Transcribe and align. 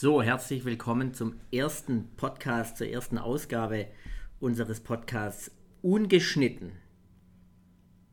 So, 0.00 0.22
herzlich 0.22 0.64
willkommen 0.64 1.12
zum 1.12 1.40
ersten 1.50 2.08
Podcast, 2.14 2.76
zur 2.76 2.86
ersten 2.86 3.18
Ausgabe 3.18 3.88
unseres 4.38 4.78
Podcasts 4.78 5.50
Ungeschnitten. 5.82 6.70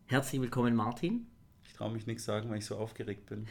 Herzlich 0.08 0.42
willkommen, 0.42 0.74
Martin. 0.74 1.28
Ich 1.63 1.74
traue 1.74 1.92
mich 1.92 2.08
nichts 2.08 2.26
sagen, 2.26 2.50
weil 2.50 2.58
ich 2.58 2.66
so 2.66 2.76
aufgeregt 2.76 3.28
bin. 3.28 3.46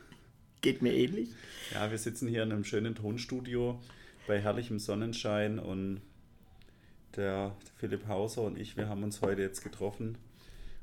Geht 0.62 0.80
mir 0.80 0.94
ähnlich. 0.94 1.28
Ja, 1.74 1.90
wir 1.90 1.98
sitzen 1.98 2.26
hier 2.26 2.44
in 2.44 2.52
einem 2.52 2.64
schönen 2.64 2.94
Tonstudio 2.94 3.78
bei 4.26 4.40
herrlichem 4.40 4.78
Sonnenschein 4.78 5.58
und 5.58 6.00
der 7.16 7.54
Philipp 7.76 8.08
Hauser 8.08 8.44
und 8.44 8.56
ich, 8.58 8.78
wir 8.78 8.88
haben 8.88 9.02
uns 9.02 9.20
heute 9.20 9.42
jetzt 9.42 9.62
getroffen, 9.62 10.16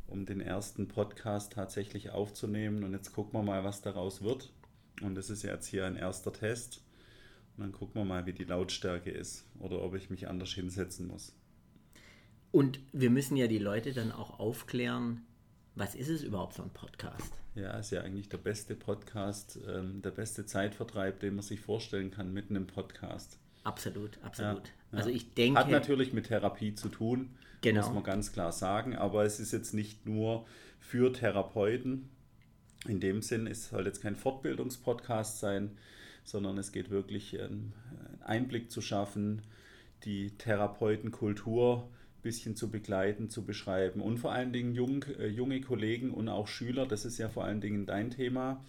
um 0.05 0.27
den 0.27 0.39
ersten 0.39 0.88
Podcast 0.88 1.54
tatsächlich 1.54 2.11
aufzunehmen. 2.11 2.83
Und 2.83 2.93
jetzt 2.93 3.11
gucken 3.11 3.33
wir 3.33 3.41
mal, 3.41 3.63
was 3.63 3.81
daraus 3.81 4.21
wird. 4.21 4.54
Und 5.02 5.15
das 5.15 5.31
ist 5.31 5.41
jetzt 5.41 5.65
hier 5.65 5.88
ein 5.88 5.95
erster 5.95 6.31
Test. 6.31 6.83
Und 7.62 7.68
dann 7.68 7.80
gucken 7.80 8.02
wir 8.02 8.05
mal, 8.05 8.25
wie 8.25 8.33
die 8.33 8.43
Lautstärke 8.43 9.11
ist 9.11 9.46
oder 9.60 9.83
ob 9.83 9.93
ich 9.93 10.10
mich 10.10 10.28
anders 10.28 10.51
hinsetzen 10.51 11.06
muss. 11.07 11.36
Und 12.51 12.79
wir 12.92 13.11
müssen 13.11 13.37
ja 13.37 13.46
die 13.46 13.60
Leute 13.60 13.93
dann 13.93 14.11
auch 14.11 14.39
aufklären, 14.39 15.21
was 15.75 15.93
ist 15.93 16.10
es 16.10 16.24
überhaupt 16.24 16.56
für 16.56 16.64
ein 16.64 16.71
Podcast? 16.71 17.32
Ja, 17.54 17.78
ist 17.78 17.92
ja 17.92 18.01
eigentlich 18.01 18.29
der 18.29 18.39
beste 18.39 18.74
Podcast, 18.74 19.60
ähm, 19.70 20.01
der 20.01 20.10
beste 20.10 20.47
Zeitvertreib, 20.47 21.20
den 21.20 21.36
man 21.36 21.43
sich 21.43 21.60
vorstellen 21.60 22.10
kann, 22.10 22.34
mitten 22.34 22.56
im 22.56 22.65
Podcast. 22.65 23.37
Absolut, 23.64 24.18
absolut. 24.23 24.70
Ja, 24.92 24.98
also 24.98 25.09
ja. 25.12 25.15
ich 25.18 25.32
denke. 25.36 25.59
Hat 25.59 25.70
natürlich 25.70 26.14
mit 26.14 26.29
Therapie 26.29 26.73
zu 26.73 26.89
tun, 26.89 27.29
Genau. 27.62 27.82
muss 27.82 27.93
man 27.93 28.04
ganz 28.04 28.34
klar 28.34 28.51
sagen, 28.51 28.96
aber 28.96 29.23
es 29.23 29.39
ist 29.39 29.51
jetzt 29.51 29.75
nicht 29.75 30.07
nur 30.07 30.48
für 30.79 31.14
Therapeuten. 31.14 32.09
In 32.88 33.00
dem 33.00 33.22
Sinn, 33.22 33.45
es 33.45 33.70
soll 33.70 33.86
jetzt 33.86 34.02
kein 34.02 34.16
Fortbildungspodcast 34.16 35.39
sein, 35.39 35.78
sondern 36.23 36.58
es 36.58 36.72
geht 36.72 36.89
wirklich 36.89 37.34
ähm, 37.34 37.73
einen 37.89 38.22
Einblick 38.23 38.72
zu 38.72 38.81
schaffen, 38.81 39.42
die 40.03 40.32
Therapeutenkultur 40.38 41.84
ein 41.84 42.22
bisschen 42.22 42.56
zu 42.56 42.70
begleiten, 42.70 43.30
zu 43.30 43.45
beschreiben 43.45 44.02
und 44.02 44.18
vor 44.18 44.32
allen 44.32 44.54
Dingen 44.54 44.73
jung, 44.73 45.04
äh, 45.20 45.28
junge 45.28 45.62
Kollegen 45.62 46.12
und 46.12 46.30
auch 46.30 46.48
Schüler, 46.48 46.86
das 46.86 47.06
ist 47.06 47.18
ja 47.18 47.30
vor 47.30 47.45
allen 47.45 47.62
Dingen 47.62 47.86
dein 47.86 48.12
Thema, 48.12 48.64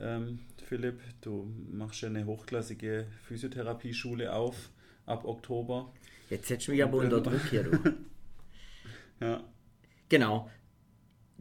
ähm, 0.00 0.40
Philipp, 0.64 1.00
du 1.20 1.48
machst 1.70 2.00
ja 2.00 2.08
eine 2.08 2.26
hochklassige 2.26 3.06
Physiotherapieschule 3.26 4.32
auf 4.32 4.70
ab 5.06 5.24
Oktober. 5.24 5.92
Jetzt 6.30 6.48
setzt 6.48 6.68
mich 6.68 6.82
aber 6.82 6.98
unter 6.98 7.20
Druck 7.20 7.42
hier, 7.50 7.64
du. 7.64 7.78
Ja. 9.20 9.44
Genau. 10.08 10.50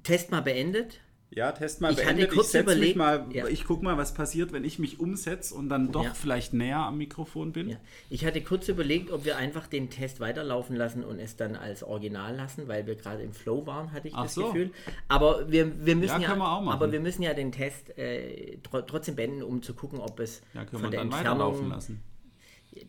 Test 0.04 0.30
mal 0.32 0.42
beendet. 0.42 1.02
Ja, 1.36 1.52
Test 1.52 1.82
mal 1.82 1.92
Ich 1.94 2.06
hatte 2.06 2.28
kurz 2.28 2.48
ich 2.48 2.52
setz 2.52 2.66
mich 2.68 2.76
überlegt- 2.76 2.96
mal, 2.98 3.26
Ja. 3.32 3.48
ich 3.48 3.66
guck 3.66 3.82
mal, 3.82 3.98
was 3.98 4.14
passiert, 4.14 4.52
wenn 4.54 4.64
ich 4.64 4.78
mich 4.78 5.00
umsetze 5.00 5.56
und 5.56 5.68
dann 5.70 5.92
doch 5.92 6.04
Ja. 6.04 6.14
vielleicht 6.14 6.54
näher 6.54 6.78
am 6.80 6.98
Mikrofon 6.98 7.52
bin. 7.54 7.70
Ja. 7.70 7.78
Ich 8.10 8.24
hatte 8.26 8.42
kurz 8.42 8.68
überlegt, 8.68 9.10
ob 9.12 9.26
wir 9.26 9.38
einfach 9.38 9.66
den 9.68 9.90
Test 9.90 10.20
weiterlaufen 10.20 10.76
lassen 10.76 11.04
und 11.04 11.20
es 11.20 11.36
dann 11.36 11.56
als 11.56 11.82
Original 11.84 12.36
lassen, 12.36 12.68
weil 12.68 12.86
wir 12.86 12.96
gerade 12.96 13.24
im 13.24 13.34
Flow 13.34 13.66
waren, 13.66 13.92
hatte 13.94 14.10
ich 14.10 14.14
Ach 14.16 14.24
das 14.24 14.36
so. 14.36 14.46
Gefühl. 14.48 14.72
Aber 15.08 15.52
wir, 15.52 15.86
wir 15.86 15.96
müssen 15.96 16.22
Ja, 16.22 16.36
wir 16.38 16.46
aber 16.46 16.92
wir 16.92 17.00
müssen 17.00 17.24
ja 17.24 17.34
den 17.34 17.52
Test 17.52 17.98
äh, 17.98 18.58
tro 18.62 18.82
trotzdem 18.82 19.16
beenden, 19.16 19.42
um 19.44 19.62
zu 19.64 19.74
gucken, 19.74 20.00
ob 20.00 20.20
es 20.20 20.42
Ja, 20.54 20.66
können 20.66 20.70
von 20.72 20.84
wir 20.84 20.90
der 20.92 21.00
dann 21.00 21.08
Entfernung. 21.12 21.40
weiterlaufen 21.40 21.70
lassen. 21.70 22.04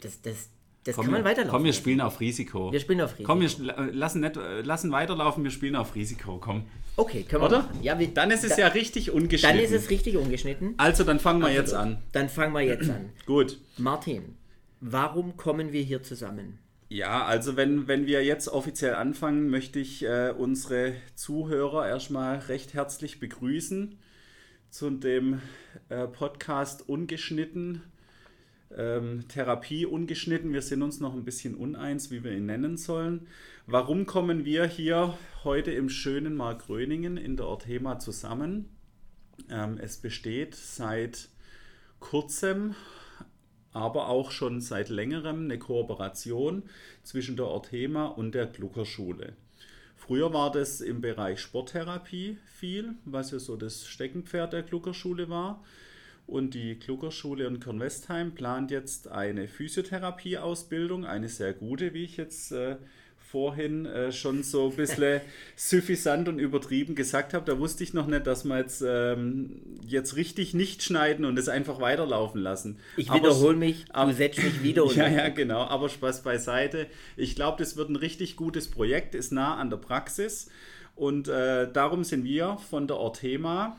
Das, 0.00 0.20
das, 0.22 0.48
das 0.85 0.95
Komm, 0.97 1.05
kann 1.07 1.13
man 1.13 1.21
wir- 1.25 1.31
weiterlaufen. 1.31 1.51
Komm, 1.57 1.65
wir 1.65 1.73
spielen 1.73 2.01
auf 2.01 2.21
Risiko. 2.21 2.71
Wir 2.73 2.81
spielen 2.81 3.01
auf 3.01 3.13
Risiko. 3.15 3.27
Komm, 3.27 3.41
wir 3.41 3.93
lassen, 3.93 4.21
nicht, 4.21 4.37
äh, 4.37 4.61
lassen 4.61 4.93
weiterlaufen, 4.93 5.43
wir 5.43 5.51
spielen 5.51 5.77
auf 5.77 5.95
Risiko. 5.95 6.39
Komm. 6.39 6.65
Okay, 6.97 7.23
können 7.25 7.43
wir 7.43 7.47
Oder? 7.49 7.59
machen. 7.63 7.79
Ja, 7.83 7.99
wir, 7.99 8.09
Dann 8.09 8.31
ist 8.31 8.45
es 8.45 8.51
da- 8.57 8.63
ja 8.63 8.67
richtig 8.69 9.11
ungeschnitten. 9.11 9.57
Dann 9.57 9.65
ist 9.65 9.73
es 9.73 9.91
richtig 9.91 10.17
ungeschnitten. 10.17 10.75
also, 10.77 11.03
dann 11.05 11.19
fangen 11.19 11.41
wir 11.41 11.51
jetzt 11.53 11.75
an. 11.75 11.99
Dann 12.12 12.29
fangen 12.29 12.53
wir 12.53 12.61
jetzt 12.61 12.89
an. 12.91 13.11
Gut. 13.27 13.59
Martin, 13.79 14.37
warum 14.81 15.37
kommen 15.37 15.73
wir 15.73 15.83
hier 15.83 16.03
zusammen? 16.03 16.59
Ja, 16.91 17.25
also 17.25 17.57
wenn, 17.57 17.89
wenn 17.89 18.07
wir 18.07 18.23
jetzt 18.25 18.47
offiziell 18.49 18.95
anfangen, 18.95 19.49
möchte 19.49 19.81
ich 19.81 20.05
äh, 20.05 20.33
unsere 20.37 20.93
Zuhörer 21.17 21.89
erstmal 21.89 22.39
recht 22.41 22.75
herzlich 22.75 23.19
begrüßen 23.19 23.99
zu 24.71 24.91
dem 24.91 25.41
äh, 25.89 26.06
Podcast 26.06 26.89
Ungeschnitten, 26.89 27.83
ähm, 28.77 29.25
Therapie 29.29 29.87
Ungeschnitten. 29.87 30.53
Wir 30.53 30.62
sind 30.62 30.83
uns 30.83 31.01
noch 31.01 31.15
ein 31.15 31.25
bisschen 31.25 31.55
uneins, 31.55 32.11
wie 32.11 32.25
wir 32.25 32.33
ihn 32.33 32.47
nennen 32.47 32.77
sollen. 32.77 33.27
Warum 33.67 34.07
kommen 34.07 34.45
wir 34.45 34.67
hier 34.67 35.17
heute 35.43 35.71
im 35.73 35.89
schönen 35.89 36.35
Markgröningen 36.35 37.17
in 37.17 37.37
der 37.37 37.47
Orthema 37.47 37.99
zusammen? 37.99 38.69
Ähm, 39.49 39.79
es 39.81 39.99
besteht 39.99 40.55
seit 40.55 41.29
kurzem 42.01 42.75
aber 43.75 44.09
auch 44.09 44.31
schon 44.31 44.61
seit 44.61 44.89
längerem 44.89 45.45
eine 45.45 45.59
Kooperation 45.59 46.62
zwischen 47.03 47.37
der 47.37 47.47
Orthema 47.47 48.06
und 48.06 48.35
der 48.35 48.47
Gluckerschule. 48.47 49.35
Früher 49.97 50.33
war 50.33 50.53
das 50.53 50.81
im 50.81 51.01
Bereich 51.01 51.41
Sporttherapie 51.41 52.39
viel, 52.45 52.95
was 53.05 53.33
ja 53.33 53.39
so 53.39 53.56
das 53.56 53.87
Steckenpferd 53.87 54.53
der 54.53 54.62
Gluckerschule 54.62 55.29
war. 55.29 55.65
Und 56.27 56.55
die 56.55 56.79
Gluckerschule 56.79 57.47
in 57.47 57.61
Kornwestheim 57.61 58.35
plant 58.35 58.71
jetzt 58.71 59.09
eine 59.09 59.47
Physiotherapieausbildung, 59.47 61.05
eine 61.05 61.29
sehr 61.29 61.53
gute, 61.53 61.93
wie 61.93 62.05
ich 62.05 62.17
jetzt 62.17 62.51
äh, 62.53 62.77
vorhin 63.19 63.85
äh, 63.85 64.11
schon 64.12 64.43
so 64.43 64.71
ein 64.71 64.77
bisschen 64.77 65.21
suffisant 65.57 66.29
und 66.29 66.39
übertrieben 66.39 66.95
gesagt 66.95 67.35
habe. 67.35 67.45
Da 67.45 67.59
wusste 67.59 67.85
ich 67.85 67.93
noch 67.93 68.07
nicht, 68.07 68.27
dass 68.27 68.45
wir 68.45 68.57
jetzt, 68.59 68.83
ähm, 68.87 69.61
jetzt 69.87 70.17
richtig 70.17 70.55
nicht 70.55 70.83
schneiden 70.83 71.25
und 71.27 71.39
es 71.39 71.49
einfach 71.49 71.81
weiterlaufen 71.81 72.41
lassen. 72.41 72.79
Ich 72.97 73.12
wiederhole 73.12 73.56
mich, 73.56 73.85
du 73.87 73.95
aber- 73.95 74.12
setzt 74.15 74.43
mich 74.43 74.62
wieder 74.62 74.87
ja, 74.95 75.09
ja, 75.09 75.29
genau. 75.29 75.62
Aber 75.62 75.89
Spaß 75.89 76.23
beiseite. 76.23 76.87
Ich 77.17 77.35
glaube, 77.35 77.59
das 77.59 77.77
wird 77.77 77.91
ein 77.91 77.97
richtig 77.97 78.37
gutes 78.37 78.71
Projekt, 78.71 79.15
ist 79.15 79.33
nah 79.33 79.56
an 79.56 79.69
der 79.69 79.77
Praxis. 79.79 80.49
Und 80.95 81.29
äh, 81.29 81.71
darum 81.71 82.05
sind 82.05 82.25
wir 82.25 82.56
von 82.71 82.87
der 82.87 82.97
Orthema, 82.99 83.79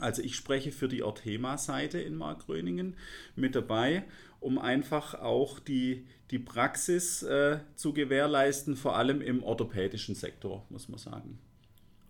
also 0.00 0.22
ich 0.22 0.36
spreche 0.36 0.72
für 0.72 0.88
die 0.88 1.02
Orthema-Seite 1.02 2.00
in 2.00 2.16
Markgröningen 2.16 2.96
mit 3.34 3.54
dabei, 3.54 4.04
um 4.40 4.58
einfach 4.58 5.14
auch 5.14 5.58
die, 5.58 6.06
die 6.30 6.38
Praxis 6.38 7.22
äh, 7.22 7.58
zu 7.74 7.92
gewährleisten, 7.92 8.76
vor 8.76 8.96
allem 8.96 9.20
im 9.20 9.42
orthopädischen 9.42 10.14
Sektor, 10.14 10.64
muss 10.70 10.88
man 10.88 10.98
sagen. 10.98 11.38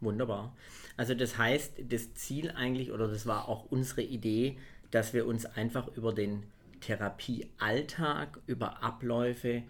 Wunderbar. 0.00 0.54
Also 0.96 1.14
das 1.14 1.38
heißt, 1.38 1.74
das 1.88 2.14
Ziel 2.14 2.50
eigentlich, 2.50 2.92
oder 2.92 3.08
das 3.08 3.26
war 3.26 3.48
auch 3.48 3.66
unsere 3.70 4.02
Idee, 4.02 4.58
dass 4.90 5.12
wir 5.12 5.26
uns 5.26 5.46
einfach 5.46 5.88
über 5.96 6.12
den 6.12 6.44
Therapiealltag, 6.80 8.38
über 8.46 8.82
Abläufe 8.82 9.62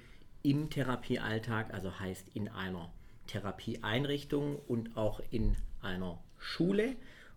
im 0.43 0.71
Therapiealltag, 0.71 1.73
also 1.73 1.99
heißt 1.99 2.27
in 2.35 2.49
einer 2.49 2.93
Therapieeinrichtung 3.27 4.57
und 4.69 4.97
auch 4.97 5.21
in 5.31 5.57
einer 5.83 6.19
Schule, 6.39 6.97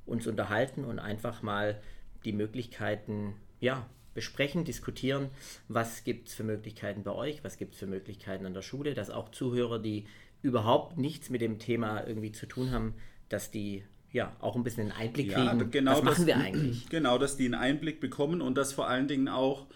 uns 0.09 0.27
unterhalten 0.27 0.83
und 0.83 0.99
einfach 0.99 1.41
mal 1.41 1.79
die 2.25 2.33
Möglichkeiten 2.33 3.35
ja, 3.59 3.85
besprechen, 4.13 4.65
diskutieren, 4.65 5.29
was 5.67 6.03
gibt 6.03 6.27
es 6.27 6.33
für 6.33 6.43
Möglichkeiten 6.43 7.03
bei 7.03 7.11
euch, 7.11 7.43
was 7.43 7.57
gibt 7.57 7.73
es 7.73 7.79
für 7.79 7.87
Möglichkeiten 7.87 8.45
an 8.45 8.53
der 8.53 8.61
Schule, 8.61 8.93
dass 8.93 9.09
auch 9.09 9.29
Zuhörer, 9.31 9.79
die 9.79 10.05
überhaupt 10.41 10.97
nichts 10.97 11.29
mit 11.29 11.41
dem 11.41 11.59
Thema 11.59 12.05
irgendwie 12.05 12.31
zu 12.31 12.45
tun 12.45 12.71
haben, 12.71 12.95
dass 13.29 13.51
die 13.51 13.83
ja 14.11 14.35
auch 14.39 14.55
ein 14.55 14.63
bisschen 14.63 14.91
einen 14.91 14.99
Einblick 14.99 15.31
kriegen, 15.31 15.69
genau 15.71 15.91
was 15.91 16.03
machen 16.03 16.15
das- 16.17 16.25
wir 16.27 16.37
eigentlich. 16.37 16.85
Genau, 16.89 17.17
dass 17.17 17.37
die 17.37 17.45
einen 17.45 17.53
Einblick 17.55 17.99
bekommen 17.99 18.41
und 18.41 18.57
dass 18.57 18.73
vor 18.73 18.87
allen 18.87 19.07
Dingen 19.07 19.27
auch 19.27 19.67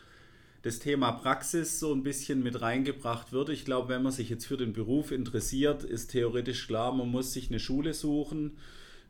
das 0.63 0.79
Thema 0.79 1.11
Praxis 1.11 1.79
so 1.79 1.93
ein 1.93 2.03
bisschen 2.03 2.41
mit 2.41 2.61
reingebracht 2.61 3.33
wird. 3.33 3.49
Ich 3.49 3.65
glaube, 3.65 3.89
wenn 3.89 4.01
man 4.01 4.13
sich 4.13 4.29
jetzt 4.29 4.45
für 4.45 4.57
den 4.57 4.71
Beruf 4.73 5.11
interessiert, 5.11 5.83
ist 5.83 6.11
theoretisch 6.11 6.65
klar, 6.67 6.93
man 6.93 7.09
muss 7.09 7.33
sich 7.33 7.49
eine 7.49 7.59
Schule 7.59 7.93
suchen. 7.93 8.57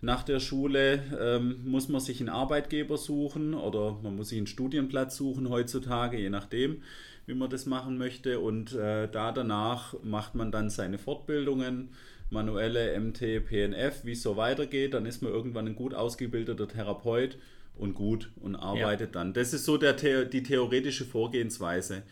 Nach 0.03 0.21
der 0.21 0.41
Schule 0.41 1.01
ähm, 1.17 1.61
muss 1.63 1.87
man 1.87 2.01
sich 2.01 2.19
einen 2.19 2.27
Arbeitgeber 2.27 2.97
suchen 2.97 3.53
oder 3.53 3.97
man 4.03 4.17
muss 4.17 4.27
sich 4.29 4.37
einen 4.37 4.47
Studienplatz 4.47 5.15
suchen 5.15 5.47
heutzutage, 5.47 6.17
je 6.17 6.29
nachdem, 6.29 6.81
wie 7.25 7.33
man 7.33 7.49
das 7.49 7.65
machen 7.65 7.97
möchte. 7.97 8.41
Und 8.41 8.73
äh, 8.73 9.07
da 9.09 9.31
danach 9.31 9.95
macht 10.03 10.35
man 10.35 10.51
dann 10.51 10.69
seine 10.69 10.97
Fortbildungen, 10.97 11.87
manuelle 12.29 12.99
MT, 12.99 13.45
PNF, 13.45 14.03
wie 14.03 14.11
es 14.11 14.23
so 14.23 14.35
weitergeht. 14.35 14.93
Dann 14.93 15.05
ist 15.05 15.21
man 15.21 15.31
irgendwann 15.31 15.67
ein 15.67 15.75
gut 15.75 15.93
ausgebildeter 15.93 16.67
Therapeut 16.67 17.37
und 17.77 17.93
gut 17.93 18.29
und 18.41 18.57
arbeitet 18.57 19.15
dann. 19.15 19.33
Das 19.33 19.53
ist 19.53 19.63
so 19.63 19.77
der, 19.77 19.93
die 20.25 20.43
theoretische 20.43 21.05
Vorgehensweise. 21.05 22.03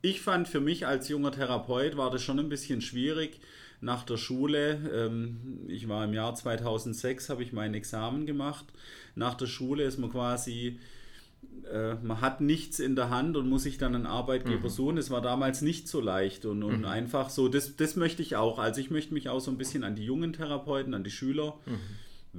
Ich 0.00 0.20
fand 0.20 0.46
für 0.46 0.60
mich 0.60 0.86
als 0.86 1.08
junger 1.08 1.32
Therapeut 1.32 1.96
war 1.96 2.12
das 2.12 2.22
schon 2.22 2.38
ein 2.38 2.48
bisschen 2.48 2.82
schwierig 2.82 3.40
nach 3.80 4.04
der 4.04 4.16
Schule. 4.16 4.90
Ähm, 4.94 5.60
ich 5.68 5.88
war 5.88 6.04
im 6.04 6.14
Jahr 6.14 6.34
2006, 6.34 7.28
habe 7.28 7.42
ich 7.42 7.52
mein 7.52 7.74
Examen 7.74 8.26
gemacht. 8.26 8.66
Nach 9.14 9.34
der 9.34 9.46
Schule 9.46 9.84
ist 9.84 9.98
man 9.98 10.10
quasi, 10.10 10.78
äh, 11.72 11.94
man 11.94 12.20
hat 12.20 12.40
nichts 12.40 12.78
in 12.78 12.96
der 12.96 13.10
Hand 13.10 13.36
und 13.36 13.48
muss 13.48 13.64
sich 13.64 13.78
dann 13.78 13.94
einen 13.94 14.06
Arbeitgeber 14.06 14.68
suchen. 14.68 14.98
Es 14.98 15.10
war 15.10 15.22
damals 15.22 15.62
nicht 15.62 15.88
so 15.88 16.00
leicht 16.00 16.44
und, 16.44 16.62
und 16.62 16.84
einfach 16.84 17.30
so, 17.30 17.48
das, 17.48 17.76
das 17.76 17.96
möchte 17.96 18.22
ich 18.22 18.36
auch. 18.36 18.58
Also 18.58 18.80
ich 18.80 18.90
möchte 18.90 19.14
mich 19.14 19.28
auch 19.28 19.40
so 19.40 19.50
ein 19.50 19.58
bisschen 19.58 19.84
an 19.84 19.94
die 19.94 20.04
jungen 20.04 20.32
Therapeuten, 20.32 20.94
an 20.94 21.04
die 21.04 21.10
Schüler 21.10 21.54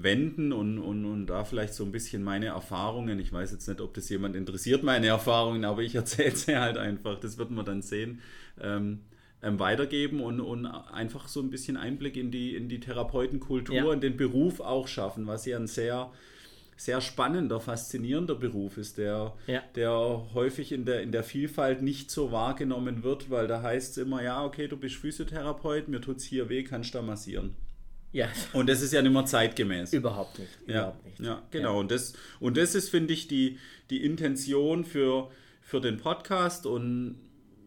wenden 0.03 0.53
und, 0.53 0.77
und, 0.79 1.05
und 1.05 1.27
da 1.27 1.43
vielleicht 1.43 1.73
so 1.73 1.83
ein 1.83 1.91
bisschen 1.91 2.23
meine 2.23 2.47
Erfahrungen, 2.47 3.19
ich 3.19 3.33
weiß 3.33 3.51
jetzt 3.51 3.67
nicht, 3.67 3.81
ob 3.81 3.93
das 3.93 4.09
jemand 4.09 4.35
interessiert, 4.35 4.83
meine 4.83 5.07
Erfahrungen, 5.07 5.65
aber 5.65 5.81
ich 5.81 5.95
erzähle 5.95 6.35
sie 6.35 6.55
halt 6.59 6.77
einfach, 6.77 7.19
das 7.19 7.37
wird 7.37 7.51
man 7.51 7.65
dann 7.65 7.81
sehen, 7.81 8.21
ähm, 8.61 8.99
ähm, 9.41 9.59
weitergeben 9.59 10.21
und, 10.21 10.39
und 10.39 10.65
einfach 10.65 11.27
so 11.27 11.41
ein 11.41 11.49
bisschen 11.49 11.77
Einblick 11.77 12.17
in 12.17 12.31
die, 12.31 12.55
in 12.55 12.69
die 12.69 12.79
Therapeutenkultur, 12.79 13.75
ja. 13.75 13.93
in 13.93 14.01
den 14.01 14.17
Beruf 14.17 14.59
auch 14.59 14.87
schaffen, 14.87 15.27
was 15.27 15.45
ja 15.45 15.57
ein 15.57 15.67
sehr 15.67 16.11
sehr 16.79 17.01
spannender, 17.01 17.59
faszinierender 17.59 18.35
Beruf 18.35 18.77
ist, 18.77 18.99
der, 18.99 19.33
ja. 19.47 19.63
der 19.75 20.27
häufig 20.35 20.71
in 20.71 20.85
der, 20.85 21.01
in 21.01 21.11
der 21.11 21.23
Vielfalt 21.23 21.81
nicht 21.81 22.11
so 22.11 22.31
wahrgenommen 22.31 23.03
wird, 23.03 23.31
weil 23.31 23.47
da 23.47 23.63
heißt 23.63 23.91
es 23.91 23.97
immer, 23.97 24.21
ja, 24.21 24.45
okay, 24.45 24.67
du 24.67 24.77
bist 24.77 24.95
Physiotherapeut, 24.95 25.87
mir 25.87 26.01
tut 26.01 26.17
es 26.17 26.23
hier 26.23 26.49
weh, 26.49 26.63
kannst 26.63 26.93
du 26.93 26.99
da 26.99 27.03
massieren. 27.03 27.55
Ja. 28.13 28.29
Und 28.53 28.69
das 28.69 28.81
ist 28.81 28.93
ja 28.93 29.01
nicht 29.01 29.11
mehr 29.11 29.25
zeitgemäß. 29.25 29.91
Überhaupt 29.91 30.37
nicht. 30.39 30.51
Ja, 30.67 30.73
überhaupt 30.73 31.05
nicht. 31.05 31.19
ja 31.19 31.41
genau. 31.49 31.73
Ja. 31.73 31.79
Und, 31.79 31.91
das, 31.91 32.13
und 32.39 32.57
das 32.57 32.75
ist, 32.75 32.89
finde 32.89 33.13
ich, 33.13 33.27
die, 33.27 33.57
die 33.89 34.05
Intention 34.05 34.85
für, 34.85 35.29
für 35.61 35.81
den 35.81 35.97
Podcast. 35.97 36.67
Und 36.67 37.19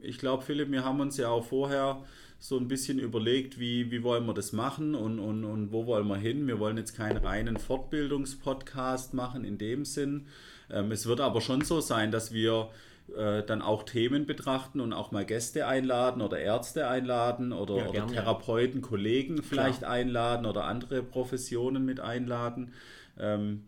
ich 0.03 0.19
glaube, 0.19 0.43
Philipp, 0.43 0.71
wir 0.71 0.85
haben 0.85 1.01
uns 1.01 1.17
ja 1.17 1.29
auch 1.29 1.45
vorher 1.45 2.03
so 2.39 2.57
ein 2.57 2.69
bisschen 2.69 2.99
überlegt, 2.99 3.61
wie, 3.61 3.91
wie 3.91 4.03
wollen 4.03 4.27
wir 4.27 4.33
das 4.33 4.53
machen 4.53 4.95
und, 4.95 5.19
und, 5.19 5.45
und 5.45 5.73
wo 5.73 5.87
wollen 5.87 6.09
wir 6.09 6.17
hin. 6.17 6.47
Wir 6.47 6.59
wollen 6.59 6.79
jetzt 6.79 6.97
keinen 6.97 7.19
reinen 7.19 7.59
Fortbildungspodcast 7.59 9.13
machen 9.13 9.45
in 9.45 9.59
dem 9.59 9.85
Sinn. 9.85 10.27
Ähm, 10.71 10.91
es 10.91 11.07
wird 11.07 11.21
aber 11.21 11.43
schon 11.43 11.61
so 11.61 11.81
sein, 11.81 12.11
dass 12.11 12.33
wir 12.33 12.71
äh, 13.17 13.43
dann 13.43 13.61
auch 13.61 13.83
Themen 13.83 14.25
betrachten 14.25 14.81
und 14.81 14.93
auch 14.95 15.11
mal 15.13 15.27
Gäste 15.27 15.67
einladen 15.67 16.23
oder 16.23 16.39
Ärzte 16.39 16.89
einladen 16.89 17.53
oder, 17.53 17.77
ja, 17.77 17.89
oder 17.89 18.07
Therapeuten, 18.07 18.81
Kollegen 18.81 19.43
vielleicht 19.43 19.81
Klar. 19.81 19.91
einladen 19.93 20.47
oder 20.47 20.65
andere 20.65 21.03
Professionen 21.03 21.85
mit 21.85 22.01
einladen. 22.01 22.73
Ähm, 23.19 23.65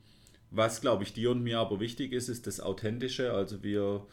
was, 0.51 0.81
glaube 0.81 1.03
ich, 1.03 1.13
dir 1.13 1.31
und 1.31 1.43
mir 1.43 1.59
aber 1.59 1.81
wichtig 1.81 2.13
ist, 2.13 2.29
ist 2.29 2.47
das 2.47 2.61
Authentische. 2.61 3.33
Also 3.33 3.63
wir 3.63 4.07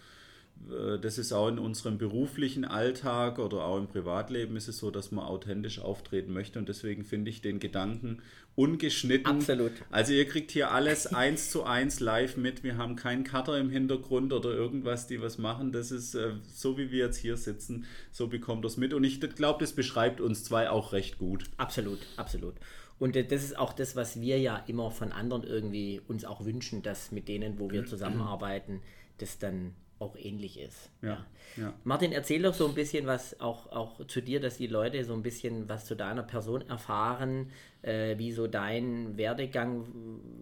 das 1.02 1.18
ist 1.18 1.32
auch 1.32 1.48
in 1.48 1.58
unserem 1.58 1.98
beruflichen 1.98 2.66
Alltag 2.66 3.40
oder 3.40 3.64
auch 3.64 3.78
im 3.78 3.88
Privatleben 3.88 4.56
ist 4.56 4.68
es 4.68 4.78
so, 4.78 4.92
dass 4.92 5.12
man 5.12 5.26
authentisch 5.26 5.80
auftreten 5.80 6.34
möchte 6.34 6.60
und 6.60 6.70
deswegen 6.70 7.04
finde 7.04 7.32
ich 7.32 7.42
den 7.42 7.60
Gedanken 7.60 8.22
ungeschnitten. 8.56 9.26
Absolut. 9.26 9.72
Also 9.90 10.14
ihr 10.14 10.28
kriegt 10.28 10.52
hier 10.52 10.72
alles 10.72 11.08
eins 11.14 11.50
zu 11.50 11.64
eins 11.64 12.00
live 12.02 12.38
mit. 12.38 12.64
Wir 12.64 12.78
haben 12.78 12.96
keinen 12.96 13.24
Cutter 13.24 13.58
im 13.58 13.70
Hintergrund 13.70 14.34
oder 14.34 14.50
irgendwas, 14.50 15.08
die 15.08 15.22
was 15.22 15.38
machen. 15.38 15.72
Das 15.72 15.92
ist 15.92 16.14
äh, 16.14 16.34
so, 16.54 16.78
wie 16.78 16.92
wir 16.92 17.06
jetzt 17.06 17.18
hier 17.18 17.38
sitzen, 17.38 17.86
so 18.12 18.28
bekommt 18.28 18.66
das 18.66 18.78
mit 18.78 18.94
und 18.94 19.04
ich 19.04 19.20
glaube, 19.22 19.60
das 19.60 19.74
beschreibt 19.74 20.22
uns 20.22 20.44
zwei 20.44 20.70
auch 20.70 20.94
recht 20.94 21.18
gut. 21.18 21.46
Absolut, 21.58 22.00
absolut. 22.18 22.56
Und 23.00 23.16
äh, 23.16 23.26
das 23.26 23.44
ist 23.44 23.58
auch 23.58 23.74
das, 23.74 23.96
was 23.96 24.20
wir 24.20 24.40
ja 24.40 24.58
immer 24.68 24.92
von 24.92 25.12
anderen 25.12 25.44
irgendwie 25.44 26.02
uns 26.08 26.26
auch 26.26 26.44
wünschen, 26.44 26.84
dass 26.84 27.12
mit 27.12 27.28
denen, 27.28 27.60
wo 27.60 27.72
wir 27.72 27.86
zusammenarbeiten, 27.88 28.82
das 29.18 29.40
dann 29.40 29.74
auch 30.00 30.16
ähnlich 30.16 30.60
ist. 30.60 30.90
Ja, 31.02 31.26
ja. 31.58 31.74
Martin, 31.84 32.12
erzähl 32.12 32.42
doch 32.42 32.54
so 32.54 32.68
ein 32.68 32.74
bisschen 32.74 33.06
was 33.06 33.40
auch, 33.40 33.72
auch 33.72 34.06
zu 34.08 34.22
dir, 34.22 34.40
dass 34.40 34.58
die 34.58 34.68
Leute 34.68 35.04
so 35.04 35.14
ein 35.14 35.22
bisschen 35.22 35.68
was 35.68 35.86
zu 35.86 35.96
deiner 35.96 36.24
Person 36.24 36.68
erfahren, 36.68 37.52
äh, 37.82 38.18
wie 38.18 38.32
so 38.32 38.48
dein 38.48 39.18
Werdegang 39.18 39.86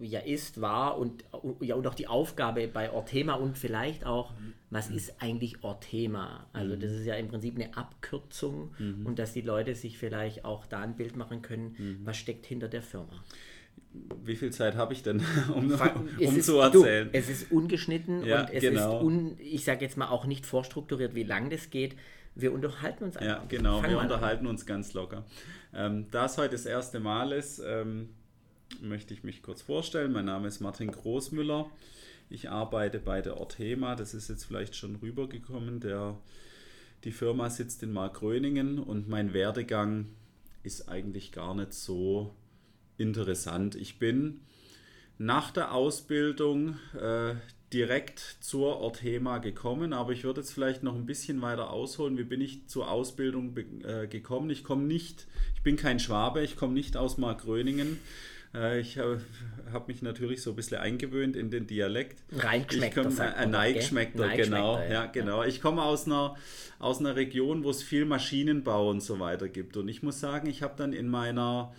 ja 0.00 0.20
ist, 0.20 0.60
war 0.60 0.98
und, 0.98 1.24
ja, 1.60 1.74
und 1.74 1.86
auch 1.86 1.94
die 1.94 2.06
Aufgabe 2.06 2.68
bei 2.68 2.92
Orthema 2.92 3.34
und 3.34 3.58
vielleicht 3.58 4.06
auch, 4.06 4.32
was 4.70 4.90
mhm. 4.90 4.96
ist 4.96 5.22
eigentlich 5.22 5.64
Orthema? 5.64 6.46
Also 6.52 6.76
mhm. 6.76 6.80
das 6.80 6.92
ist 6.92 7.04
ja 7.04 7.14
im 7.14 7.28
Prinzip 7.28 7.56
eine 7.56 7.76
Abkürzung 7.76 8.74
mhm. 8.78 9.06
und 9.06 9.18
dass 9.18 9.32
die 9.32 9.40
Leute 9.40 9.74
sich 9.74 9.98
vielleicht 9.98 10.44
auch 10.44 10.66
da 10.66 10.80
ein 10.80 10.96
Bild 10.96 11.16
machen 11.16 11.42
können, 11.42 11.74
mhm. 11.78 12.00
was 12.04 12.16
steckt 12.16 12.46
hinter 12.46 12.68
der 12.68 12.82
Firma 12.82 13.24
wie 14.24 14.36
viel 14.36 14.50
Zeit 14.50 14.76
habe 14.76 14.92
ich 14.92 15.02
denn, 15.02 15.22
um, 15.54 15.70
um 16.18 16.18
ist, 16.18 16.46
zu 16.46 16.58
erzählen? 16.58 17.10
Du, 17.10 17.18
es 17.18 17.28
ist 17.28 17.50
ungeschnitten 17.50 18.24
ja, 18.24 18.42
und 18.42 18.50
es 18.50 18.60
genau. 18.60 18.98
ist, 18.98 19.04
un, 19.04 19.36
ich 19.38 19.64
sage 19.64 19.84
jetzt 19.84 19.96
mal, 19.96 20.08
auch 20.08 20.26
nicht 20.26 20.46
vorstrukturiert, 20.46 21.14
wie 21.14 21.24
lang 21.24 21.50
das 21.50 21.70
geht. 21.70 21.96
Wir 22.34 22.52
unterhalten 22.52 23.04
uns 23.04 23.16
einfach. 23.16 23.42
Ja, 23.42 23.44
genau, 23.48 23.80
Fangen 23.80 23.94
wir 23.94 24.00
unterhalten 24.00 24.46
an. 24.46 24.50
uns 24.50 24.66
ganz 24.66 24.94
locker. 24.94 25.24
Ähm, 25.74 26.06
da 26.10 26.26
es 26.26 26.38
heute 26.38 26.52
das 26.52 26.66
erste 26.66 27.00
Mal 27.00 27.32
ist, 27.32 27.60
ähm, 27.66 28.10
möchte 28.80 29.12
ich 29.12 29.24
mich 29.24 29.42
kurz 29.42 29.62
vorstellen. 29.62 30.12
Mein 30.12 30.26
Name 30.26 30.46
ist 30.46 30.60
Martin 30.60 30.90
Großmüller. 30.90 31.68
Ich 32.30 32.50
arbeite 32.50 33.00
bei 33.00 33.22
der 33.22 33.38
Orthema. 33.38 33.96
Das 33.96 34.14
ist 34.14 34.28
jetzt 34.28 34.44
vielleicht 34.44 34.76
schon 34.76 34.96
rübergekommen. 34.96 35.80
Der, 35.80 36.16
die 37.04 37.12
Firma 37.12 37.50
sitzt 37.50 37.82
in 37.82 37.92
Markgröningen 37.92 38.78
und 38.78 39.08
mein 39.08 39.32
Werdegang 39.32 40.06
ist 40.62 40.88
eigentlich 40.88 41.32
gar 41.32 41.54
nicht 41.54 41.72
so 41.72 42.34
interessant. 42.98 43.74
Ich 43.74 43.98
bin 43.98 44.40
nach 45.16 45.50
der 45.50 45.72
Ausbildung 45.72 46.76
äh, 47.00 47.34
direkt 47.72 48.20
zur 48.40 48.78
Orthema 48.78 49.38
gekommen, 49.38 49.92
aber 49.92 50.12
ich 50.12 50.24
würde 50.24 50.40
jetzt 50.40 50.52
vielleicht 50.52 50.82
noch 50.82 50.94
ein 50.94 51.06
bisschen 51.06 51.42
weiter 51.42 51.70
ausholen. 51.70 52.16
Wie 52.16 52.24
bin 52.24 52.40
ich 52.40 52.66
zur 52.66 52.90
Ausbildung 52.90 53.56
äh, 53.56 54.06
gekommen? 54.06 54.50
Ich 54.50 54.64
komme 54.64 54.84
nicht, 54.84 55.26
ich 55.54 55.62
bin 55.62 55.76
kein 55.76 55.98
Schwabe, 56.00 56.42
ich 56.42 56.56
komme 56.56 56.74
nicht 56.74 56.96
aus 56.96 57.18
Markgröningen. 57.18 57.98
Äh, 58.54 58.80
ich 58.80 58.98
habe 58.98 59.20
hab 59.72 59.88
mich 59.88 60.00
natürlich 60.00 60.40
so 60.40 60.50
ein 60.50 60.56
bisschen 60.56 60.78
eingewöhnt 60.78 61.36
in 61.36 61.50
den 61.50 61.66
Dialekt. 61.66 62.22
Reingeschmeckter, 62.32 63.02
komm, 63.02 63.18
äh, 63.20 63.46
Neigeschmeckter, 63.46 64.28
genau. 64.36 64.80
Ja, 64.80 65.06
genau. 65.06 65.44
Ich 65.44 65.60
komme 65.60 65.82
aus 65.82 66.06
einer, 66.06 66.36
aus 66.78 67.00
einer 67.00 67.16
Region, 67.16 67.64
wo 67.64 67.70
es 67.70 67.82
viel 67.82 68.06
Maschinenbau 68.06 68.88
und 68.88 69.02
so 69.02 69.20
weiter 69.20 69.48
gibt. 69.48 69.76
Und 69.76 69.88
ich 69.88 70.02
muss 70.02 70.20
sagen, 70.20 70.48
ich 70.48 70.62
habe 70.62 70.74
dann 70.76 70.94
in 70.94 71.08
meiner 71.08 71.74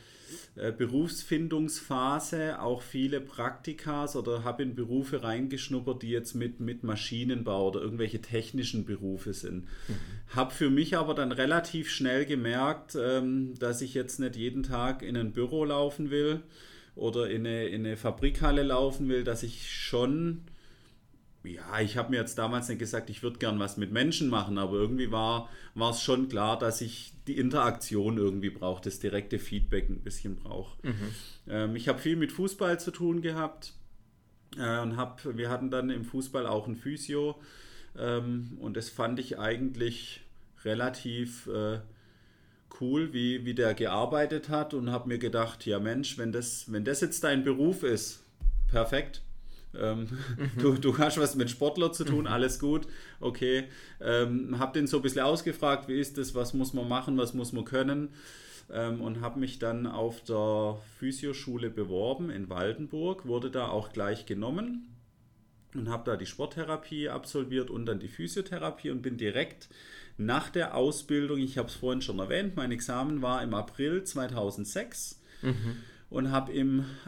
Berufsfindungsphase 0.77 2.61
auch 2.61 2.81
viele 2.81 3.21
Praktikas 3.21 4.15
oder 4.15 4.43
habe 4.43 4.63
in 4.63 4.75
Berufe 4.75 5.23
reingeschnuppert, 5.23 6.01
die 6.03 6.09
jetzt 6.09 6.35
mit, 6.35 6.59
mit 6.59 6.83
Maschinenbau 6.83 7.69
oder 7.69 7.81
irgendwelche 7.81 8.21
technischen 8.21 8.85
Berufe 8.85 9.33
sind. 9.33 9.65
Mhm. 9.87 9.95
Habe 10.35 10.53
für 10.53 10.69
mich 10.69 10.97
aber 10.97 11.13
dann 11.13 11.31
relativ 11.31 11.89
schnell 11.89 12.25
gemerkt, 12.25 12.97
ähm, 12.99 13.53
dass 13.59 13.81
ich 13.81 13.93
jetzt 13.93 14.19
nicht 14.19 14.35
jeden 14.35 14.63
Tag 14.63 15.01
in 15.01 15.15
ein 15.15 15.31
Büro 15.31 15.63
laufen 15.65 16.11
will 16.11 16.41
oder 16.95 17.29
in 17.29 17.47
eine, 17.47 17.67
in 17.67 17.85
eine 17.85 17.97
Fabrikhalle 17.97 18.63
laufen 18.63 19.07
will, 19.07 19.23
dass 19.23 19.43
ich 19.43 19.71
schon 19.71 20.41
ja, 21.43 21.79
ich 21.79 21.97
habe 21.97 22.11
mir 22.11 22.17
jetzt 22.17 22.37
damals 22.37 22.67
nicht 22.67 22.79
gesagt, 22.79 23.09
ich 23.09 23.23
würde 23.23 23.39
gern 23.39 23.59
was 23.59 23.77
mit 23.77 23.91
Menschen 23.91 24.29
machen, 24.29 24.57
aber 24.57 24.73
irgendwie 24.73 25.11
war, 25.11 25.49
es 25.75 26.01
schon 26.01 26.27
klar, 26.27 26.59
dass 26.59 26.81
ich 26.81 27.13
die 27.27 27.37
Interaktion 27.37 28.17
irgendwie 28.17 28.49
brauche, 28.49 28.83
das 28.83 28.99
direkte 28.99 29.39
Feedback 29.39 29.89
ein 29.89 30.01
bisschen 30.01 30.35
brauche. 30.35 30.85
Mhm. 30.85 31.15
Ähm, 31.47 31.75
ich 31.75 31.87
habe 31.87 31.99
viel 31.99 32.17
mit 32.17 32.31
Fußball 32.31 32.79
zu 32.79 32.91
tun 32.91 33.21
gehabt 33.21 33.73
äh, 34.57 34.81
und 34.81 34.97
hab, 34.97 35.23
wir 35.37 35.49
hatten 35.49 35.71
dann 35.71 35.89
im 35.89 36.03
Fußball 36.03 36.45
auch 36.45 36.67
ein 36.67 36.75
Physio 36.75 37.39
ähm, 37.97 38.57
und 38.59 38.75
das 38.75 38.89
fand 38.89 39.19
ich 39.19 39.39
eigentlich 39.39 40.21
relativ 40.65 41.47
äh, 41.47 41.79
cool, 42.81 43.13
wie, 43.13 43.45
wie 43.45 43.53
der 43.53 43.73
gearbeitet 43.75 44.49
hat 44.49 44.73
und 44.73 44.91
habe 44.91 45.07
mir 45.07 45.19
gedacht, 45.19 45.65
ja 45.65 45.79
Mensch, 45.79 46.17
wenn 46.17 46.33
das, 46.33 46.69
wenn 46.69 46.83
das 46.83 46.99
jetzt 46.99 47.23
dein 47.23 47.45
Beruf 47.45 47.83
ist, 47.83 48.23
perfekt 48.67 49.21
ähm, 49.77 50.07
mhm. 50.37 50.51
du, 50.61 50.73
du 50.73 50.97
hast 50.97 51.17
was 51.17 51.35
mit 51.35 51.49
Sportler 51.49 51.91
zu 51.91 52.03
tun, 52.03 52.21
mhm. 52.21 52.27
alles 52.27 52.59
gut, 52.59 52.87
okay. 53.19 53.65
Ähm, 54.01 54.57
hab 54.59 54.73
den 54.73 54.87
so 54.87 54.97
ein 54.97 55.03
bisschen 55.03 55.21
ausgefragt, 55.21 55.87
wie 55.87 55.99
ist 55.99 56.17
das, 56.17 56.35
was 56.35 56.53
muss 56.53 56.73
man 56.73 56.87
machen, 56.87 57.17
was 57.17 57.33
muss 57.33 57.51
man 57.51 57.65
können. 57.65 58.09
Ähm, 58.71 59.01
und 59.01 59.21
habe 59.21 59.39
mich 59.39 59.59
dann 59.59 59.87
auf 59.87 60.23
der 60.23 60.77
Physioschule 60.99 61.69
beworben 61.69 62.29
in 62.29 62.49
Waldenburg, 62.49 63.25
wurde 63.25 63.49
da 63.49 63.67
auch 63.67 63.91
gleich 63.93 64.25
genommen 64.25 64.95
und 65.73 65.89
habe 65.89 66.03
da 66.05 66.17
die 66.17 66.27
Sporttherapie 66.27 67.09
absolviert 67.09 67.69
und 67.69 67.85
dann 67.85 67.99
die 67.99 68.07
Physiotherapie 68.07 68.91
und 68.91 69.01
bin 69.01 69.17
direkt 69.17 69.69
nach 70.17 70.49
der 70.49 70.75
Ausbildung, 70.75 71.39
ich 71.39 71.57
habe 71.57 71.69
es 71.69 71.75
vorhin 71.75 72.01
schon 72.01 72.19
erwähnt, 72.19 72.55
mein 72.55 72.71
Examen 72.71 73.21
war 73.21 73.41
im 73.41 73.53
April 73.53 74.03
2006. 74.03 75.21
Mhm 75.41 75.77
und 76.09 76.31
habe 76.31 76.51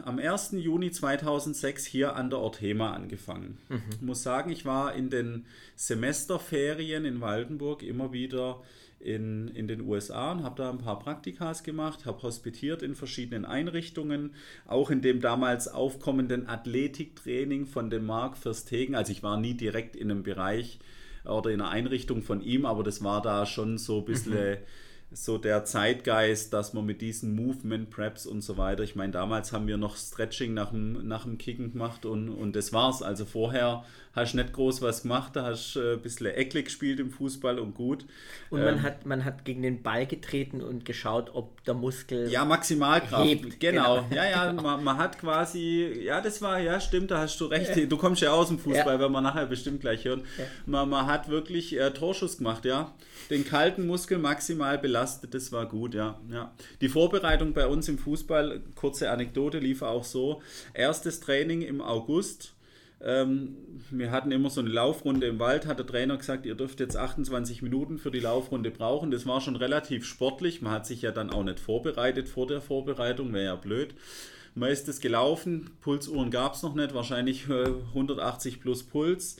am 0.04 0.18
1. 0.18 0.52
Juni 0.52 0.90
2006 0.90 1.84
hier 1.86 2.14
an 2.14 2.30
der 2.30 2.38
Orthema 2.38 2.92
angefangen. 2.92 3.58
Mhm. 3.68 3.82
Ich 3.90 4.02
muss 4.02 4.22
sagen, 4.22 4.50
ich 4.50 4.64
war 4.64 4.94
in 4.94 5.10
den 5.10 5.46
Semesterferien 5.74 7.04
in 7.04 7.20
Waldenburg 7.20 7.82
immer 7.82 8.12
wieder 8.12 8.62
in, 9.00 9.48
in 9.48 9.66
den 9.66 9.80
USA 9.80 10.30
und 10.30 10.44
habe 10.44 10.54
da 10.62 10.70
ein 10.70 10.78
paar 10.78 11.00
Praktikas 11.00 11.64
gemacht, 11.64 12.06
habe 12.06 12.22
hospitiert 12.22 12.82
in 12.84 12.94
verschiedenen 12.94 13.44
Einrichtungen, 13.44 14.34
auch 14.66 14.90
in 14.90 15.02
dem 15.02 15.20
damals 15.20 15.66
aufkommenden 15.66 16.48
Athletiktraining 16.48 17.66
von 17.66 17.90
dem 17.90 18.06
Mark 18.06 18.36
Verstegen. 18.36 18.94
Also 18.94 19.10
ich 19.10 19.24
war 19.24 19.40
nie 19.40 19.54
direkt 19.54 19.96
in 19.96 20.12
einem 20.12 20.22
Bereich 20.22 20.78
oder 21.24 21.50
in 21.50 21.60
einer 21.60 21.70
Einrichtung 21.70 22.22
von 22.22 22.40
ihm, 22.40 22.64
aber 22.64 22.84
das 22.84 23.02
war 23.02 23.20
da 23.20 23.46
schon 23.46 23.78
so 23.78 23.98
ein 23.98 24.04
bisschen... 24.04 24.50
Mhm 24.50 24.56
so 25.14 25.38
der 25.38 25.64
Zeitgeist, 25.64 26.52
dass 26.52 26.72
man 26.72 26.86
mit 26.86 27.00
diesen 27.00 27.34
Movement 27.34 27.90
Preps 27.90 28.26
und 28.26 28.42
so 28.42 28.56
weiter, 28.56 28.82
ich 28.82 28.96
meine, 28.96 29.12
damals 29.12 29.52
haben 29.52 29.66
wir 29.66 29.76
noch 29.76 29.96
Stretching 29.96 30.54
nach 30.54 30.70
dem, 30.70 31.06
nach 31.06 31.24
dem 31.24 31.38
Kicken 31.38 31.72
gemacht 31.72 32.06
und, 32.06 32.28
und 32.28 32.56
das 32.56 32.72
war's. 32.72 33.02
Also 33.02 33.24
vorher 33.24 33.84
hast 34.14 34.34
nicht 34.34 34.52
groß 34.52 34.82
was 34.82 35.02
gemacht, 35.02 35.36
da 35.36 35.44
hast 35.44 35.74
du 35.74 35.80
äh, 35.80 35.92
ein 35.94 36.02
bisschen 36.02 36.26
Eckle 36.26 36.62
gespielt 36.62 37.00
im 37.00 37.10
Fußball 37.10 37.58
und 37.58 37.74
gut. 37.74 38.04
Und 38.50 38.60
man, 38.60 38.74
ähm, 38.74 38.82
hat, 38.82 39.06
man 39.06 39.24
hat 39.24 39.44
gegen 39.44 39.62
den 39.62 39.82
Ball 39.82 40.06
getreten 40.06 40.60
und 40.60 40.84
geschaut, 40.84 41.30
ob 41.34 41.64
der 41.64 41.74
Muskel. 41.74 42.30
Ja, 42.30 42.44
Maximalkraft. 42.44 43.24
Hebt. 43.24 43.60
Genau. 43.60 44.02
genau. 44.02 44.14
Ja, 44.14 44.28
ja, 44.28 44.46
genau. 44.50 44.62
Man, 44.62 44.84
man, 44.84 44.98
hat 44.98 45.18
quasi, 45.18 46.02
ja, 46.04 46.20
das 46.20 46.42
war, 46.42 46.58
ja, 46.60 46.78
stimmt, 46.80 47.10
da 47.10 47.18
hast 47.18 47.38
du 47.40 47.46
recht. 47.46 47.90
Du 47.90 47.96
kommst 47.96 48.20
ja 48.20 48.32
aus 48.32 48.48
dem 48.48 48.58
Fußball, 48.58 48.94
ja. 48.94 49.00
wenn 49.00 49.12
wir 49.12 49.20
nachher 49.20 49.46
bestimmt 49.46 49.80
gleich 49.80 50.04
hören. 50.04 50.22
Ja. 50.36 50.44
Man, 50.66 50.90
man 50.90 51.06
hat 51.06 51.28
wirklich 51.28 51.78
äh, 51.78 51.90
Torschuss 51.90 52.38
gemacht, 52.38 52.64
ja. 52.64 52.92
Den 53.30 53.46
kalten 53.46 53.86
Muskel 53.86 54.18
maximal 54.18 54.78
belastet, 54.78 55.32
das 55.32 55.52
war 55.52 55.66
gut, 55.66 55.94
ja. 55.94 56.20
ja. 56.30 56.52
Die 56.80 56.88
Vorbereitung 56.88 57.54
bei 57.54 57.66
uns 57.66 57.88
im 57.88 57.98
Fußball, 57.98 58.60
kurze 58.74 59.10
Anekdote, 59.10 59.58
lief 59.58 59.80
auch 59.80 60.04
so. 60.04 60.42
Erstes 60.74 61.20
Training 61.20 61.62
im 61.62 61.80
August 61.80 62.52
ähm, 63.04 63.56
wir 63.90 64.10
hatten 64.10 64.30
immer 64.30 64.48
so 64.50 64.60
eine 64.60 64.70
Laufrunde 64.70 65.26
im 65.26 65.38
Wald, 65.38 65.66
hat 65.66 65.78
der 65.78 65.86
Trainer 65.86 66.16
gesagt, 66.16 66.46
ihr 66.46 66.54
dürft 66.54 66.80
jetzt 66.80 66.96
28 66.96 67.62
Minuten 67.62 67.98
für 67.98 68.10
die 68.10 68.20
Laufrunde 68.20 68.70
brauchen. 68.70 69.10
Das 69.10 69.26
war 69.26 69.40
schon 69.40 69.56
relativ 69.56 70.06
sportlich. 70.06 70.62
Man 70.62 70.72
hat 70.72 70.86
sich 70.86 71.02
ja 71.02 71.10
dann 71.10 71.30
auch 71.30 71.42
nicht 71.42 71.60
vorbereitet 71.60 72.28
vor 72.28 72.46
der 72.46 72.60
Vorbereitung, 72.60 73.32
wäre 73.32 73.44
ja 73.44 73.56
blöd. 73.56 73.94
Man 74.54 74.70
ist 74.70 74.88
es 74.88 75.00
gelaufen, 75.00 75.70
Pulsuhren 75.80 76.30
gab 76.30 76.54
es 76.54 76.62
noch 76.62 76.74
nicht, 76.74 76.94
wahrscheinlich 76.94 77.46
180 77.48 78.54
äh, 78.54 78.58
plus 78.58 78.82
Puls. 78.82 79.36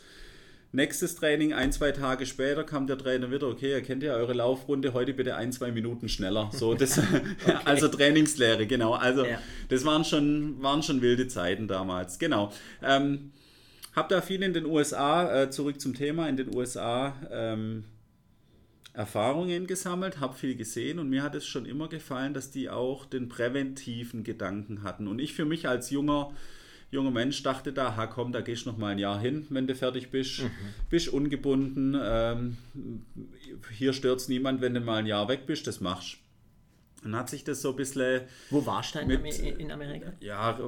Nächstes 0.74 1.16
Training, 1.16 1.52
ein, 1.52 1.70
zwei 1.70 1.92
Tage 1.92 2.24
später, 2.24 2.64
kam 2.64 2.86
der 2.86 2.96
Trainer 2.96 3.30
wieder, 3.30 3.46
okay, 3.46 3.72
ihr 3.72 3.82
kennt 3.82 4.02
ja 4.02 4.14
eure 4.14 4.32
Laufrunde, 4.32 4.94
heute 4.94 5.12
bitte 5.12 5.36
ein, 5.36 5.52
zwei 5.52 5.70
Minuten 5.70 6.08
schneller. 6.08 6.50
So, 6.54 6.72
das, 6.74 6.98
okay. 6.98 7.20
Also 7.66 7.88
Trainingslehre, 7.88 8.66
genau. 8.66 8.94
Also 8.94 9.26
ja. 9.26 9.38
das 9.68 9.84
waren 9.84 10.06
schon, 10.06 10.62
waren 10.62 10.82
schon 10.82 11.02
wilde 11.02 11.28
Zeiten 11.28 11.68
damals. 11.68 12.18
Genau. 12.18 12.50
Ähm, 12.82 13.32
habe 13.94 14.14
da 14.14 14.20
viel 14.20 14.42
in 14.42 14.54
den 14.54 14.66
USA, 14.66 15.42
äh, 15.42 15.50
zurück 15.50 15.80
zum 15.80 15.94
Thema, 15.94 16.28
in 16.28 16.36
den 16.36 16.54
USA 16.54 17.14
ähm, 17.30 17.84
Erfahrungen 18.94 19.66
gesammelt, 19.66 20.20
habe 20.20 20.34
viel 20.34 20.54
gesehen 20.54 20.98
und 20.98 21.08
mir 21.08 21.22
hat 21.22 21.34
es 21.34 21.46
schon 21.46 21.66
immer 21.66 21.88
gefallen, 21.88 22.34
dass 22.34 22.50
die 22.50 22.68
auch 22.68 23.06
den 23.06 23.28
präventiven 23.28 24.24
Gedanken 24.24 24.82
hatten. 24.82 25.08
Und 25.08 25.18
ich 25.18 25.32
für 25.32 25.44
mich 25.44 25.68
als 25.68 25.90
junger, 25.90 26.32
junger 26.90 27.10
Mensch 27.10 27.42
dachte 27.42 27.72
da, 27.72 27.96
ha 27.96 28.06
komm, 28.06 28.32
da 28.32 28.40
gehst 28.40 28.66
du 28.66 28.70
noch 28.70 28.78
mal 28.78 28.92
ein 28.92 28.98
Jahr 28.98 29.20
hin, 29.20 29.46
wenn 29.50 29.66
du 29.66 29.74
fertig 29.74 30.10
bist, 30.10 30.42
mhm. 30.42 30.50
bist 30.90 31.08
ungebunden, 31.08 31.96
ähm, 32.02 32.56
hier 33.70 33.92
stört 33.92 34.20
es 34.20 34.28
niemand, 34.28 34.60
wenn 34.60 34.74
du 34.74 34.80
mal 34.80 34.98
ein 34.98 35.06
Jahr 35.06 35.28
weg 35.28 35.46
bist, 35.46 35.66
das 35.66 35.80
machst 35.80 36.21
dann 37.02 37.16
hat 37.16 37.28
sich 37.28 37.42
das 37.44 37.62
so 37.62 37.70
ein 37.70 37.76
bisschen. 37.76 38.22
Wo 38.50 38.64
warst 38.64 38.94
du 38.94 39.00
in 39.00 39.70
Amerika? 39.72 40.12
Ja, 40.20 40.58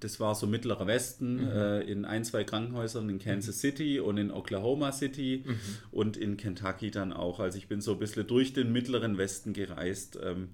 das 0.00 0.18
war 0.18 0.34
so 0.34 0.46
mittlerer 0.46 0.86
Westen, 0.86 1.42
mhm. 1.42 1.48
äh, 1.48 1.80
in 1.82 2.04
ein, 2.04 2.24
zwei 2.24 2.44
Krankenhäusern 2.44 3.08
in 3.10 3.18
Kansas 3.18 3.56
mhm. 3.56 3.60
City 3.60 4.00
und 4.00 4.16
in 4.16 4.30
Oklahoma 4.30 4.92
City 4.92 5.44
mhm. 5.44 5.58
und 5.90 6.16
in 6.16 6.36
Kentucky 6.36 6.90
dann 6.90 7.12
auch. 7.12 7.40
Also 7.40 7.58
ich 7.58 7.68
bin 7.68 7.80
so 7.80 7.92
ein 7.92 7.98
bisschen 7.98 8.26
durch 8.26 8.52
den 8.52 8.72
mittleren 8.72 9.18
Westen 9.18 9.52
gereist. 9.52 10.18
Ähm, 10.22 10.48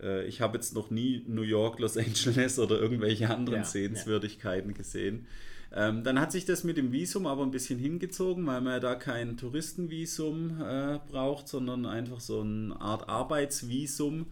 äh, 0.00 0.24
ich 0.26 0.40
habe 0.40 0.56
jetzt 0.56 0.74
noch 0.74 0.90
nie 0.90 1.24
New 1.26 1.42
York, 1.42 1.80
Los 1.80 1.96
Angeles 1.96 2.58
oder 2.58 2.80
irgendwelche 2.80 3.28
anderen 3.30 3.60
ja, 3.60 3.64
Sehenswürdigkeiten 3.64 4.70
ja. 4.70 4.76
gesehen. 4.76 5.26
Ähm, 5.74 6.04
dann 6.04 6.20
hat 6.20 6.32
sich 6.32 6.44
das 6.44 6.64
mit 6.64 6.76
dem 6.76 6.92
Visum 6.92 7.26
aber 7.26 7.42
ein 7.42 7.50
bisschen 7.50 7.78
hingezogen, 7.78 8.46
weil 8.46 8.60
man 8.60 8.74
ja 8.74 8.80
da 8.80 8.94
kein 8.94 9.38
Touristenvisum 9.38 10.60
äh, 10.60 10.98
braucht, 11.10 11.48
sondern 11.48 11.86
einfach 11.86 12.20
so 12.20 12.42
eine 12.42 12.78
Art 12.78 13.08
Arbeitsvisum. 13.08 14.26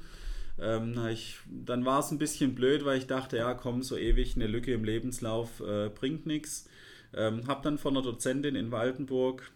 Ähm, 0.59 1.01
ich, 1.11 1.39
dann 1.49 1.87
war 1.87 2.01
es 2.01 2.11
ein 2.11 2.19
bisschen 2.19 2.55
blöd, 2.55 2.85
weil 2.85 2.99
ich 2.99 3.07
dachte, 3.07 3.39
ja 3.39 3.55
komm, 3.55 3.83
so 3.83 3.97
ewig 3.97 4.37
eine 4.37 4.47
Lücke 4.47 4.75
im 4.75 4.85
Lebenslauf 4.85 5.61
äh, 5.61 5.89
bringt 5.89 6.27
nichts. 6.27 6.69
Ähm, 7.15 7.49
habe 7.49 7.63
dann 7.63 7.79
von 7.79 7.97
einer 7.97 8.05
Dozentin 8.05 8.55
in 8.55 8.71
Waldenburg 8.71 9.51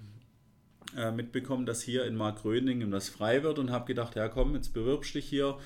äh, 0.96 1.12
mitbekommen, 1.12 1.66
dass 1.66 1.82
hier 1.82 2.06
in 2.06 2.16
Markgröningen 2.16 2.90
das 2.90 3.10
frei 3.10 3.42
wird 3.42 3.58
und 3.58 3.70
habe 3.70 3.84
gedacht, 3.84 4.16
ja 4.16 4.28
komm, 4.28 4.54
jetzt 4.54 4.72
bewirbst 4.72 5.14
dich 5.14 5.26
hier 5.26 5.58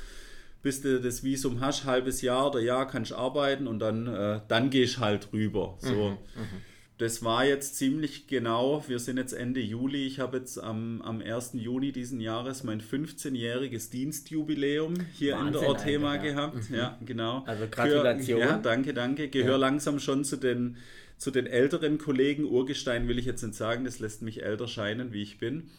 bis 0.68 0.82
du 0.82 1.00
das 1.00 1.24
Visum 1.24 1.62
hast, 1.62 1.86
halbes 1.86 2.20
Jahr 2.20 2.48
oder 2.48 2.60
Jahr 2.60 2.86
kannst 2.86 3.12
du 3.12 3.16
arbeiten 3.16 3.66
und 3.66 3.78
dann, 3.78 4.06
äh, 4.06 4.40
dann 4.48 4.68
gehst 4.68 4.98
halt 4.98 5.32
rüber. 5.32 5.78
So. 5.78 6.10
Mhm, 6.10 6.42
mhm, 6.42 6.60
das 6.98 7.24
war 7.24 7.46
jetzt 7.46 7.76
ziemlich 7.76 8.26
genau, 8.26 8.84
wir 8.86 8.98
sind 8.98 9.16
jetzt 9.16 9.32
Ende 9.32 9.60
Juli, 9.60 10.04
ich 10.04 10.20
habe 10.20 10.36
jetzt 10.36 10.58
am, 10.58 11.00
am 11.00 11.22
1. 11.22 11.52
Juni 11.54 11.90
diesen 11.90 12.20
Jahres 12.20 12.64
mein 12.64 12.82
15-jähriges 12.82 13.90
Dienstjubiläum 13.90 14.92
hier 15.14 15.36
Wahnsinn, 15.36 15.46
in 15.46 15.52
der 15.54 15.68
Orthema 15.70 16.16
ja. 16.16 16.22
gehabt. 16.22 16.68
Mhm. 16.68 16.76
Ja, 16.76 16.98
genau. 17.02 17.44
Also 17.46 17.64
Gratulation. 17.70 18.38
ja, 18.38 18.58
danke, 18.58 18.92
danke. 18.92 19.28
Gehöre 19.28 19.52
ja. 19.52 19.56
langsam 19.56 20.00
schon 20.00 20.22
zu 20.22 20.36
den, 20.36 20.76
zu 21.16 21.30
den 21.30 21.46
älteren 21.46 21.96
Kollegen. 21.96 22.44
Urgestein 22.44 23.08
will 23.08 23.18
ich 23.18 23.24
jetzt 23.24 23.42
nicht 23.42 23.54
sagen, 23.54 23.86
das 23.86 24.00
lässt 24.00 24.20
mich 24.20 24.42
älter 24.42 24.68
scheinen, 24.68 25.14
wie 25.14 25.22
ich 25.22 25.38
bin. 25.38 25.70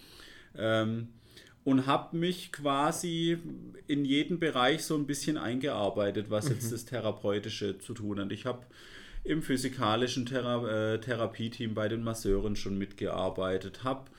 Ähm, 0.58 1.10
und 1.64 1.86
habe 1.86 2.18
mich 2.18 2.52
quasi 2.52 3.38
in 3.88 4.06
jeden 4.06 4.40
Bereich 4.40 4.84
so 4.84 4.96
ein 4.96 5.06
bisschen 5.06 5.38
eingearbeitet, 5.38 6.30
was 6.30 6.46
mhm. 6.46 6.56
jetzt 6.56 6.72
das 6.72 6.86
Therapeutische 6.86 7.80
zu 7.80 7.94
tun 7.94 8.20
hat. 8.20 8.32
Ich 8.32 8.46
habe 8.46 8.66
im 9.24 9.42
physikalischen 9.42 10.26
Thera 10.26 10.94
äh, 10.94 11.00
Therapieteam 11.00 11.74
bei 11.74 11.88
den 11.88 12.04
Masseuren 12.04 12.56
schon 12.56 12.78
mitgearbeitet, 12.78 13.84
habe 13.84 14.10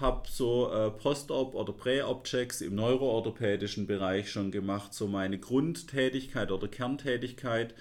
hab 0.00 0.28
so 0.28 0.72
äh, 0.72 0.90
Post-Op- 0.90 1.54
oder 1.54 1.72
Prä-Op-Checks 1.72 2.60
im 2.60 2.74
neuroorthopädischen 2.74 3.86
Bereich 3.86 4.30
schon 4.30 4.50
gemacht. 4.50 4.92
So 4.92 5.06
meine 5.06 5.38
Grundtätigkeit 5.38 6.50
oder 6.50 6.66
Kerntätigkeit 6.68 7.74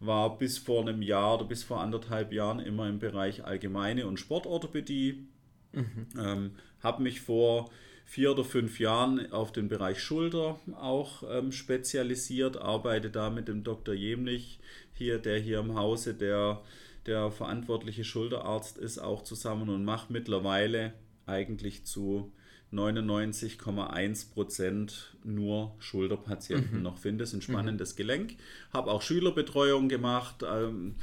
war 0.00 0.38
bis 0.38 0.58
vor 0.58 0.82
einem 0.82 1.02
Jahr 1.02 1.34
oder 1.34 1.44
bis 1.44 1.64
vor 1.64 1.80
anderthalb 1.80 2.32
Jahren 2.32 2.60
immer 2.60 2.88
im 2.88 2.98
Bereich 2.98 3.44
allgemeine 3.44 4.06
und 4.06 4.18
Sportorthopädie. 4.18 5.26
Mhm. 5.72 6.06
Ähm, 6.18 6.50
habe 6.80 7.02
mich 7.02 7.20
vor 7.20 7.70
vier 8.08 8.30
oder 8.30 8.42
fünf 8.42 8.80
Jahren 8.80 9.30
auf 9.32 9.52
den 9.52 9.68
Bereich 9.68 10.02
Schulter 10.02 10.58
auch 10.80 11.22
ähm, 11.30 11.52
spezialisiert, 11.52 12.56
arbeite 12.56 13.10
da 13.10 13.28
mit 13.28 13.48
dem 13.48 13.64
Dr. 13.64 13.94
Jemlich 13.94 14.60
hier, 14.94 15.18
der 15.18 15.38
hier 15.38 15.58
im 15.58 15.74
Hause 15.74 16.14
der, 16.14 16.62
der 17.04 17.30
verantwortliche 17.30 18.04
Schulterarzt 18.04 18.78
ist, 18.78 18.98
auch 18.98 19.24
zusammen 19.24 19.68
und 19.68 19.84
mache 19.84 20.10
mittlerweile 20.10 20.94
eigentlich 21.26 21.84
zu 21.84 22.32
99,1 22.72 24.32
Prozent 24.32 25.14
nur 25.22 25.74
Schulterpatienten 25.78 26.78
mhm. 26.78 26.82
noch 26.82 26.96
finde. 26.96 27.24
Es 27.24 27.34
ein 27.34 27.42
spannendes 27.42 27.92
mhm. 27.92 27.96
Gelenk. 27.98 28.36
Habe 28.72 28.90
auch 28.90 29.02
Schülerbetreuung 29.02 29.90
gemacht, 29.90 30.42
ähm, 30.50 30.94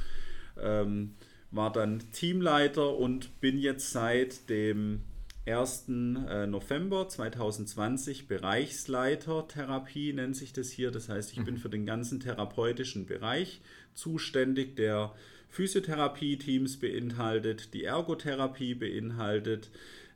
ähm, 0.60 1.14
war 1.52 1.70
dann 1.70 2.02
Teamleiter 2.10 2.96
und 2.96 3.40
bin 3.40 3.58
jetzt 3.58 3.92
seit 3.92 4.50
dem 4.50 5.02
1. 5.46 5.88
Äh, 5.88 6.46
November 6.48 7.08
2020 7.08 8.26
Bereichsleiter 8.26 9.46
Therapie 9.46 10.12
nennt 10.12 10.36
sich 10.36 10.52
das 10.52 10.70
hier. 10.70 10.90
Das 10.90 11.08
heißt, 11.08 11.32
ich 11.32 11.44
bin 11.44 11.54
mhm. 11.54 11.58
für 11.58 11.68
den 11.68 11.86
ganzen 11.86 12.18
therapeutischen 12.18 13.06
Bereich 13.06 13.60
zuständig, 13.94 14.76
der 14.76 15.14
Physiotherapie-Teams 15.48 16.78
beinhaltet, 16.78 17.72
die 17.74 17.84
Ergotherapie 17.84 18.74
beinhaltet, 18.74 19.70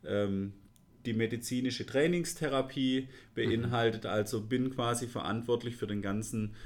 ähm, 0.05 0.53
die 1.07 1.15
medizinische 1.15 1.87
Trainingstherapie 1.87 3.09
beinhaltet. 3.35 4.05
Mhm. 4.05 4.11
Also 4.11 4.41
bin 4.43 4.75
quasi 4.75 5.07
verantwortlich 5.07 5.77
für 5.77 5.87
den 5.87 6.03
ganzen 6.03 6.57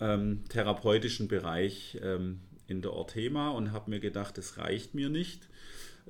ähm, 0.00 0.44
therapeutischen 0.50 1.28
Bereich 1.28 1.98
ähm, 2.02 2.40
in 2.68 2.82
der 2.82 2.92
Orthema 2.92 3.48
und 3.50 3.72
habe 3.72 3.90
mir 3.90 4.00
gedacht, 4.00 4.36
das 4.36 4.58
reicht 4.58 4.94
mir 4.94 5.08
nicht 5.08 5.48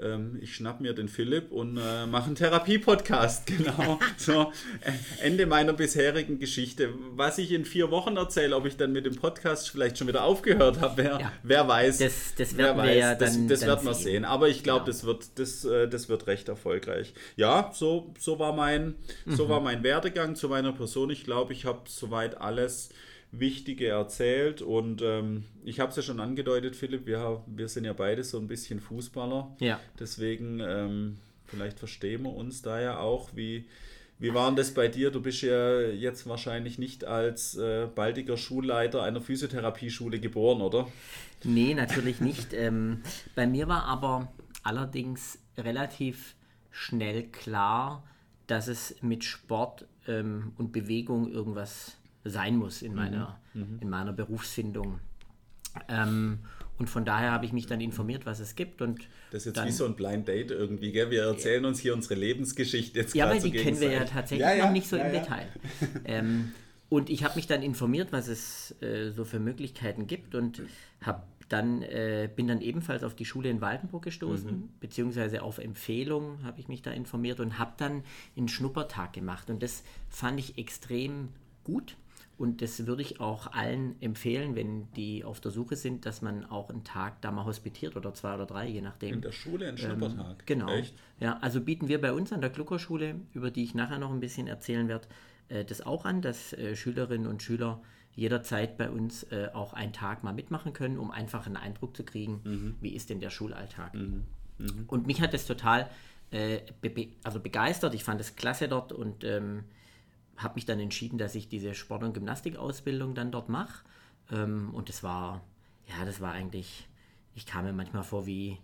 ähm, 0.00 0.38
ich 0.40 0.54
schnapp 0.54 0.80
mir 0.80 0.92
den 0.92 1.08
Philipp 1.08 1.50
und 1.52 1.78
äh, 1.78 2.06
mache 2.06 2.26
einen 2.26 2.34
Therapie-Podcast. 2.34 3.44
Genau. 3.56 3.98
So, 4.16 4.52
äh, 4.82 4.92
Ende 5.22 5.46
meiner 5.46 5.72
bisherigen 5.72 6.38
Geschichte. 6.38 6.90
Was 7.14 7.38
ich 7.38 7.52
in 7.52 7.64
vier 7.64 7.90
Wochen 7.90 8.16
erzähle, 8.16 8.54
ob 8.54 8.66
ich 8.66 8.76
dann 8.76 8.92
mit 8.92 9.06
dem 9.06 9.14
Podcast 9.14 9.70
vielleicht 9.70 9.96
schon 9.96 10.08
wieder 10.08 10.24
aufgehört 10.24 10.80
habe, 10.80 10.96
wer, 10.96 11.20
ja. 11.20 11.32
wer 11.42 11.66
weiß. 11.66 11.98
Das, 11.98 12.34
das 12.36 12.56
werden 12.56 12.82
wir 12.82 12.94
ja 12.94 13.14
dann, 13.14 13.48
das, 13.48 13.60
das 13.60 13.68
werden 13.68 13.86
wir 13.86 13.94
sehen. 13.94 14.24
Aber 14.24 14.48
ich 14.48 14.62
glaube, 14.62 14.84
genau. 14.84 14.86
das, 14.86 15.04
wird, 15.04 15.38
das, 15.38 15.64
äh, 15.64 15.88
das 15.88 16.08
wird 16.08 16.26
recht 16.26 16.48
erfolgreich. 16.48 17.14
Ja, 17.36 17.70
so, 17.72 18.12
so, 18.18 18.38
war 18.38 18.52
mein, 18.52 18.96
so 19.26 19.46
mhm. 19.46 19.48
war 19.48 19.60
mein 19.60 19.82
Werdegang 19.82 20.34
zu 20.36 20.48
meiner 20.48 20.72
Person. 20.72 21.10
Ich 21.10 21.24
glaube, 21.24 21.52
ich 21.52 21.64
habe 21.64 21.82
soweit 21.86 22.38
alles 22.40 22.90
Wichtige 23.40 23.88
erzählt. 23.88 24.62
Und 24.62 25.02
ähm, 25.02 25.44
ich 25.64 25.80
habe 25.80 25.90
es 25.90 25.96
ja 25.96 26.02
schon 26.02 26.20
angedeutet, 26.20 26.76
Philipp, 26.76 27.06
wir, 27.06 27.42
wir 27.46 27.68
sind 27.68 27.84
ja 27.84 27.92
beide 27.92 28.24
so 28.24 28.38
ein 28.38 28.46
bisschen 28.46 28.80
Fußballer. 28.80 29.56
Ja. 29.60 29.80
Deswegen, 29.98 30.60
ähm, 30.60 31.18
vielleicht 31.44 31.78
verstehen 31.78 32.22
wir 32.22 32.34
uns 32.34 32.62
da 32.62 32.80
ja 32.80 32.98
auch, 32.98 33.30
wie. 33.34 33.66
Wie 34.18 34.32
war 34.32 34.46
denn 34.46 34.56
das 34.56 34.72
bei 34.72 34.88
dir? 34.88 35.10
Du 35.10 35.20
bist 35.20 35.42
ja 35.42 35.78
jetzt 35.82 36.26
wahrscheinlich 36.26 36.78
nicht 36.78 37.04
als 37.04 37.54
äh, 37.56 37.86
baldiger 37.94 38.38
Schulleiter 38.38 39.02
einer 39.02 39.20
Physiotherapieschule 39.20 40.20
geboren, 40.20 40.62
oder? 40.62 40.88
Nee, 41.44 41.74
natürlich 41.74 42.22
nicht. 42.22 42.52
ähm, 42.54 43.02
bei 43.34 43.46
mir 43.46 43.68
war 43.68 43.84
aber 43.84 44.32
allerdings 44.62 45.38
relativ 45.58 46.34
schnell 46.70 47.24
klar, 47.24 48.04
dass 48.46 48.68
es 48.68 48.96
mit 49.02 49.24
Sport 49.24 49.86
ähm, 50.06 50.52
und 50.56 50.72
Bewegung 50.72 51.30
irgendwas 51.30 51.95
sein 52.30 52.56
muss 52.56 52.82
in 52.82 52.94
meiner, 52.94 53.38
mhm. 53.54 53.78
in 53.80 53.88
meiner 53.88 54.12
Berufsfindung. 54.12 55.00
Ähm, 55.88 56.40
und 56.78 56.90
von 56.90 57.04
daher 57.04 57.32
habe 57.32 57.46
ich 57.46 57.52
mich 57.52 57.66
dann 57.66 57.80
informiert, 57.80 58.26
was 58.26 58.40
es 58.40 58.54
gibt. 58.54 58.82
Und 58.82 59.00
das 59.30 59.42
ist 59.42 59.46
jetzt 59.46 59.56
dann, 59.56 59.68
wie 59.68 59.72
so 59.72 59.86
ein 59.86 59.94
Blind 59.94 60.28
Date 60.28 60.50
irgendwie, 60.50 60.92
gell? 60.92 61.10
Wir 61.10 61.24
erzählen 61.24 61.64
uns 61.64 61.80
hier 61.80 61.94
unsere 61.94 62.14
Lebensgeschichte 62.14 63.00
jetzt 63.00 63.14
Ja, 63.14 63.26
aber 63.26 63.38
die 63.38 63.50
kennen 63.50 63.80
wir 63.80 63.90
ja 63.90 64.04
tatsächlich 64.04 64.46
ja, 64.46 64.54
ja, 64.54 64.66
noch 64.66 64.72
nicht 64.72 64.88
so 64.88 64.96
ja, 64.96 65.04
im 65.04 65.12
Detail. 65.12 65.48
ähm, 66.04 66.52
und 66.88 67.10
ich 67.10 67.24
habe 67.24 67.36
mich 67.36 67.46
dann 67.46 67.62
informiert, 67.62 68.12
was 68.12 68.28
es 68.28 68.80
äh, 68.82 69.10
so 69.10 69.24
für 69.24 69.40
Möglichkeiten 69.40 70.06
gibt 70.06 70.34
und 70.34 70.62
hab 71.00 71.26
dann, 71.48 71.82
äh, 71.82 72.28
bin 72.34 72.48
dann 72.48 72.60
ebenfalls 72.60 73.04
auf 73.04 73.14
die 73.14 73.24
Schule 73.24 73.48
in 73.48 73.60
Waldenburg 73.60 74.04
gestoßen, 74.04 74.50
mhm. 74.50 74.68
beziehungsweise 74.80 75.42
auf 75.42 75.58
Empfehlung 75.58 76.42
habe 76.44 76.60
ich 76.60 76.68
mich 76.68 76.82
da 76.82 76.90
informiert 76.90 77.40
und 77.40 77.58
habe 77.58 77.72
dann 77.76 78.02
einen 78.36 78.48
Schnuppertag 78.48 79.12
gemacht. 79.12 79.48
Und 79.48 79.62
das 79.62 79.82
fand 80.08 80.40
ich 80.40 80.58
extrem 80.58 81.28
gut 81.64 81.96
und 82.38 82.60
das 82.60 82.86
würde 82.86 83.00
ich 83.00 83.18
auch 83.20 83.52
allen 83.52 84.00
empfehlen, 84.02 84.54
wenn 84.54 84.92
die 84.92 85.24
auf 85.24 85.40
der 85.40 85.50
Suche 85.50 85.74
sind, 85.74 86.04
dass 86.04 86.20
man 86.20 86.44
auch 86.44 86.68
einen 86.68 86.84
Tag 86.84 87.22
da 87.22 87.30
mal 87.32 87.46
hospitiert 87.46 87.96
oder 87.96 88.12
zwei 88.12 88.34
oder 88.34 88.44
drei, 88.44 88.68
je 88.68 88.82
nachdem. 88.82 89.14
In 89.14 89.20
der 89.22 89.32
Schule 89.32 89.68
ein 89.68 89.78
Schnuppertag. 89.78 90.40
Ähm, 90.40 90.44
genau. 90.44 90.68
Echt? 90.68 90.94
Ja, 91.18 91.38
also 91.40 91.62
bieten 91.62 91.88
wir 91.88 91.98
bei 91.98 92.12
uns 92.12 92.32
an 92.32 92.42
der 92.42 92.50
Gluckerschule, 92.50 93.16
über 93.32 93.50
die 93.50 93.64
ich 93.64 93.74
nachher 93.74 93.98
noch 93.98 94.10
ein 94.10 94.20
bisschen 94.20 94.48
erzählen 94.48 94.86
werde, 94.86 95.08
äh, 95.48 95.64
das 95.64 95.80
auch 95.80 96.04
an, 96.04 96.20
dass 96.20 96.52
äh, 96.52 96.76
Schülerinnen 96.76 97.26
und 97.26 97.42
Schüler 97.42 97.80
jederzeit 98.14 98.76
bei 98.76 98.90
uns 98.90 99.24
äh, 99.24 99.48
auch 99.54 99.72
einen 99.72 99.94
Tag 99.94 100.22
mal 100.22 100.32
mitmachen 100.32 100.74
können, 100.74 100.98
um 100.98 101.10
einfach 101.10 101.46
einen 101.46 101.56
Eindruck 101.56 101.96
zu 101.96 102.04
kriegen, 102.04 102.40
mhm. 102.44 102.74
wie 102.80 102.94
ist 102.94 103.08
denn 103.08 103.20
der 103.20 103.30
Schulalltag. 103.30 103.94
Mhm. 103.94 104.24
Mhm. 104.58 104.84
Und 104.88 105.06
mich 105.06 105.22
hat 105.22 105.32
das 105.32 105.46
total 105.46 105.88
äh, 106.30 106.60
be 106.82 107.08
also 107.22 107.40
begeistert. 107.40 107.94
Ich 107.94 108.04
fand 108.04 108.20
es 108.20 108.36
klasse 108.36 108.68
dort 108.68 108.92
und 108.92 109.24
ähm, 109.24 109.64
habe 110.36 110.54
mich 110.54 110.66
dann 110.66 110.80
entschieden, 110.80 111.18
dass 111.18 111.34
ich 111.34 111.48
diese 111.48 111.74
Sport- 111.74 112.02
und 112.02 112.12
Gymnastikausbildung 112.12 113.14
dann 113.14 113.30
dort 113.30 113.48
mache. 113.48 113.84
Ähm, 114.30 114.74
und 114.74 114.88
das 114.88 115.02
war, 115.02 115.42
ja, 115.86 116.04
das 116.04 116.20
war 116.20 116.32
eigentlich, 116.32 116.88
ich 117.34 117.46
kam 117.46 117.64
mir 117.64 117.72
manchmal 117.72 118.02
vor 118.02 118.26
wie, 118.26 118.58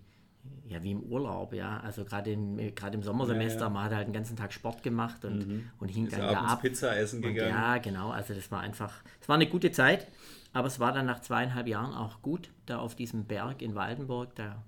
ja, 0.69 0.83
wie 0.83 0.91
im 0.91 1.03
Urlaub, 1.03 1.55
ja. 1.55 1.81
Also 1.81 2.05
gerade 2.05 2.33
im, 2.33 2.59
im 2.59 3.03
Sommersemester, 3.03 3.61
ja, 3.61 3.67
ja. 3.67 3.71
man 3.71 3.85
hat 3.85 3.95
halt 3.95 4.09
den 4.09 4.13
ganzen 4.13 4.37
Tag 4.37 4.53
Sport 4.53 4.83
gemacht 4.83 5.25
und, 5.25 5.47
mhm. 5.47 5.71
und 5.79 5.89
hing 5.89 6.09
dann 6.09 6.21
da 6.21 6.41
ab. 6.43 6.63
Pizza 6.63 6.97
essen 6.97 7.23
gegangen. 7.23 7.53
Und 7.53 7.59
ja, 7.59 7.79
genau. 7.79 8.11
Also 8.11 8.35
das 8.35 8.51
war 8.51 8.61
einfach, 8.61 9.03
es 9.21 9.29
war 9.29 9.37
eine 9.37 9.49
gute 9.49 9.71
Zeit, 9.71 10.09
aber 10.53 10.67
es 10.67 10.81
war 10.81 10.93
dann 10.93 11.07
nach 11.07 11.21
zweieinhalb 11.21 11.69
Jahren 11.69 11.95
auch 11.95 12.23
gut, 12.23 12.51
da 12.67 12.79
auf 12.79 12.95
diesem 12.95 13.25
Berg 13.25 13.63
in 13.63 13.75
Waldenburg, 13.75 14.35
da 14.35 14.63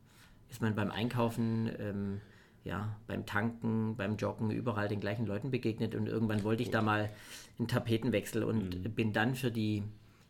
ist 0.48 0.62
man 0.62 0.74
beim 0.74 0.90
Einkaufen 0.90 1.70
ähm, 1.78 2.20
ja, 2.64 2.96
beim 3.06 3.26
Tanken, 3.26 3.94
beim 3.96 4.16
Joggen 4.16 4.50
überall 4.50 4.88
den 4.88 5.00
gleichen 5.00 5.26
Leuten 5.26 5.50
begegnet 5.50 5.94
und 5.94 6.06
irgendwann 6.06 6.42
wollte 6.44 6.62
ich 6.62 6.70
da 6.70 6.80
mal 6.80 7.10
einen 7.58 7.68
Tapetenwechsel 7.68 8.42
und 8.42 8.82
mhm. 8.82 8.90
bin 8.92 9.12
dann 9.12 9.34
für 9.34 9.50
die 9.50 9.82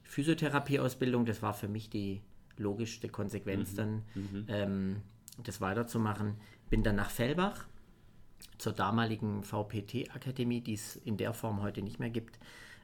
Physiotherapieausbildung, 0.02 1.24
das 1.24 1.42
war 1.42 1.54
für 1.54 1.68
mich 1.68 1.90
die 1.90 2.20
logischste 2.56 3.08
Konsequenz 3.08 3.72
mhm. 3.72 3.76
dann, 3.76 4.02
mhm. 4.14 4.44
Ähm, 4.48 4.96
das 5.44 5.60
weiterzumachen, 5.60 6.34
bin 6.70 6.82
dann 6.82 6.96
nach 6.96 7.10
Fellbach 7.10 7.66
zur 8.58 8.72
damaligen 8.72 9.42
VPT-Akademie, 9.42 10.60
die 10.60 10.74
es 10.74 10.96
in 10.96 11.16
der 11.16 11.34
Form 11.34 11.62
heute 11.62 11.82
nicht 11.82 12.00
mehr 12.00 12.10
gibt, 12.10 12.38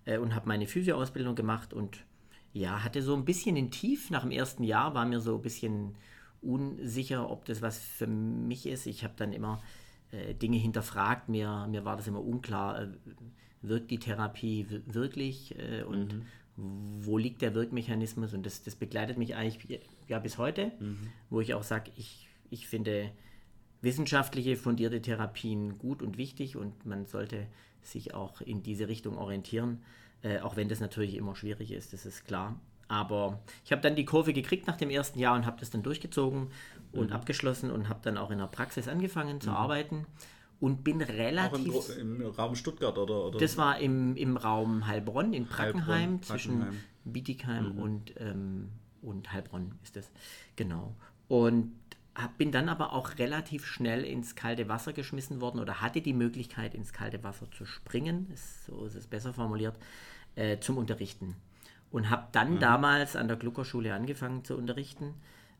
äh, 0.05 0.19
und 0.19 0.35
habe 0.35 0.49
meine 0.49 0.67
Physioausbildung 0.67 1.35
gemacht 1.35 1.73
und 1.73 2.05
ja, 2.53 2.83
hatte 2.83 3.03
so 3.03 3.15
ein 3.15 3.25
bisschen 3.25 3.57
in 3.57 3.71
Tief 3.71 4.11
nach 4.11 4.23
dem 4.23 4.31
ersten 4.31 4.65
Jahr, 4.65 4.95
war 4.95 5.07
mir 5.07 5.21
so 5.21 5.37
ein 5.37 5.43
bisschen 5.43 5.97
unsicher, 6.43 7.31
ob 7.31 7.45
das 7.45 7.63
was 7.63 7.79
für 7.79 8.07
mich 8.07 8.67
ist. 8.67 8.87
Ich 8.87 9.05
habe 9.05 9.15
dann 9.17 9.33
immer 9.33 9.63
äh, 10.11 10.35
Dinge 10.35 10.57
hinterfragt. 10.57 11.29
Mir, 11.29 11.67
mir 11.69 11.85
war 11.85 11.97
das 11.97 12.07
immer 12.07 12.23
unklar, 12.23 12.83
äh, 12.83 12.89
wirkt 13.63 13.91
die 13.91 13.99
Therapie 13.99 14.67
wirklich 14.87 15.59
äh, 15.59 15.83
und 15.83 16.15
mhm. 16.15 16.25
wo 16.57 17.19
liegt 17.19 17.43
der 17.43 17.55
Wirkmechanismus? 17.55 18.35
Und 18.35 18.47
das, 18.47 18.63
das 18.63 18.75
begleitet 18.75 19.19
mich 19.19 19.37
eigentlich 19.37 19.81
ja 20.09 20.19
bis 20.19 20.39
heute, 20.39 20.73
mhm. 20.81 20.99
wo 21.29 21.41
ich 21.41 21.55
auch 21.55 21.63
sage, 21.63 21.91
ich, 21.97 22.29
ich 22.49 22.67
finde 22.67 23.11
wissenschaftliche 23.83 24.57
fundierte 24.57 25.01
Therapien 25.01 25.79
gut 25.79 26.03
und 26.03 26.19
wichtig 26.19 26.57
und 26.57 26.85
man 26.87 27.07
sollte 27.07 27.47
sich 27.83 28.15
auch 28.15 28.41
in 28.41 28.63
diese 28.63 28.89
Richtung 28.89 29.17
orientieren, 29.17 29.83
äh, 30.23 30.41
auch 30.41 30.57
wenn 30.57 30.69
das 30.69 30.81
natürlich 30.81 31.15
immer 31.15 31.35
schwierig 31.35 31.73
ist, 31.73 31.93
das 31.93 32.05
ist 32.05 32.25
klar. 32.25 32.61
Aber 32.91 33.39
ich 33.65 33.71
habe 33.71 33.81
dann 33.81 33.95
die 33.95 34.05
Kurve 34.05 34.33
gekriegt 34.33 34.67
nach 34.67 34.77
dem 34.77 34.91
ersten 34.91 35.21
Jahr 35.21 35.37
und 35.37 35.47
habe 35.47 35.61
das 35.61 35.71
dann 35.71 35.85
durchgezogen 35.85 36.49
und 36.91 37.11
mhm. 37.11 37.13
abgeschlossen 37.13 37.71
und 37.71 37.89
habe 37.89 38.01
dann 38.03 38.19
auch 38.19 38.33
in 38.33 38.39
der 38.39 38.49
Praxis 38.49 38.89
angefangen 38.89 39.41
zu 39.41 39.51
mhm. 39.51 39.57
arbeiten 39.57 40.07
und 40.59 40.83
bin 40.83 41.01
relativ. 41.01 41.73
Auch 41.73 41.89
im, 41.91 42.21
im, 42.21 42.27
Raum 42.27 42.57
Stuttgart 42.57 42.99
oder, 42.99 43.27
oder? 43.27 43.39
Das 43.39 43.57
war 43.57 43.79
im, 43.79 44.17
im 44.17 44.37
Raum 44.37 44.89
Heilbronn 44.89 45.33
in 45.33 45.47
Brackenheim, 45.47 45.87
Heilbronn, 45.87 46.23
zwischen 46.25 46.67
Bietigheim 47.05 47.75
mhm. 47.75 47.79
und, 47.79 48.15
ähm, 48.19 48.69
und 49.03 49.33
Heilbronn 49.33 49.79
ist 49.85 49.95
das. 49.95 50.11
Genau. 50.57 50.97
Und 51.29 51.71
hab, 52.17 52.39
bin 52.39 52.51
dann 52.51 52.69
aber 52.69 52.93
auch 52.93 53.19
relativ 53.19 53.67
schnell 53.67 54.03
ins 54.03 54.35
kalte 54.35 54.69
Wasser 54.69 54.93
geschmissen 54.93 55.41
worden 55.41 55.61
oder 55.61 55.81
hatte 55.81 56.01
die 56.01 56.13
Möglichkeit, 56.13 56.75
ins 56.75 56.93
kalte 56.93 57.23
Wasser 57.23 57.49
zu 57.53 57.67
springen, 57.67 58.29
ist, 58.35 58.67
so 58.67 58.85
ist 58.85 58.97
es 58.97 59.07
besser 59.07 59.33
formuliert, 59.33 59.79
äh, 60.35 60.59
zum 60.59 60.77
Unterrichten 60.77 61.37
und 61.91 62.11
habe 62.11 62.29
dann 62.33 62.55
mhm. 62.55 62.61
damals 62.61 63.17
an 63.17 63.29
der 63.29 63.37
Gluckerschule 63.37 63.95
angefangen 63.95 64.45
zu 64.45 64.57
unterrichten, 64.57 65.15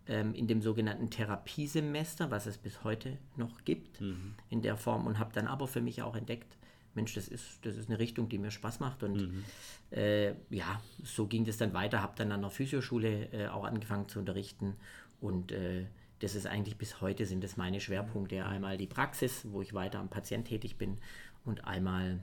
ähm, 0.07 0.35
in 0.35 0.47
dem 0.47 0.63
sogenannten 0.63 1.11
Therapiesemester, 1.11 2.31
was 2.31 2.47
es 2.47 2.59
bis 2.59 2.85
heute 2.85 3.19
noch 3.37 3.65
gibt, 3.65 4.01
mhm. 4.01 4.35
in 4.49 4.63
der 4.63 4.77
Form 4.77 5.07
und 5.07 5.19
habe 5.19 5.33
dann 5.33 5.47
aber 5.47 5.69
für 5.69 5.81
mich 5.81 6.03
auch 6.03 6.17
entdeckt, 6.17 6.57
Mensch, 6.95 7.15
das 7.15 7.29
ist, 7.29 7.65
das 7.65 7.77
ist 7.77 7.89
eine 7.89 8.01
Richtung, 8.01 8.29
die 8.29 8.39
mir 8.39 8.51
Spaß 8.51 8.81
macht 8.81 9.03
und 9.05 9.29
mhm. 9.29 9.45
äh, 9.93 10.31
ja, 10.51 10.81
so 11.05 11.27
ging 11.27 11.45
das 11.45 11.57
dann 11.57 11.73
weiter, 11.73 12.03
habe 12.03 12.15
dann 12.17 12.33
an 12.33 12.41
der 12.41 12.51
Physioschule 12.51 13.33
äh, 13.33 13.49
auch 13.49 13.65
angefangen 13.65 14.09
zu 14.09 14.19
unterrichten 14.19 14.75
und 15.21 15.53
äh, 15.53 15.87
das 16.21 16.35
ist 16.35 16.47
eigentlich 16.47 16.77
bis 16.77 17.01
heute 17.01 17.25
sind 17.27 17.43
das 17.43 17.57
meine 17.57 17.81
Schwerpunkte. 17.81 18.45
Einmal 18.45 18.77
die 18.77 18.87
Praxis, 18.87 19.47
wo 19.51 19.63
ich 19.63 19.73
weiter 19.73 19.99
am 19.99 20.11
Patient 20.11 20.47
tätig 20.47 20.77
bin 20.77 20.99
und 21.45 21.65
einmal 21.65 22.21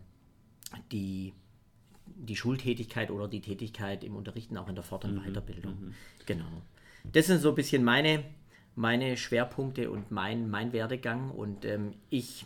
die 0.91 1.33
die 2.19 2.35
Schultätigkeit 2.35 3.11
oder 3.11 3.27
die 3.27 3.41
Tätigkeit 3.41 4.03
im 4.03 4.15
Unterrichten 4.15 4.57
auch 4.57 4.67
in 4.67 4.75
der 4.75 4.83
Fort- 4.83 5.05
und 5.05 5.15
mhm. 5.15 5.25
Weiterbildung. 5.25 5.73
Mhm. 5.73 5.93
Genau. 6.25 6.61
Das 7.11 7.27
sind 7.27 7.41
so 7.41 7.49
ein 7.49 7.55
bisschen 7.55 7.83
meine, 7.83 8.23
meine 8.75 9.17
Schwerpunkte 9.17 9.91
und 9.91 10.11
mein, 10.11 10.49
mein 10.49 10.73
Werdegang 10.73 11.31
und 11.31 11.63
ähm, 11.65 11.93
ich 12.09 12.45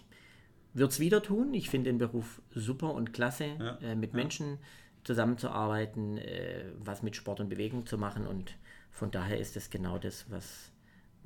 würde 0.73 0.91
es 0.91 0.99
wieder 0.99 1.23
tun. 1.23 1.53
Ich 1.53 1.69
finde 1.69 1.89
den 1.89 1.97
Beruf 1.97 2.41
super 2.51 2.93
und 2.93 3.13
klasse, 3.13 3.45
ja. 3.59 3.77
äh, 3.81 3.95
mit 3.95 4.11
ja. 4.11 4.17
Menschen 4.17 4.57
zusammenzuarbeiten, 5.03 6.17
äh, 6.17 6.65
was 6.77 7.01
mit 7.01 7.15
Sport 7.15 7.39
und 7.39 7.49
Bewegung 7.49 7.85
zu 7.85 7.97
machen 7.97 8.27
und 8.27 8.55
von 8.91 9.09
daher 9.09 9.39
ist 9.39 9.57
es 9.57 9.69
genau 9.69 9.97
das, 9.97 10.29
was, 10.29 10.71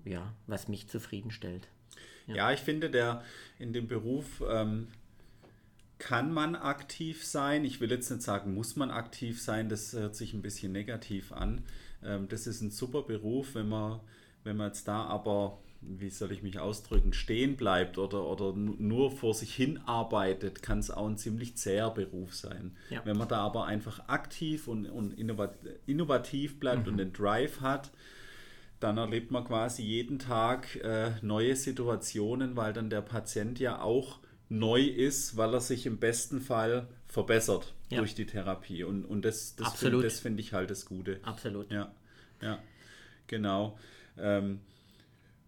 ja, 0.06 0.34
was 0.48 0.68
mich 0.68 0.88
zufriedenstellt. 0.88 1.68
Ja. 2.28 2.36
ja, 2.36 2.52
ich 2.52 2.62
finde, 2.62 2.90
der 2.90 3.24
in 3.60 3.74
dem 3.74 3.88
Beruf 3.88 4.42
ähm, 4.48 4.88
kann 5.98 6.34
man 6.34 6.56
aktiv 6.56 7.26
sein. 7.26 7.64
Ich 7.66 7.80
will 7.80 7.90
jetzt 7.90 8.10
nicht 8.10 8.22
sagen, 8.22 8.54
muss 8.54 8.76
man 8.76 8.92
aktiv 8.92 9.42
sein, 9.42 9.70
das 9.70 9.94
hört 9.94 10.16
sich 10.16 10.34
ein 10.34 10.42
bisschen 10.42 10.72
negativ 10.72 11.32
an. 11.32 11.64
Ähm, 12.04 12.28
das 12.28 12.48
ist 12.48 12.62
ein 12.62 12.72
super 12.72 13.02
Beruf, 13.04 13.56
wenn 13.56 13.70
man, 13.70 14.00
wenn 14.44 14.58
man 14.58 14.68
jetzt 14.68 14.88
da 14.88 15.04
aber, 15.04 15.60
wie 15.82 16.10
soll 16.10 16.32
ich 16.32 16.44
mich 16.44 16.60
ausdrücken, 16.60 17.14
stehen 17.14 17.56
bleibt 17.56 17.98
oder, 17.98 18.26
oder 18.26 18.54
nur 18.54 19.12
vor 19.12 19.34
sich 19.34 19.54
hin 19.54 19.80
arbeitet, 19.86 20.62
kann 20.62 20.80
es 20.80 20.92
auch 20.92 21.08
ein 21.08 21.18
ziemlich 21.18 21.56
zäher 21.56 21.90
Beruf 21.92 22.36
sein. 22.36 22.76
Ja. 22.90 23.02
Wenn 23.06 23.18
man 23.18 23.28
da 23.28 23.38
aber 23.40 23.66
einfach 23.66 24.08
aktiv 24.08 24.68
und, 24.68 24.88
und 24.88 25.14
innovativ 25.14 26.60
bleibt 26.60 26.86
mhm. 26.86 26.94
und 26.94 26.98
den 26.98 27.14
Drive 27.14 27.62
hat, 27.62 27.92
dann 28.80 28.98
erlebt 28.98 29.32
man 29.32 29.46
quasi 29.46 29.84
jeden 29.84 30.20
Tag 30.20 30.76
äh, 30.76 31.12
neue 31.22 31.56
Situationen, 31.56 32.58
weil 32.58 32.74
dann 32.74 32.90
der 32.90 33.02
Patient 33.02 33.60
ja 33.60 33.82
auch 33.82 34.20
neu 34.60 34.82
ist, 34.82 35.38
weil 35.38 35.54
er 35.54 35.62
sich 35.62 35.86
im 35.86 35.98
besten 35.98 36.42
Fall 36.42 36.88
verbessert 37.08 37.74
ja. 37.90 38.00
durch 38.00 38.16
die 38.16 38.26
Therapie. 38.26 38.84
Und, 38.84 39.06
und 39.06 39.24
das, 39.24 39.56
das 39.56 39.76
finde 39.76 40.10
find 40.10 40.40
ich 40.40 40.54
halt 40.54 40.70
das 40.70 40.86
Gute. 40.86 41.20
Absolut. 41.24 41.72
Ja, 41.72 41.92
ja 42.42 42.60
genau. 43.28 43.78
Ähm, 44.18 44.60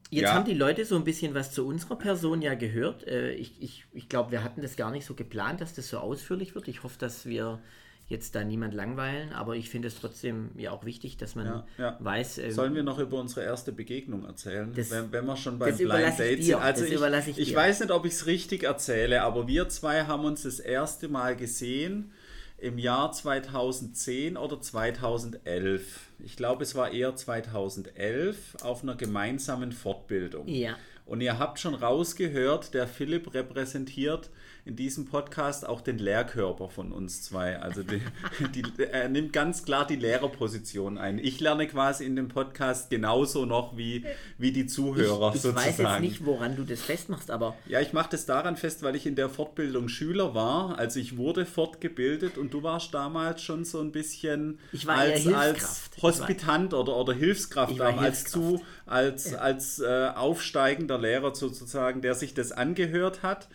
Jetzt 0.09 0.23
ja. 0.23 0.33
haben 0.35 0.45
die 0.45 0.53
Leute 0.53 0.85
so 0.85 0.95
ein 0.95 1.03
bisschen 1.03 1.33
was 1.33 1.51
zu 1.51 1.67
unserer 1.67 1.97
Person 1.97 2.41
ja 2.41 2.53
gehört. 2.53 3.05
Äh, 3.05 3.33
ich 3.33 3.61
ich, 3.61 3.85
ich 3.91 4.07
glaube, 4.07 4.31
wir 4.31 4.43
hatten 4.43 4.61
das 4.61 4.77
gar 4.77 4.89
nicht 4.89 5.05
so 5.05 5.15
geplant, 5.15 5.59
dass 5.59 5.73
das 5.73 5.89
so 5.89 5.97
ausführlich 5.97 6.55
wird. 6.55 6.69
Ich 6.69 6.83
hoffe, 6.83 6.97
dass 6.97 7.25
wir 7.25 7.59
jetzt 8.07 8.35
da 8.35 8.43
niemand 8.43 8.73
langweilen, 8.73 9.33
aber 9.33 9.55
ich 9.55 9.69
finde 9.69 9.89
es 9.89 9.99
trotzdem 9.99 10.51
ja 10.57 10.71
auch 10.71 10.85
wichtig, 10.85 11.17
dass 11.17 11.35
man 11.35 11.45
ja, 11.45 11.67
ja. 11.77 11.97
weiß. 11.99 12.37
Ähm, 12.37 12.51
Sollen 12.51 12.75
wir 12.75 12.83
noch 12.83 12.99
über 12.99 13.19
unsere 13.19 13.43
erste 13.43 13.73
Begegnung 13.73 14.25
erzählen, 14.25 14.71
das, 14.73 14.91
wenn, 14.91 15.11
wenn, 15.11 15.25
wir 15.25 15.35
schon 15.35 15.59
beim 15.59 15.75
Blind 15.75 16.17
Date 16.17 16.43
sind? 16.43 16.55
Also 16.55 16.85
ich, 16.85 16.93
ich, 17.27 17.37
ich 17.37 17.55
weiß 17.55 17.81
nicht, 17.81 17.91
ob 17.91 18.05
ich 18.05 18.13
es 18.13 18.25
richtig 18.25 18.63
erzähle, 18.63 19.23
aber 19.23 19.47
wir 19.47 19.67
zwei 19.67 20.05
haben 20.05 20.23
uns 20.23 20.43
das 20.43 20.59
erste 20.59 21.09
Mal 21.09 21.35
gesehen 21.35 22.11
im 22.57 22.77
Jahr 22.79 23.11
2010 23.11 24.37
oder 24.37 24.61
2011. 24.61 26.09
Ich 26.19 26.37
glaube, 26.37 26.63
es 26.63 26.75
war 26.75 26.91
eher 26.91 27.15
2011 27.15 28.57
auf 28.63 28.83
einer 28.83 28.95
gemeinsamen 28.95 29.71
Fortbildung. 29.73 30.47
Ja. 30.47 30.75
Und 31.05 31.21
ihr 31.21 31.39
habt 31.39 31.59
schon 31.59 31.75
rausgehört, 31.75 32.73
der 32.73 32.87
Philipp 32.87 33.33
repräsentiert 33.33 34.29
in 34.67 34.75
diesem 34.75 35.05
Podcast 35.05 35.67
auch 35.67 35.81
den 35.81 35.97
Lehrkörper 35.97 36.69
von 36.69 36.91
uns 36.91 37.21
zwei. 37.21 37.57
Also 37.57 37.83
die, 37.83 38.01
die, 38.53 38.83
er 38.83 39.07
nimmt 39.07 39.31
ganz 39.31 39.63
klar 39.63 39.87
die 39.87 39.95
Lehrerposition 39.95 40.97
ein. 40.97 41.19
Ich 41.19 41.39
lerne 41.39 41.67
quasi 41.67 42.05
in 42.05 42.15
dem 42.15 42.27
Podcast 42.27 42.89
genauso 42.89 43.45
noch 43.45 43.77
wie, 43.77 44.05
wie 44.37 44.51
die 44.51 44.67
Zuhörer 44.67 45.29
ich, 45.29 45.35
ich 45.35 45.41
sozusagen. 45.41 45.67
weiß 45.67 45.77
jetzt 45.77 46.01
nicht, 46.01 46.25
woran 46.25 46.55
du 46.55 46.63
das 46.63 46.81
festmachst, 46.81 47.31
aber... 47.31 47.55
Ja, 47.65 47.79
ich 47.79 47.93
mache 47.93 48.09
das 48.11 48.25
daran 48.25 48.57
fest, 48.57 48.83
weil 48.83 48.95
ich 48.95 49.05
in 49.05 49.15
der 49.15 49.29
Fortbildung 49.29 49.87
Schüler 49.87 50.35
war. 50.35 50.77
Also 50.77 50.99
ich 50.99 51.15
wurde 51.15 51.45
fortgebildet 51.45 52.37
und 52.37 52.53
du 52.53 52.61
warst 52.61 52.93
damals 52.93 53.41
schon 53.41 53.63
so 53.63 53.79
ein 53.79 53.93
bisschen 53.93 54.59
ich 54.73 54.87
als, 54.87 55.25
als. 55.27 55.89
Hospitant 56.01 56.73
oder, 56.73 56.97
oder 56.97 57.13
Hilfskraft 57.13 57.71
Ich 57.71 57.81
Hilfskraft. 57.81 58.27
zu, 58.27 58.61
als, 58.85 59.33
als 59.33 59.79
äh, 59.79 60.09
aufsteigender 60.13 60.97
Lehrer 60.97 61.33
sozusagen, 61.33 62.01
der 62.01 62.15
sich 62.15 62.33
das 62.33 62.51
angehört 62.51 63.23
hat, 63.23 63.47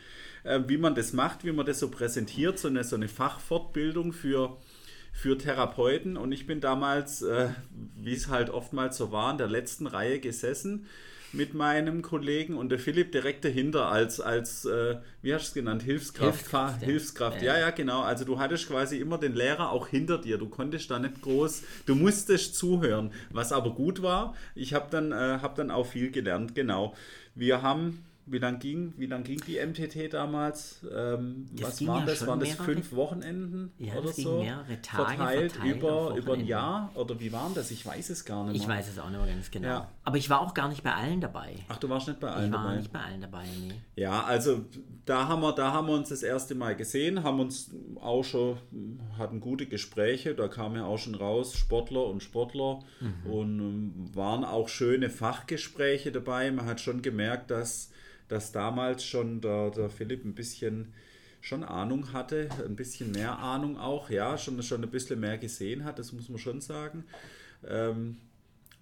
äh, 0.44 0.60
wie 0.66 0.78
man 0.78 0.94
das 0.94 1.12
macht, 1.12 1.44
wie 1.44 1.52
man 1.52 1.66
das 1.66 1.78
so 1.78 1.90
präsentiert, 1.90 2.58
so 2.58 2.68
eine, 2.68 2.84
so 2.84 2.96
eine 2.96 3.08
Fachfortbildung 3.08 4.12
für, 4.12 4.56
für 5.12 5.38
Therapeuten. 5.38 6.16
Und 6.16 6.32
ich 6.32 6.46
bin 6.46 6.60
damals, 6.60 7.22
äh, 7.22 7.48
wie 7.96 8.14
es 8.14 8.28
halt 8.28 8.50
oftmals 8.50 8.96
so 8.96 9.12
war, 9.12 9.30
in 9.30 9.38
der 9.38 9.48
letzten 9.48 9.86
Reihe 9.86 10.20
gesessen 10.20 10.86
mit 11.32 11.54
meinem 11.54 12.02
Kollegen 12.02 12.56
und 12.56 12.68
der 12.68 12.78
Philipp 12.78 13.12
direkt 13.12 13.44
dahinter 13.44 13.86
als, 13.86 14.20
als 14.20 14.64
äh, 14.66 14.96
wie 15.22 15.32
hast 15.32 15.44
du 15.44 15.48
es 15.48 15.54
genannt, 15.54 15.82
Hilfskraft. 15.82 16.38
Hilfskraft, 16.38 16.80
ja. 16.82 16.86
Hilfskraft. 16.86 17.42
Ja. 17.42 17.58
ja, 17.58 17.70
genau. 17.70 18.02
Also 18.02 18.24
du 18.24 18.38
hattest 18.38 18.68
quasi 18.68 18.98
immer 18.98 19.18
den 19.18 19.34
Lehrer 19.34 19.70
auch 19.70 19.88
hinter 19.88 20.18
dir. 20.18 20.38
Du 20.38 20.48
konntest 20.48 20.90
da 20.90 20.98
nicht 20.98 21.22
groß, 21.22 21.62
du 21.86 21.94
musstest 21.94 22.54
zuhören. 22.54 23.12
Was 23.30 23.52
aber 23.52 23.70
gut 23.70 24.02
war, 24.02 24.34
ich 24.54 24.74
habe 24.74 24.88
dann, 24.90 25.12
äh, 25.12 25.38
hab 25.40 25.54
dann 25.56 25.70
auch 25.70 25.86
viel 25.86 26.10
gelernt, 26.10 26.54
genau. 26.54 26.94
Wir 27.34 27.62
haben, 27.62 28.04
wie 28.26 28.38
lang 28.38 28.58
ging, 28.58 28.94
wie 28.96 29.06
lang 29.06 29.24
ging 29.24 29.40
die 29.46 29.58
MTT 29.64 30.12
damals? 30.12 30.80
Ähm, 30.94 31.46
was 31.60 31.84
waren 31.86 32.00
ja 32.00 32.06
das? 32.06 32.26
Waren 32.26 32.40
das 32.40 32.52
fünf 32.54 32.92
Wochenenden 32.92 33.72
Ja, 33.78 33.94
oder 33.94 34.12
so? 34.12 34.38
mehrere 34.40 34.80
Tage 34.80 35.16
verteilt, 35.16 35.52
verteilt 35.52 35.76
über, 35.76 36.14
über 36.16 36.32
ein. 36.34 36.46
Jahr? 36.46 36.90
Oder 36.94 37.18
wie 37.20 37.32
waren 37.32 37.54
das? 37.54 37.70
Ich 37.70 37.84
weiß 37.84 38.10
es 38.10 38.24
gar 38.24 38.44
nicht 38.46 38.56
Ich 38.60 38.66
mehr. 38.66 38.76
weiß 38.76 38.88
es 38.90 38.98
auch 38.98 39.10
nicht 39.10 39.20
mehr 39.24 39.34
ganz 39.34 39.50
genau. 39.50 39.68
Ja. 39.68 39.88
Aber 40.04 40.16
ich 40.16 40.28
war 40.30 40.40
auch 40.40 40.54
gar 40.54 40.68
nicht 40.68 40.82
bei 40.82 40.94
allen 40.94 41.20
dabei. 41.20 41.54
Ach, 41.68 41.76
du 41.78 41.88
warst 41.88 42.08
nicht 42.08 42.20
bei 42.20 42.30
allen 42.30 42.46
Ich 42.46 42.52
war 42.52 42.62
dabei? 42.64 42.76
nicht 42.76 42.92
bei 42.92 43.00
allen 43.00 43.20
dabei, 43.20 43.44
nee. 43.60 43.74
Ja, 43.96 44.22
also 44.24 44.64
da 45.04 45.26
haben, 45.28 45.42
wir, 45.42 45.52
da 45.52 45.72
haben 45.72 45.88
wir 45.88 45.94
uns 45.94 46.08
das 46.10 46.22
erste 46.22 46.54
Mal 46.54 46.76
gesehen, 46.76 47.22
haben 47.24 47.40
uns 47.40 47.70
auch 48.00 48.22
schon, 48.22 48.56
hatten 49.18 49.40
gute 49.40 49.66
Gespräche, 49.66 50.34
da 50.34 50.48
kam 50.48 50.76
ja 50.76 50.84
auch 50.84 50.98
schon 50.98 51.14
raus, 51.16 51.54
Sportler 51.56 52.06
und 52.06 52.22
Sportler 52.22 52.80
und 53.24 53.58
ähm, 53.60 54.10
waren 54.14 54.44
auch 54.44 54.68
schöne 54.68 55.10
Fachgespräche 55.10 56.12
dabei. 56.12 56.50
Man 56.52 56.66
hat 56.66 56.80
schon 56.80 57.02
gemerkt, 57.02 57.50
dass, 57.50 57.90
dass 58.32 58.50
damals 58.50 59.04
schon 59.04 59.42
der, 59.42 59.70
der 59.70 59.90
Philipp 59.90 60.24
ein 60.24 60.34
bisschen 60.34 60.94
schon 61.42 61.64
Ahnung 61.64 62.14
hatte, 62.14 62.48
ein 62.64 62.76
bisschen 62.76 63.10
mehr 63.10 63.38
Ahnung 63.38 63.76
auch, 63.76 64.08
ja, 64.08 64.38
schon, 64.38 64.62
schon 64.62 64.82
ein 64.82 64.90
bisschen 64.90 65.20
mehr 65.20 65.36
gesehen 65.36 65.84
hat, 65.84 65.98
das 65.98 66.12
muss 66.12 66.30
man 66.30 66.38
schon 66.38 66.62
sagen. 66.62 67.04
Ähm, 67.68 68.16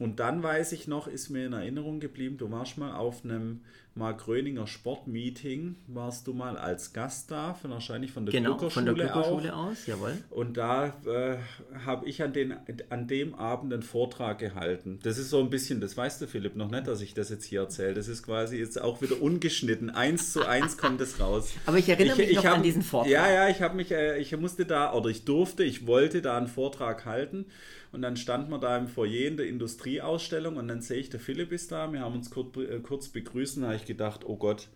und 0.00 0.18
dann 0.18 0.42
weiß 0.42 0.72
ich 0.72 0.88
noch, 0.88 1.06
ist 1.06 1.30
mir 1.30 1.46
in 1.46 1.52
Erinnerung 1.52 2.00
geblieben, 2.00 2.36
du 2.38 2.50
warst 2.50 2.76
mal 2.78 2.96
auf 2.96 3.24
einem 3.24 3.60
Mark 3.96 4.18
Gröninger 4.24 4.66
Sportmeeting, 4.68 5.74
warst 5.88 6.26
du 6.28 6.32
mal 6.32 6.56
als 6.56 6.92
Gast 6.92 7.30
da, 7.32 7.54
von, 7.54 7.72
wahrscheinlich 7.72 8.12
von 8.12 8.24
der 8.24 8.32
Genau, 8.32 8.56
von 8.70 8.86
der 8.86 9.16
auch. 9.16 9.66
aus, 9.70 9.86
jawohl. 9.86 10.16
Und 10.30 10.56
da 10.56 10.94
äh, 11.06 11.36
habe 11.84 12.06
ich 12.08 12.22
an, 12.22 12.32
den, 12.32 12.54
an 12.88 13.08
dem 13.08 13.34
Abend 13.34 13.72
einen 13.72 13.82
Vortrag 13.82 14.38
gehalten. 14.38 15.00
Das 15.02 15.18
ist 15.18 15.30
so 15.30 15.40
ein 15.40 15.50
bisschen, 15.50 15.80
das 15.80 15.96
weißt 15.96 16.22
du 16.22 16.28
Philipp 16.28 16.54
noch 16.54 16.70
nicht, 16.70 16.86
dass 16.86 17.00
ich 17.00 17.14
das 17.14 17.30
jetzt 17.30 17.44
hier 17.44 17.60
erzähle. 17.62 17.94
Das 17.94 18.06
ist 18.06 18.22
quasi 18.22 18.58
jetzt 18.58 18.80
auch 18.80 19.02
wieder 19.02 19.20
ungeschnitten. 19.20 19.90
Eins 19.90 20.32
zu 20.32 20.46
eins 20.46 20.78
kommt 20.78 21.00
es 21.00 21.18
raus. 21.18 21.52
Aber 21.66 21.78
ich 21.78 21.88
erinnere 21.88 22.16
mich 22.16 22.32
noch 22.36 22.44
hab- 22.44 22.58
an 22.58 22.62
diesen 22.62 22.82
Vortrag. 22.82 23.10
Ja, 23.10 23.28
ja, 23.30 23.48
ich 23.48 23.60
habe 23.60 23.74
mich, 23.74 23.90
äh, 23.90 24.18
ich 24.18 24.34
musste 24.36 24.66
da, 24.66 24.92
oder 24.94 25.10
ich 25.10 25.24
durfte, 25.24 25.64
ich 25.64 25.86
wollte 25.88 26.22
da 26.22 26.36
einen 26.38 26.46
Vortrag 26.48 27.04
halten. 27.06 27.46
Und 27.92 28.02
dann 28.02 28.16
stand 28.16 28.48
man 28.48 28.60
da 28.60 28.76
im 28.76 28.86
Foyer 28.86 29.26
in 29.26 29.36
der 29.36 29.46
Industrieausstellung 29.46 30.56
und 30.56 30.68
dann 30.68 30.80
sehe 30.80 30.98
ich, 30.98 31.10
der 31.10 31.20
Philipp 31.20 31.50
ist 31.50 31.72
da. 31.72 31.92
Wir 31.92 32.00
haben 32.00 32.14
uns 32.14 32.30
kurz, 32.30 32.56
äh, 32.56 32.78
kurz 32.80 33.08
begrüßt 33.08 33.58
und 33.58 33.64
habe 33.64 33.76
ich 33.76 33.84
gedacht, 33.84 34.24
oh 34.24 34.36
Gott, 34.36 34.68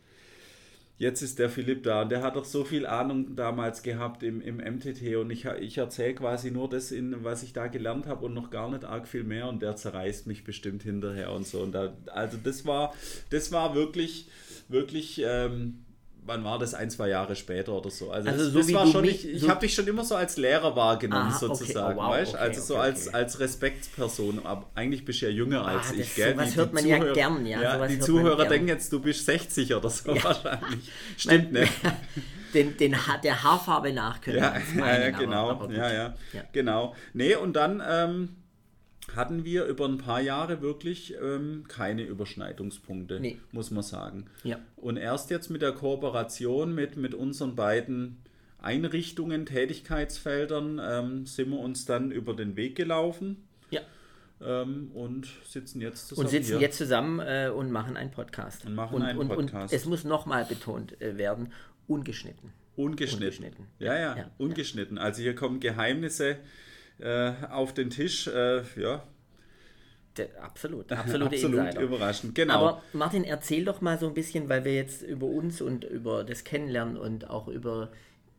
jetzt 0.99 1.23
ist 1.23 1.39
der 1.39 1.51
Philipp 1.51 1.83
da 1.83 2.03
und 2.03 2.11
der 2.11 2.23
hat 2.23 2.37
doch 2.37 2.45
so 2.45 2.65
viel 2.65 2.87
Ahnung 2.87 3.35
damals 3.35 3.83
gehabt 3.83 4.23
im, 4.23 4.41
im 4.41 4.57
MTT 4.57 5.17
und 5.17 5.31
ich, 5.31 5.45
ich 5.45 5.79
erzähle 5.79 6.15
quasi 6.15 6.51
nur 6.51 6.69
das, 6.69 6.93
in, 6.93 7.25
was 7.25 7.43
ich 7.43 7.53
da 7.53 7.67
gelernt 7.67 8.07
habe 8.07 8.27
und 8.27 8.35
noch 8.35 8.51
gar 8.51 8.71
nicht 8.71 8.85
arg 8.85 9.09
viel 9.09 9.25
mehr 9.25 9.49
und 9.49 9.61
der 9.63 9.77
zerreißt 9.77 10.27
mich 10.27 10.45
bestimmt 10.45 10.83
hinterher 10.83 11.33
und 11.33 11.47
so. 11.47 11.61
Und 11.61 11.73
da, 11.73 11.97
also 12.07 12.37
das 12.43 12.65
war, 12.65 12.95
das 13.31 13.51
war 13.51 13.75
wirklich, 13.75 14.29
wirklich, 14.69 15.23
ähm, 15.25 15.84
wann 16.27 16.43
war 16.45 16.59
das? 16.59 16.75
Ein, 16.75 16.91
zwei 16.91 17.09
Jahre 17.09 17.37
später 17.37 17.73
oder 17.73 17.91
so. 17.91 18.11
Also, 18.11 18.29
Also 18.29 18.45
das, 18.45 18.53
so 18.53 18.59
das 18.59 18.69
wie 18.69 18.75
war 18.75 18.87
schon, 18.87 19.01
mich- 19.03 19.25
ich, 19.25 19.35
ich 19.35 19.41
so- 19.43 19.49
habe 19.49 19.61
dich 19.61 19.75
schon 19.75 19.87
immer 19.87 20.05
so 20.05 20.15
als 20.17 20.37
Lehrer 20.37 20.75
wahrgenommen 20.77 21.29
Aha, 21.29 21.37
okay. 21.37 21.47
sozusagen, 21.47 21.99
Oh, 21.99 22.03
wow, 22.03 22.11
weißt? 22.11 22.35
okay, 22.35 22.43
also 22.43 22.61
so 22.61 22.75
okay, 22.75 22.83
als, 22.83 23.09
okay. 23.09 23.17
als 23.17 23.41
Respektsperson, 23.41 24.41
aber 24.45 24.67
eigentlich 24.75 25.05
bist 25.05 25.23
du 25.23 25.27
ja 25.27 25.33
jünger 25.33 25.67
als 25.67 25.91
Ah, 25.91 25.95
ich, 25.95 26.07
das- 26.07 26.15
gell? 26.15 26.35
Die- 26.35 26.57
hört 26.57 26.73
man 26.73 26.87
ja 26.87 26.97
Zuhörer- 26.99 27.13
gern, 27.15 27.47
ja, 27.47 27.75
sowas 27.75 27.89
die 27.91 27.99
Zuhörer 28.01 28.45
denken 28.47 28.69
jetzt, 28.69 28.93
du 28.93 29.01
bist 29.01 29.25
60 29.27 29.75
oder 29.75 29.91
so 29.91 30.07
wahrscheinlich. 30.23 30.91
Stimmt 31.17 31.53
nicht. 31.53 31.73
Den, 32.55 32.77
den, 32.77 32.95
Ha- 33.07 33.19
der 33.19 33.43
Haarfarbe 33.43 33.93
nach 33.93 34.21
können 34.21 34.39
Ja, 34.39 34.55
ja, 34.75 34.81
meinen, 34.81 35.03
ja, 35.03 35.09
aber- 35.09 35.19
genau. 35.19 35.51
aber 35.51 35.67
gut. 35.67 35.77
ja, 35.77 35.93
ja, 35.93 36.15
Ja. 36.33 36.43
genau. 36.53 36.95
Nee, 37.13 37.35
und 37.35 37.55
dann 37.57 37.83
ähm, 37.87 38.37
hatten 39.17 39.45
wir 39.45 39.65
über 39.67 39.87
ein 39.87 39.99
paar 39.99 40.21
Jahre 40.21 40.61
wirklich 40.63 41.15
ähm, 41.23 41.65
keine 41.69 42.03
Überschneidungspunkte, 42.03 43.21
Nee. 43.21 43.39
muss 43.53 43.71
man 43.71 43.83
sagen. 43.83 44.27
Ja. 44.43 44.59
Und 44.77 44.97
erst 44.97 45.31
jetzt 45.31 45.51
mit 45.51 45.63
der 45.63 45.73
Kooperation 45.73 46.75
mit, 46.75 46.97
mit 46.97 47.15
unseren 47.15 47.55
beiden 47.55 48.19
Einrichtungen, 48.59 49.47
Tätigkeitsfeldern, 49.47 50.81
ähm, 50.83 51.27
sind 51.27 51.51
wir 51.51 51.59
uns 51.59 51.85
dann 51.85 52.11
über 52.11 52.35
den 52.35 52.57
Weg 52.57 52.77
gelaufen 52.77 53.47
Ja. 53.71 53.81
ähm, 54.41 54.91
und 54.95 55.29
sitzen 55.45 55.81
jetzt 55.81 56.09
zusammen 56.09 56.27
Und 56.27 56.31
sitzen 56.31 56.53
hier. 56.53 56.61
jetzt 56.61 56.79
zusammen 56.79 57.21
äh, 57.21 57.51
und 57.55 57.71
machen 57.71 57.97
einen 57.97 58.11
Podcast. 58.11 58.65
Und 58.65 58.75
machen 58.75 58.95
und, 58.97 59.03
einen 59.03 59.19
und, 59.19 59.29
Podcast. 59.29 59.73
Und 59.73 59.77
es 59.77 59.85
muss 59.87 60.05
nochmal 60.05 60.45
betont 60.47 61.01
äh, 61.03 61.19
werden, 61.19 61.53
ungeschnitten. 61.87 62.53
Ungeschnitten. 62.77 63.23
Ungeschnitten. 63.25 63.67
Ja, 63.79 63.95
ja, 63.97 64.17
Ja, 64.17 64.31
ungeschnitten. 64.39 64.99
Also 64.99 65.23
hier 65.23 65.35
kommen 65.35 65.61
Geheimnisse 65.61 66.37
äh, 66.99 67.33
auf 67.51 67.75
den 67.75 67.91
Tisch. 67.91 68.27
Äh, 68.27 68.63
ja, 68.77 69.03
Der, 70.17 70.29
absolut, 70.43 70.91
absolute 70.93 71.27
absolut 71.27 71.61
Insider. 71.65 71.81
überraschend. 71.81 72.35
Genau. 72.35 72.55
Aber 72.55 72.83
Martin, 72.93 73.25
erzähl 73.25 73.65
doch 73.65 73.81
mal 73.81 73.99
so 73.99 74.07
ein 74.07 74.15
bisschen, 74.15 74.49
weil 74.49 74.65
wir 74.65 74.75
jetzt 74.75 75.03
über 75.03 75.27
uns 75.27 75.61
und 75.61 75.85
über 75.85 76.25
das 76.25 76.45
Kennenlernen 76.45 76.97
und 76.97 77.29
auch 77.31 77.49
über 77.49 77.91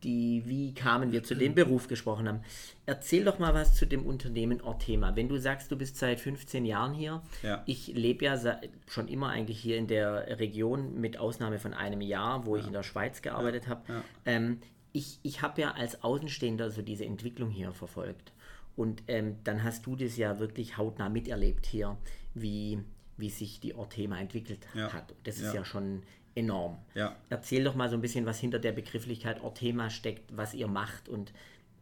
die, 0.02 0.42
wie 0.46 0.74
kamen 0.74 1.10
wir 1.10 1.22
zu 1.24 1.34
dem 1.34 1.54
Beruf 1.54 1.88
gesprochen 1.88 2.28
haben. 2.28 2.40
Erzähl 2.84 3.24
doch 3.24 3.38
mal 3.38 3.54
was 3.54 3.74
zu 3.74 3.86
dem 3.86 4.04
Unternehmen 4.06 4.60
Orthema. 4.60 5.16
Wenn 5.16 5.26
du 5.28 5.38
sagst, 5.38 5.70
du 5.72 5.76
bist 5.76 5.96
seit 5.96 6.20
15 6.20 6.64
Jahren 6.66 6.92
hier, 6.94 7.22
Ja. 7.42 7.62
ich 7.66 7.88
lebe 7.88 8.26
ja 8.26 8.38
schon 8.86 9.08
immer 9.08 9.30
eigentlich 9.30 9.58
hier 9.58 9.78
in 9.78 9.86
der 9.86 10.38
Region, 10.38 11.00
mit 11.00 11.18
Ausnahme 11.18 11.58
von 11.58 11.72
einem 11.74 12.02
Jahr, 12.02 12.44
wo 12.46 12.56
ich 12.56 12.66
in 12.66 12.72
der 12.74 12.82
Schweiz 12.84 13.22
gearbeitet 13.22 13.68
habe. 13.68 13.82
ja. 13.88 14.02
Ähm, 14.26 14.60
ich 14.92 15.18
ich 15.22 15.42
habe 15.42 15.60
ja 15.60 15.72
als 15.72 16.02
Außenstehender 16.04 16.70
so 16.70 16.80
diese 16.82 17.04
Entwicklung 17.04 17.50
hier 17.50 17.72
verfolgt. 17.72 18.32
Und 18.76 19.02
ähm, 19.08 19.36
dann 19.44 19.64
hast 19.64 19.86
du 19.86 19.96
das 19.96 20.16
ja 20.16 20.38
wirklich 20.38 20.76
hautnah 20.76 21.08
miterlebt 21.08 21.66
hier, 21.66 21.96
wie, 22.34 22.78
wie 23.16 23.30
sich 23.30 23.58
die 23.60 23.74
Orthema 23.74 24.18
entwickelt 24.20 24.66
Ja. 24.74 24.92
hat. 24.92 25.14
Das 25.24 25.36
ist 25.36 25.46
Ja. 25.54 25.54
ja 25.54 25.64
schon 25.64 26.02
enorm. 26.34 26.76
Ja. 26.94 27.16
Erzähl 27.30 27.64
doch 27.64 27.74
mal 27.74 27.88
so 27.88 27.96
ein 27.96 28.02
bisschen, 28.02 28.26
was 28.26 28.38
hinter 28.38 28.58
der 28.58 28.72
Begrifflichkeit 28.72 29.42
Orthema 29.42 29.88
steckt, 29.88 30.36
was 30.36 30.52
ihr 30.52 30.68
macht 30.68 31.08
und 31.08 31.32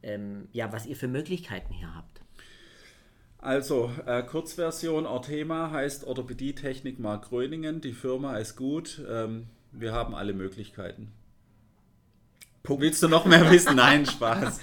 ähm, 0.05 0.49
ja, 0.53 0.73
was 0.73 0.87
ihr 0.87 0.95
für 0.97 1.09
Möglichkeiten 1.09 1.73
hier 1.75 1.93
habt. 1.95 2.21
Also, 3.39 3.91
äh, 4.07 4.23
Kurzversion 4.23 5.05
Orthema 5.07 5.71
heißt 5.71 6.05
Orthopädie-Technik 6.07 6.99
Mark 6.99 7.29
Gröningen. 7.29 7.81
Die 7.81 7.93
Firma 7.93 8.37
ist 8.39 8.57
gut. 8.57 9.03
Ähm, 9.09 9.49
wir 9.73 9.93
haben 9.93 10.15
alle 10.15 10.33
Möglichkeiten. 10.33 11.13
Willst 12.67 13.03
du 13.03 13.09
noch 13.09 13.27
mehr 13.27 13.51
wissen? 13.51 13.77
Nein, 13.77 14.07
Spaß. 14.07 14.59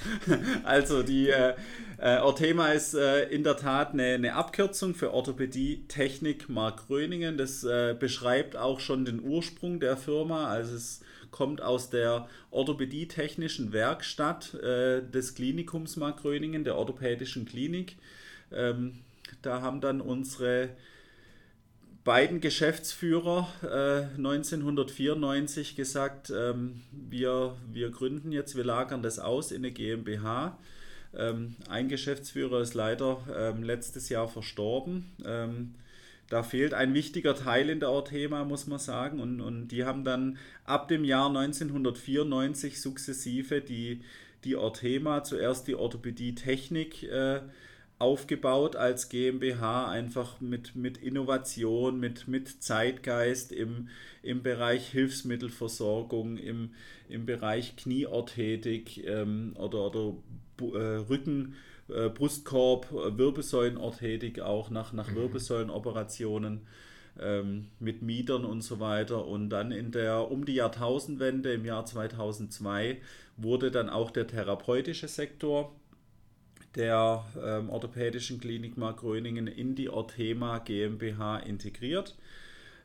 Also 0.63 1.03
die 1.03 1.29
äh, 1.29 1.53
äh, 1.99 2.17
Orthema 2.17 2.69
ist 2.69 2.95
äh, 2.95 3.29
in 3.29 3.43
der 3.43 3.57
Tat 3.57 3.93
eine, 3.93 4.15
eine 4.15 4.33
Abkürzung 4.33 4.95
für 4.95 5.13
Orthopädie 5.13 5.85
Technik 5.87 6.49
Mark 6.49 6.87
Gröningen. 6.87 7.37
Das 7.37 7.63
äh, 7.63 7.95
beschreibt 7.97 8.55
auch 8.55 8.79
schon 8.79 9.05
den 9.05 9.21
Ursprung 9.21 9.79
der 9.79 9.97
Firma. 9.97 10.47
Also 10.47 10.75
es 10.77 11.01
kommt 11.29 11.61
aus 11.61 11.91
der 11.91 12.27
Orthopädie-technischen 12.49 13.71
Werkstatt 13.71 14.55
äh, 14.55 15.03
des 15.03 15.35
Klinikums 15.35 15.95
Mark 15.95 16.23
Gröningen, 16.23 16.63
der 16.63 16.77
orthopädischen 16.77 17.45
Klinik. 17.45 17.97
Ähm, 18.51 19.01
da 19.43 19.61
haben 19.61 19.79
dann 19.79 20.01
unsere 20.01 20.69
beiden 22.03 22.41
Geschäftsführer 22.41 23.47
äh, 23.63 24.17
1994 24.17 25.75
gesagt, 25.75 26.31
ähm, 26.35 26.81
wir, 26.91 27.55
wir 27.71 27.89
gründen 27.91 28.31
jetzt, 28.31 28.55
wir 28.55 28.63
lagern 28.63 29.03
das 29.03 29.19
aus 29.19 29.51
in 29.51 29.57
eine 29.57 29.71
GmbH. 29.71 30.57
Ähm, 31.13 31.55
ein 31.69 31.89
Geschäftsführer 31.89 32.61
ist 32.61 32.73
leider 32.73 33.19
ähm, 33.35 33.63
letztes 33.63 34.09
Jahr 34.09 34.27
verstorben. 34.27 35.11
Ähm, 35.25 35.75
da 36.29 36.43
fehlt 36.43 36.73
ein 36.73 36.93
wichtiger 36.93 37.35
Teil 37.35 37.69
in 37.69 37.81
der 37.81 37.91
Orthema, 37.91 38.45
muss 38.45 38.65
man 38.65 38.79
sagen. 38.79 39.19
Und, 39.19 39.41
und 39.41 39.67
die 39.67 39.83
haben 39.83 40.05
dann 40.05 40.37
ab 40.63 40.87
dem 40.87 41.03
Jahr 41.03 41.27
1994 41.27 42.81
sukzessive 42.81 43.59
die, 43.59 44.01
die 44.45 44.55
Orthema, 44.55 45.23
zuerst 45.25 45.67
die 45.67 45.75
Orthopädie 45.75 46.33
Technik, 46.33 47.03
äh, 47.03 47.41
aufgebaut 48.01 48.75
als 48.75 49.09
GmbH, 49.09 49.87
einfach 49.87 50.41
mit, 50.41 50.75
mit 50.75 50.97
Innovation, 50.97 51.99
mit, 51.99 52.27
mit 52.27 52.63
Zeitgeist 52.63 53.51
im, 53.51 53.89
im 54.23 54.43
Bereich 54.43 54.89
Hilfsmittelversorgung, 54.89 56.37
im, 56.37 56.71
im 57.07 57.25
Bereich 57.25 57.75
Knieorthetik 57.75 59.05
ähm, 59.05 59.55
oder, 59.57 59.87
oder 59.87 60.13
äh, 60.73 60.97
Rücken. 60.97 61.55
Äh, 61.89 62.09
Brustkorb, 62.09 62.91
äh, 62.91 63.17
Wirbelsäulenorthetik 63.17 64.39
auch 64.39 64.69
nach, 64.69 64.93
nach 64.93 65.11
mhm. 65.11 65.15
Wirbelsäulenoperationen 65.15 66.61
ähm, 67.19 67.67
mit 67.79 68.01
Mietern 68.01 68.45
und 68.45 68.61
so 68.61 68.79
weiter. 68.79 69.27
Und 69.27 69.49
dann 69.49 69.71
in 69.71 69.91
der 69.91 70.31
um 70.31 70.45
die 70.45 70.55
Jahrtausendwende 70.55 71.53
im 71.53 71.65
Jahr 71.65 71.85
2002 71.85 73.01
wurde 73.37 73.71
dann 73.71 73.89
auch 73.89 74.11
der 74.11 74.27
therapeutische 74.27 75.07
Sektor 75.07 75.75
der 76.75 77.25
ähm, 77.43 77.69
orthopädischen 77.69 78.39
Klinik 78.39 78.77
Mark 78.77 78.97
Gröningen 78.97 79.47
in 79.47 79.75
die 79.75 79.89
Orthema 79.89 80.59
GmbH 80.59 81.39
integriert. 81.39 82.15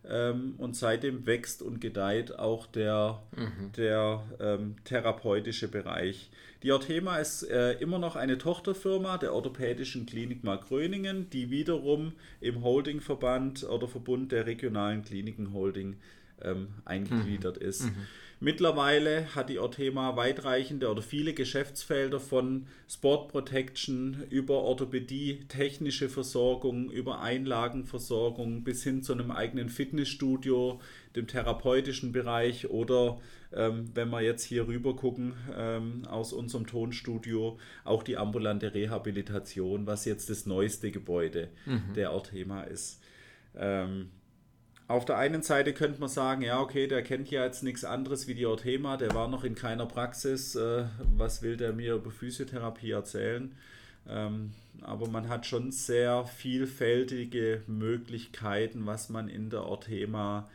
Ähm, 0.09 0.55
und 0.59 0.77
seitdem 0.77 1.27
wächst 1.27 1.62
und 1.62 1.81
gedeiht 1.81 2.38
auch 2.38 2.66
der, 2.66 3.22
mhm. 3.37 3.72
der 3.77 4.22
ähm, 4.38 4.77
therapeutische 4.85 5.68
Bereich. 5.68 6.31
Die 6.62 6.70
Orthema 6.70 7.16
ist 7.16 7.42
äh, 7.42 7.72
immer 7.75 7.99
noch 7.99 8.14
eine 8.14 8.38
Tochterfirma 8.38 9.18
der 9.18 9.35
Orthopädischen 9.35 10.07
Klinik 10.07 10.44
Markgröningen, 10.44 11.29
die 11.31 11.51
wiederum 11.51 12.12
im 12.40 12.62
Holdingverband 12.62 13.64
oder 13.64 13.88
Verbund 13.88 14.31
der 14.31 14.46
regionalen 14.46 15.03
Kliniken 15.03 15.53
Holding 15.53 15.96
ähm, 16.42 16.68
eingegliedert 16.85 17.61
mhm. 17.61 17.68
ist. 17.68 17.85
Mhm. 17.85 18.07
Mittlerweile 18.38 19.35
hat 19.35 19.49
die 19.49 19.59
Orthema 19.59 20.14
weitreichende 20.14 20.90
oder 20.90 21.01
viele 21.01 21.33
Geschäftsfelder 21.33 22.20
von 22.20 22.66
Sport 22.87 23.29
Protection 23.29 24.25
über 24.29 24.62
Orthopädie, 24.62 25.46
technische 25.49 26.11
Versorgung, 26.11 26.90
über 26.90 27.22
Einlagenversorgung 27.22 28.62
bis 28.62 28.85
hin 28.85 29.03
zu 29.03 29.14
einem 29.14 29.31
eigenen 29.31 29.70
Fitnessstudio, 29.70 30.81
dem 31.14 31.27
therapeutischen 31.27 32.12
Bereich 32.12 32.68
oder 32.68 33.18
ähm, 33.55 33.90
wenn 33.94 34.11
wir 34.11 34.20
jetzt 34.20 34.44
hier 34.44 34.68
rüber 34.68 34.94
gucken 34.94 35.33
ähm, 35.57 36.03
aus 36.07 36.35
unserem 36.35 36.66
Tonstudio, 36.66 37.59
auch 37.85 38.03
die 38.03 38.18
ambulante 38.18 38.75
Rehabilitation, 38.75 39.87
was 39.87 40.05
jetzt 40.05 40.29
das 40.29 40.44
neueste 40.44 40.90
Gebäude 40.90 41.49
mhm. 41.64 41.94
der 41.94 42.12
Orthema 42.12 42.64
ist. 42.64 43.03
Ähm, 43.57 44.11
auf 44.88 45.05
der 45.05 45.18
einen 45.18 45.42
Seite 45.42 45.72
könnte 45.72 46.01
man 46.01 46.09
sagen, 46.09 46.42
ja, 46.42 46.61
okay, 46.61 46.87
der 46.87 47.03
kennt 47.03 47.31
ja 47.31 47.44
jetzt 47.44 47.62
nichts 47.62 47.85
anderes 47.85 48.29
wie 48.29 48.35
die 48.35 48.46
Orthema, 48.46 48.96
der 48.96 49.14
war 49.14 49.29
noch 49.29 49.42
in 49.42 49.55
keiner 49.55 49.87
Praxis, 49.87 50.55
äh, 50.55 50.85
was 51.16 51.42
will 51.42 51.57
der 51.57 51.72
mir 51.72 51.94
über 51.94 52.11
Physiotherapie 52.11 52.92
erzählen? 52.92 53.55
Ähm, 54.09 54.53
aber 54.83 55.09
man 55.09 55.29
hat 55.29 55.46
schon 55.46 55.72
sehr 55.72 56.25
vielfältige 56.25 57.62
Möglichkeiten, 57.66 58.87
was 58.87 59.09
man 59.09 59.29
in 59.29 59.51
der 59.51 59.64
Orthema 59.64 60.49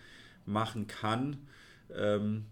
machen 0.45 0.87
kann. 0.87 1.37
Ähm, 1.93 2.45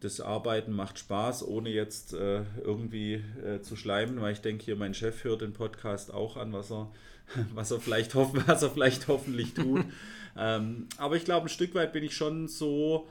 das 0.00 0.20
Arbeiten 0.20 0.72
macht 0.72 0.98
Spaß, 0.98 1.46
ohne 1.46 1.70
jetzt 1.70 2.14
äh, 2.14 2.44
irgendwie 2.62 3.14
äh, 3.44 3.60
zu 3.60 3.76
schleimen, 3.76 4.20
weil 4.20 4.32
ich 4.32 4.40
denke, 4.40 4.64
hier 4.64 4.76
mein 4.76 4.94
Chef 4.94 5.24
hört 5.24 5.42
den 5.42 5.52
Podcast 5.52 6.14
auch 6.14 6.36
an, 6.36 6.52
was 6.52 6.70
er, 6.70 6.90
was 7.54 7.70
er, 7.70 7.80
vielleicht, 7.80 8.14
hoff, 8.14 8.32
was 8.46 8.62
er 8.62 8.70
vielleicht 8.70 9.08
hoffentlich 9.08 9.54
tut. 9.54 9.84
Ähm, 10.40 10.86
aber 10.98 11.16
ich 11.16 11.24
glaube, 11.24 11.46
ein 11.46 11.48
Stück 11.48 11.74
weit 11.74 11.92
bin 11.92 12.04
ich 12.04 12.14
schon 12.14 12.46
so 12.46 13.08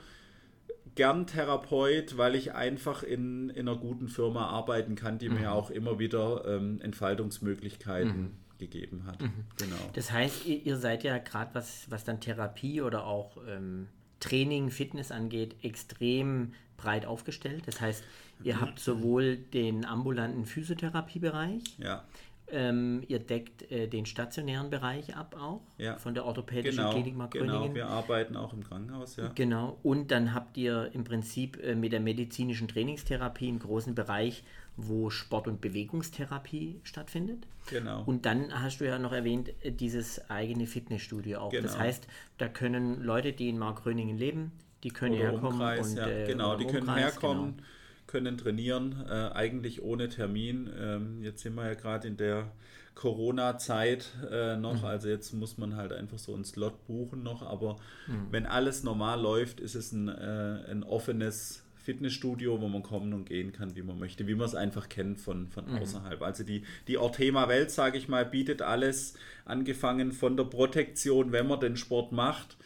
gern 0.94 1.26
Therapeut, 1.26 2.16
weil 2.16 2.34
ich 2.34 2.54
einfach 2.54 3.02
in, 3.02 3.50
in 3.50 3.68
einer 3.68 3.76
guten 3.76 4.08
Firma 4.08 4.46
arbeiten 4.46 4.94
kann, 4.94 5.18
die 5.18 5.28
mhm. 5.28 5.40
mir 5.40 5.52
auch 5.52 5.70
immer 5.70 5.98
wieder 5.98 6.44
ähm, 6.46 6.80
Entfaltungsmöglichkeiten 6.80 8.22
mhm. 8.22 8.30
gegeben 8.56 9.04
hat. 9.06 9.20
Mhm. 9.20 9.44
Genau. 9.58 9.76
Das 9.92 10.10
heißt, 10.10 10.46
ihr, 10.46 10.64
ihr 10.64 10.76
seid 10.78 11.04
ja 11.04 11.18
gerade, 11.18 11.54
was, 11.54 11.86
was 11.90 12.04
dann 12.04 12.20
Therapie 12.20 12.80
oder 12.80 13.04
auch 13.04 13.36
ähm, 13.46 13.88
Training, 14.20 14.70
Fitness 14.70 15.12
angeht, 15.12 15.56
extrem 15.62 16.54
breit 16.76 17.06
aufgestellt. 17.06 17.64
Das 17.66 17.80
heißt, 17.80 18.02
ihr 18.42 18.56
mhm. 18.56 18.60
habt 18.60 18.78
sowohl 18.80 19.36
den 19.36 19.84
ambulanten 19.84 20.46
Physiotherapiebereich, 20.46 21.62
ja. 21.78 22.04
Ähm, 22.50 23.02
ihr 23.08 23.18
deckt 23.18 23.70
äh, 23.70 23.88
den 23.88 24.06
stationären 24.06 24.70
Bereich 24.70 25.14
ab 25.14 25.36
auch 25.38 25.60
ja. 25.76 25.96
von 25.98 26.14
der 26.14 26.24
orthopädischen 26.24 26.78
genau, 26.78 26.92
Klinik 26.92 27.14
Markgröningen. 27.14 27.62
Genau, 27.62 27.74
wir 27.74 27.86
arbeiten 27.88 28.36
auch 28.36 28.54
im 28.54 28.64
Krankenhaus, 28.64 29.16
ja. 29.16 29.30
Genau, 29.34 29.78
und 29.82 30.10
dann 30.10 30.32
habt 30.32 30.56
ihr 30.56 30.90
im 30.94 31.04
Prinzip 31.04 31.62
äh, 31.62 31.74
mit 31.74 31.92
der 31.92 32.00
medizinischen 32.00 32.66
Trainingstherapie 32.66 33.48
einen 33.48 33.58
großen 33.58 33.94
Bereich, 33.94 34.44
wo 34.76 35.10
Sport- 35.10 35.46
und 35.46 35.60
Bewegungstherapie 35.60 36.80
stattfindet. 36.84 37.46
Genau. 37.68 38.02
Und 38.06 38.24
dann 38.24 38.62
hast 38.62 38.78
du 38.78 38.86
ja 38.86 38.98
noch 38.98 39.12
erwähnt, 39.12 39.50
äh, 39.62 39.70
dieses 39.70 40.30
eigene 40.30 40.66
Fitnessstudio 40.66 41.40
auch. 41.40 41.50
Genau. 41.50 41.64
Das 41.64 41.78
heißt, 41.78 42.06
da 42.38 42.48
können 42.48 43.02
Leute, 43.02 43.32
die 43.32 43.50
in 43.50 43.58
Markgröningen 43.58 44.16
leben, 44.16 44.52
die 44.84 44.90
können 44.90 45.14
oder 45.14 45.32
herkommen. 45.32 45.60
Umkreis, 45.60 45.90
und, 45.90 45.96
ja. 45.98 46.08
äh, 46.08 46.26
genau, 46.26 46.56
die 46.56 46.66
können 46.66 46.94
herkommen. 46.94 47.56
Genau 47.56 47.66
können 48.08 48.36
trainieren, 48.36 49.04
äh, 49.08 49.30
eigentlich 49.32 49.82
ohne 49.82 50.08
Termin. 50.08 50.68
Ähm, 50.76 51.22
jetzt 51.22 51.42
sind 51.42 51.54
wir 51.54 51.66
ja 51.66 51.74
gerade 51.74 52.08
in 52.08 52.16
der 52.16 52.50
Corona-Zeit 52.96 54.10
äh, 54.28 54.56
noch, 54.56 54.80
mhm. 54.80 54.84
also 54.84 55.08
jetzt 55.08 55.32
muss 55.32 55.56
man 55.56 55.76
halt 55.76 55.92
einfach 55.92 56.18
so 56.18 56.34
einen 56.34 56.44
Slot 56.44 56.84
buchen 56.88 57.22
noch, 57.22 57.42
aber 57.42 57.76
mhm. 58.08 58.26
wenn 58.32 58.46
alles 58.46 58.82
normal 58.82 59.20
läuft, 59.20 59.60
ist 59.60 59.76
es 59.76 59.92
ein, 59.92 60.08
äh, 60.08 60.64
ein 60.68 60.82
offenes 60.82 61.62
Fitnessstudio, 61.76 62.60
wo 62.60 62.66
man 62.66 62.82
kommen 62.82 63.14
und 63.14 63.24
gehen 63.24 63.52
kann, 63.52 63.76
wie 63.76 63.82
man 63.82 63.98
möchte, 63.98 64.26
wie 64.26 64.34
man 64.34 64.46
es 64.46 64.56
einfach 64.56 64.88
kennt 64.88 65.20
von, 65.20 65.46
von 65.46 65.70
mhm. 65.70 65.78
außerhalb. 65.78 66.20
Also 66.22 66.42
die, 66.42 66.64
die 66.88 66.98
Orthema-Welt, 66.98 67.70
sage 67.70 67.98
ich 67.98 68.08
mal, 68.08 68.26
bietet 68.26 68.62
alles, 68.62 69.14
angefangen 69.44 70.10
von 70.10 70.36
der 70.36 70.44
Protektion, 70.44 71.30
wenn 71.30 71.46
man 71.46 71.60
den 71.60 71.76
Sport 71.76 72.10
macht, 72.10 72.56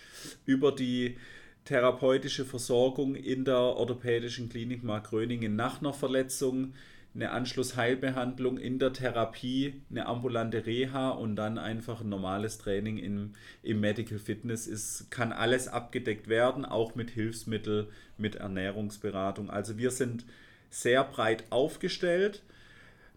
über 0.47 0.73
die 0.73 1.19
therapeutische 1.65 2.45
Versorgung 2.45 3.15
in 3.15 3.45
der 3.45 3.59
orthopädischen 3.59 4.49
Klinik 4.49 4.83
Mark 4.83 5.11
Gröningen 5.11 5.57
nach 5.57 5.81
einer 5.81 5.93
Verletzung, 5.93 6.75
eine 7.15 7.31
Anschlussheilbehandlung 7.31 8.57
in 8.59 8.79
der 8.79 8.93
Therapie, 8.93 9.83
eine 9.91 10.07
ambulante 10.07 10.65
Reha 10.65 11.11
und 11.11 11.37
dann 11.37 11.59
einfach 11.59 12.01
ein 12.01 12.09
normales 12.09 12.59
Training 12.59 12.97
im, 12.97 13.33
im 13.63 13.81
Medical 13.81 14.19
Fitness 14.19 14.67
ist, 14.67 15.11
kann 15.11 15.33
alles 15.33 15.69
abgedeckt 15.69 16.29
werden, 16.29 16.65
auch 16.65 16.95
mit 16.95 17.11
Hilfsmittel, 17.11 17.91
mit 18.17 18.37
Ernährungsberatung. 18.37 19.51
Also 19.51 19.77
wir 19.77 19.91
sind 19.91 20.25
sehr 20.71 21.05
breit 21.05 21.45
aufgestellt 21.51 22.43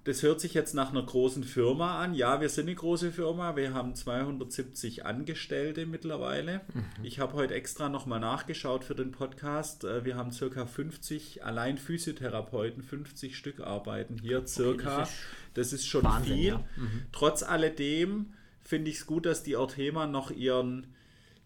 das 0.06 0.22
hört 0.22 0.40
sich 0.40 0.54
jetzt 0.54 0.76
nach 0.76 0.92
einer 0.92 1.02
großen 1.02 1.44
Firma 1.44 2.00
an. 2.00 2.14
Ja, 2.14 2.40
wir 2.40 2.50
sind 2.50 2.68
eine 2.68 2.76
große 2.76 3.12
Firma. 3.12 3.56
Wir 3.56 3.74
haben 3.74 3.96
270 3.96 5.04
Angestellte 5.04 5.88
mittlerweile. 5.88 6.62
Mhm. 6.74 6.86
Ich 7.04 7.20
habe 7.20 7.34
heute 7.34 7.56
extra 7.56 7.90
nochmal 7.90 8.20
nachgeschaut 8.20 8.84
für 8.84 8.94
den 8.94 9.12
Podcast. 9.12 9.84
Äh, 9.84 10.06
wir 10.06 10.16
haben 10.16 10.32
circa 10.32 10.68
50, 10.68 11.44
allein 11.44 11.80
Physiotherapeuten, 11.80 12.84
50 12.84 13.36
Stück 13.36 13.62
arbeiten 13.62 14.20
hier 14.22 14.46
circa. 14.46 14.92
Okay, 14.92 15.00
das, 15.00 15.10
ist 15.10 15.24
das, 15.56 15.74
ist 15.74 15.88
schon 15.88 16.04
Wahnsinn, 16.04 16.36
viel. 16.36 16.48
Ja. 16.50 16.64
Mhm. 16.76 17.02
Trotz 17.12 17.42
alledem 17.42 18.34
finde 18.62 18.92
ich 18.92 18.98
es 18.98 19.08
gut, 19.08 19.26
dass 19.26 19.42
die 19.42 19.56
Orthema 19.56 20.06
noch 20.06 20.30
ihren, 20.30 20.86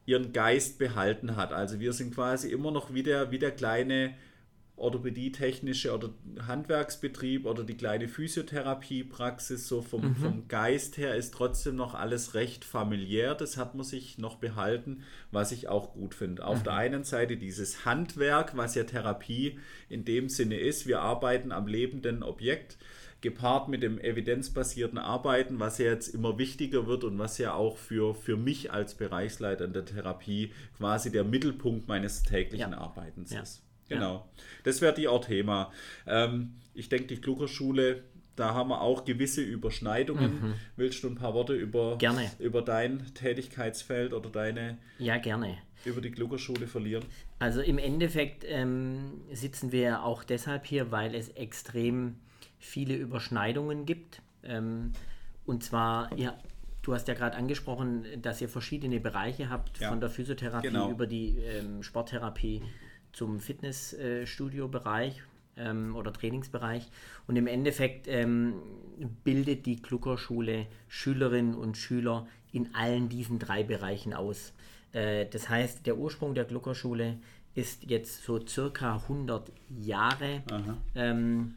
ihren 0.06 0.34
Geist 0.34 0.80
behalten 0.80 1.38
hat. 1.38 1.54
Also 1.54 1.80
wir 1.80 1.94
sind 1.94 2.14
quasi 2.14 2.52
immer 2.52 2.72
noch 2.72 2.94
wie 2.94 3.04
der, 3.04 3.32
wie 3.32 3.40
der 3.40 3.52
kleine 3.52 4.16
orthopädietechnische 4.80 5.94
oder 5.94 6.10
Handwerksbetrieb 6.46 7.46
oder 7.46 7.64
die 7.64 7.76
kleine 7.76 8.08
Physiotherapiepraxis, 8.08 9.68
so 9.68 9.82
vom, 9.82 10.10
mhm. 10.10 10.16
vom 10.16 10.48
Geist 10.48 10.98
her 10.98 11.16
ist 11.16 11.34
trotzdem 11.34 11.76
noch 11.76 11.94
alles 11.94 12.34
recht 12.34 12.66
familiär. 12.66 13.36
Das 13.36 13.58
hat 13.58 13.76
man 13.76 13.84
sich 13.84 14.18
noch 14.18 14.38
behalten, 14.38 15.04
was 15.32 15.52
ich 15.52 15.68
auch 15.68 15.94
gut 15.94 16.16
finde. 16.16 16.46
Auf 16.46 16.60
mhm. 16.60 16.64
der 16.64 16.74
einen 16.74 17.04
Seite 17.04 17.38
dieses 17.38 17.86
Handwerk, 17.86 18.56
was 18.58 18.76
ja 18.76 18.84
Therapie 18.84 19.60
in 19.90 20.06
dem 20.06 20.30
Sinne 20.30 20.60
ist. 20.60 20.88
Wir 20.88 21.02
arbeiten 21.02 21.52
am 21.52 21.68
lebenden 21.68 22.24
Objekt 22.24 22.78
gepaart 23.22 23.68
mit 23.68 23.84
dem 23.84 24.00
evidenzbasierten 24.00 24.98
Arbeiten, 24.98 25.60
was 25.60 25.78
ja 25.78 25.88
jetzt 25.88 26.08
immer 26.08 26.38
wichtiger 26.38 26.88
wird 26.88 27.04
und 27.04 27.20
was 27.20 27.38
ja 27.38 27.54
auch 27.54 27.78
für, 27.78 28.16
für 28.16 28.38
mich 28.38 28.72
als 28.72 28.96
Bereichsleiter 28.96 29.66
in 29.66 29.74
der 29.74 29.86
Therapie 29.86 30.54
quasi 30.78 31.12
der 31.12 31.26
Mittelpunkt 31.26 31.88
meines 31.88 32.24
täglichen 32.24 32.72
ja. 32.72 32.78
Arbeitens 32.78 33.32
ja. 33.32 33.42
ist. 33.42 33.62
Genau. 33.90 34.14
Ja. 34.14 34.44
Das 34.64 34.82
wäre 34.82 34.94
die 34.94 35.08
Orthema. 35.08 35.72
Ähm, 36.08 36.56
ich 36.74 36.90
denke, 36.90 37.08
die 37.08 37.18
Klugerschule, 37.18 38.04
da 38.36 38.54
haben 38.54 38.70
wir 38.70 38.82
auch 38.82 39.04
gewisse 39.04 39.42
Überschneidungen. 39.42 40.42
Mhm. 40.42 40.54
Willst 40.78 41.04
du 41.04 41.10
ein 41.10 41.16
paar 41.16 41.34
Worte 41.34 41.54
über, 41.54 41.98
gerne. 41.98 42.32
über 42.40 42.62
dein 42.62 43.14
Tätigkeitsfeld 43.14 44.14
oder 44.14 44.30
deine 44.30 44.78
ja, 44.98 45.18
gerne. 45.18 45.58
über 45.84 46.00
die 46.00 46.12
Klugerschule 46.12 46.68
verlieren? 46.68 47.04
Also 47.40 47.62
im 47.62 47.78
Endeffekt 47.78 48.46
ähm, 48.48 49.22
sitzen 49.32 49.72
wir 49.72 50.04
auch 50.04 50.24
deshalb 50.24 50.66
hier, 50.66 50.92
weil 50.92 51.16
es 51.16 51.30
extrem 51.30 52.16
viele 52.60 52.96
Überschneidungen 52.96 53.86
gibt. 53.86 54.22
Ähm, 54.44 54.94
und 55.46 55.64
zwar, 55.64 56.16
ja, 56.18 56.38
du 56.82 56.94
hast 56.94 57.08
ja 57.08 57.14
gerade 57.14 57.36
angesprochen, 57.36 58.06
dass 58.22 58.42
ihr 58.42 58.50
verschiedene 58.50 59.00
Bereiche 59.00 59.50
habt, 59.50 59.80
ja. 59.80 59.90
von 59.90 60.00
der 60.00 60.10
Physiotherapie 60.10 60.68
genau. 60.68 60.92
über 60.92 61.08
die 61.08 61.38
ähm, 61.40 61.82
Sporttherapie 61.82 62.62
zum 63.12 63.40
Fitnessstudio-Bereich 63.40 65.24
ähm, 65.58 65.96
oder 65.96 66.14
Trainingsbereich. 66.14 66.90
Und 67.28 67.36
im 67.36 67.48
Endeffekt 67.48 68.08
ähm, 68.08 68.56
bildet 69.24 69.66
die 69.66 69.82
Klucker-Schule 69.82 70.68
Schülerinnen 70.88 71.56
und 71.56 71.78
Schüler 71.78 72.28
in 72.52 72.74
allen 72.74 73.10
diesen 73.10 73.40
drei 73.40 73.64
Bereichen 73.64 74.14
aus. 74.14 74.54
Äh, 74.94 75.26
das 75.28 75.50
heißt, 75.50 75.86
der 75.86 75.98
Ursprung 75.98 76.34
der 76.34 76.46
Gluckerschule 76.46 77.18
ist 77.56 77.84
jetzt 77.84 78.24
so 78.24 78.46
circa 78.46 78.96
100 78.96 79.52
Jahre. 79.82 80.44
Ähm, 80.96 81.56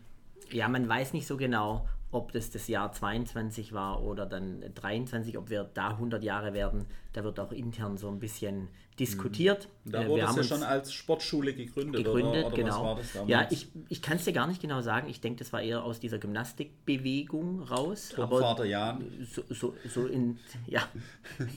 ja, 0.50 0.68
man 0.68 0.88
weiß 0.88 1.12
nicht 1.12 1.26
so 1.26 1.36
genau, 1.36 1.88
ob 2.12 2.30
das 2.32 2.50
das 2.50 2.68
Jahr 2.68 2.92
22 2.92 3.72
war 3.72 4.04
oder 4.04 4.26
dann 4.26 4.62
23, 4.74 5.38
ob 5.38 5.48
wir 5.48 5.68
da 5.74 5.88
100 5.88 6.22
Jahre 6.22 6.52
werden. 6.52 6.84
Da 7.14 7.24
wird 7.24 7.40
auch 7.40 7.52
intern 7.52 7.96
so 7.96 8.08
ein 8.08 8.18
bisschen 8.18 8.68
diskutiert. 9.00 9.68
Mhm. 9.84 9.90
Da 9.90 10.02
äh, 10.02 10.08
wurde 10.08 10.22
es 10.24 10.36
ja 10.36 10.42
schon 10.44 10.62
als 10.62 10.92
Sportschule 10.92 11.54
gegründet. 11.54 12.04
Gegründet, 12.04 12.44
oder, 12.44 12.46
oder 12.48 12.56
genau. 12.56 12.98
ja, 13.26 13.48
ich, 13.50 13.68
ich 13.88 14.02
kann 14.02 14.18
es 14.18 14.24
dir 14.24 14.34
gar 14.34 14.46
nicht 14.46 14.60
genau 14.60 14.82
sagen. 14.82 15.08
Ich 15.08 15.22
denke, 15.22 15.38
das 15.38 15.54
war 15.54 15.62
eher 15.62 15.82
aus 15.82 16.00
dieser 16.00 16.18
Gymnastikbewegung 16.18 17.62
raus. 17.62 18.12
Tom 18.14 18.24
aber 18.24 18.40
Vater 18.40 18.66
Jan. 18.66 19.04
So, 19.34 19.42
so, 19.48 19.74
so 19.88 20.06
in, 20.06 20.38
ja, 20.66 20.82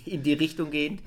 in 0.05 0.23
die 0.23 0.33
Richtung 0.33 0.71
gehend 0.71 1.01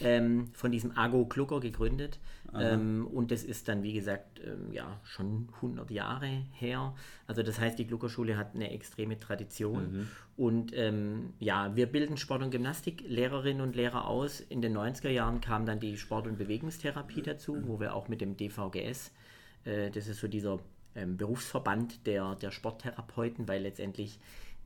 ähm, 0.00 0.50
von 0.54 0.70
diesem 0.70 0.96
Ago 0.96 1.24
Klucker 1.26 1.58
gegründet. 1.58 2.20
Ähm, 2.54 3.06
und 3.06 3.30
das 3.30 3.44
ist 3.44 3.68
dann, 3.68 3.82
wie 3.82 3.94
gesagt, 3.94 4.40
ähm, 4.44 4.72
ja, 4.72 5.00
schon 5.04 5.48
100 5.56 5.90
Jahre 5.90 6.44
her. 6.52 6.94
Also 7.26 7.42
das 7.42 7.58
heißt, 7.58 7.78
die 7.78 7.86
Gluckerschule 7.86 8.36
hat 8.36 8.54
eine 8.54 8.70
extreme 8.70 9.18
Tradition. 9.18 9.92
Mhm. 9.92 10.08
Und 10.36 10.76
ähm, 10.76 11.32
ja, 11.38 11.74
wir 11.76 11.86
bilden 11.86 12.16
Sport- 12.16 12.42
und 12.42 12.50
Gymnastiklehrerinnen 12.50 13.62
und 13.62 13.74
Lehrer 13.74 14.06
aus. 14.06 14.40
In 14.40 14.60
den 14.60 14.76
90er 14.76 15.10
Jahren 15.10 15.40
kam 15.40 15.64
dann 15.64 15.80
die 15.80 15.96
Sport- 15.96 16.26
und 16.26 16.36
Bewegungstherapie 16.36 17.22
dazu, 17.22 17.66
wo 17.66 17.80
wir 17.80 17.94
auch 17.94 18.08
mit 18.08 18.20
dem 18.20 18.36
DVGS, 18.36 19.12
äh, 19.64 19.90
das 19.90 20.08
ist 20.08 20.20
so 20.20 20.28
dieser 20.28 20.58
ähm, 20.94 21.16
Berufsverband 21.16 22.06
der, 22.06 22.34
der 22.34 22.50
Sporttherapeuten, 22.50 23.48
weil 23.48 23.62
letztendlich 23.62 24.18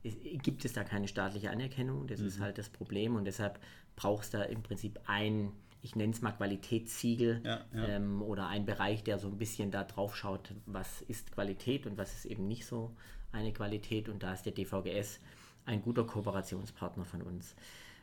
gibt 0.03 0.63
es 0.65 0.73
da 0.73 0.83
keine 0.83 1.07
staatliche 1.07 1.49
Anerkennung. 1.49 2.07
Das 2.07 2.19
mhm. 2.19 2.27
ist 2.27 2.39
halt 2.39 2.57
das 2.57 2.69
Problem 2.69 3.15
und 3.15 3.25
deshalb 3.25 3.59
braucht 3.95 4.23
es 4.25 4.29
da 4.29 4.43
im 4.43 4.61
Prinzip 4.61 4.99
ein, 5.07 5.51
ich 5.81 5.95
nenne 5.95 6.13
es 6.13 6.21
mal 6.21 6.31
Qualitätssiegel 6.31 7.41
ja, 7.43 7.65
ja. 7.73 7.87
Ähm, 7.87 8.21
oder 8.21 8.47
ein 8.47 8.65
Bereich, 8.65 9.03
der 9.03 9.19
so 9.19 9.27
ein 9.27 9.37
bisschen 9.37 9.71
da 9.71 9.83
drauf 9.83 10.15
schaut, 10.15 10.53
was 10.65 11.01
ist 11.03 11.31
Qualität 11.31 11.85
und 11.85 11.97
was 11.97 12.13
ist 12.13 12.25
eben 12.25 12.47
nicht 12.47 12.65
so 12.65 12.95
eine 13.31 13.53
Qualität. 13.53 14.09
Und 14.09 14.23
da 14.23 14.33
ist 14.33 14.45
der 14.45 14.53
DVGS 14.53 15.19
ein 15.65 15.81
guter 15.81 16.05
Kooperationspartner 16.05 17.05
von 17.05 17.21
uns. 17.21 17.55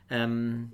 Ähm, 0.09 0.71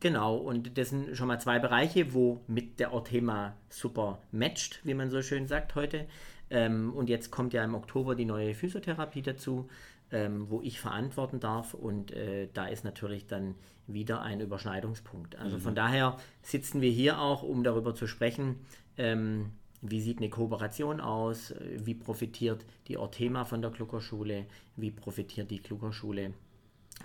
genau, 0.00 0.36
und 0.36 0.76
das 0.78 0.90
sind 0.90 1.16
schon 1.16 1.28
mal 1.28 1.40
zwei 1.40 1.58
Bereiche, 1.58 2.14
wo 2.14 2.40
mit 2.46 2.80
der 2.80 2.92
Orthema 2.92 3.54
super 3.68 4.20
matcht, 4.32 4.80
wie 4.84 4.94
man 4.94 5.10
so 5.10 5.22
schön 5.22 5.46
sagt 5.46 5.74
heute. 5.74 6.06
Ähm, 6.50 6.92
und 6.92 7.08
jetzt 7.08 7.30
kommt 7.30 7.52
ja 7.52 7.64
im 7.64 7.74
Oktober 7.74 8.14
die 8.14 8.24
neue 8.24 8.54
Physiotherapie 8.54 9.22
dazu 9.22 9.68
ähm, 10.12 10.50
wo 10.50 10.60
ich 10.60 10.80
verantworten 10.80 11.40
darf. 11.40 11.74
Und 11.74 12.12
äh, 12.12 12.48
da 12.52 12.66
ist 12.66 12.84
natürlich 12.84 13.26
dann 13.26 13.54
wieder 13.86 14.22
ein 14.22 14.40
Überschneidungspunkt. 14.40 15.36
Also 15.36 15.56
mhm. 15.56 15.60
von 15.60 15.74
daher 15.74 16.16
sitzen 16.42 16.80
wir 16.80 16.90
hier 16.90 17.20
auch, 17.20 17.42
um 17.42 17.64
darüber 17.64 17.94
zu 17.94 18.06
sprechen, 18.06 18.56
ähm, 18.96 19.52
wie 19.82 20.00
sieht 20.00 20.18
eine 20.18 20.28
Kooperation 20.28 21.00
aus, 21.00 21.54
wie 21.76 21.94
profitiert 21.94 22.66
die 22.86 22.98
Orthema 22.98 23.44
von 23.44 23.62
der 23.62 23.70
Kluckerschule, 23.70 24.44
wie 24.76 24.90
profitiert 24.90 25.50
die 25.50 25.60
Kluckerschule 25.60 26.34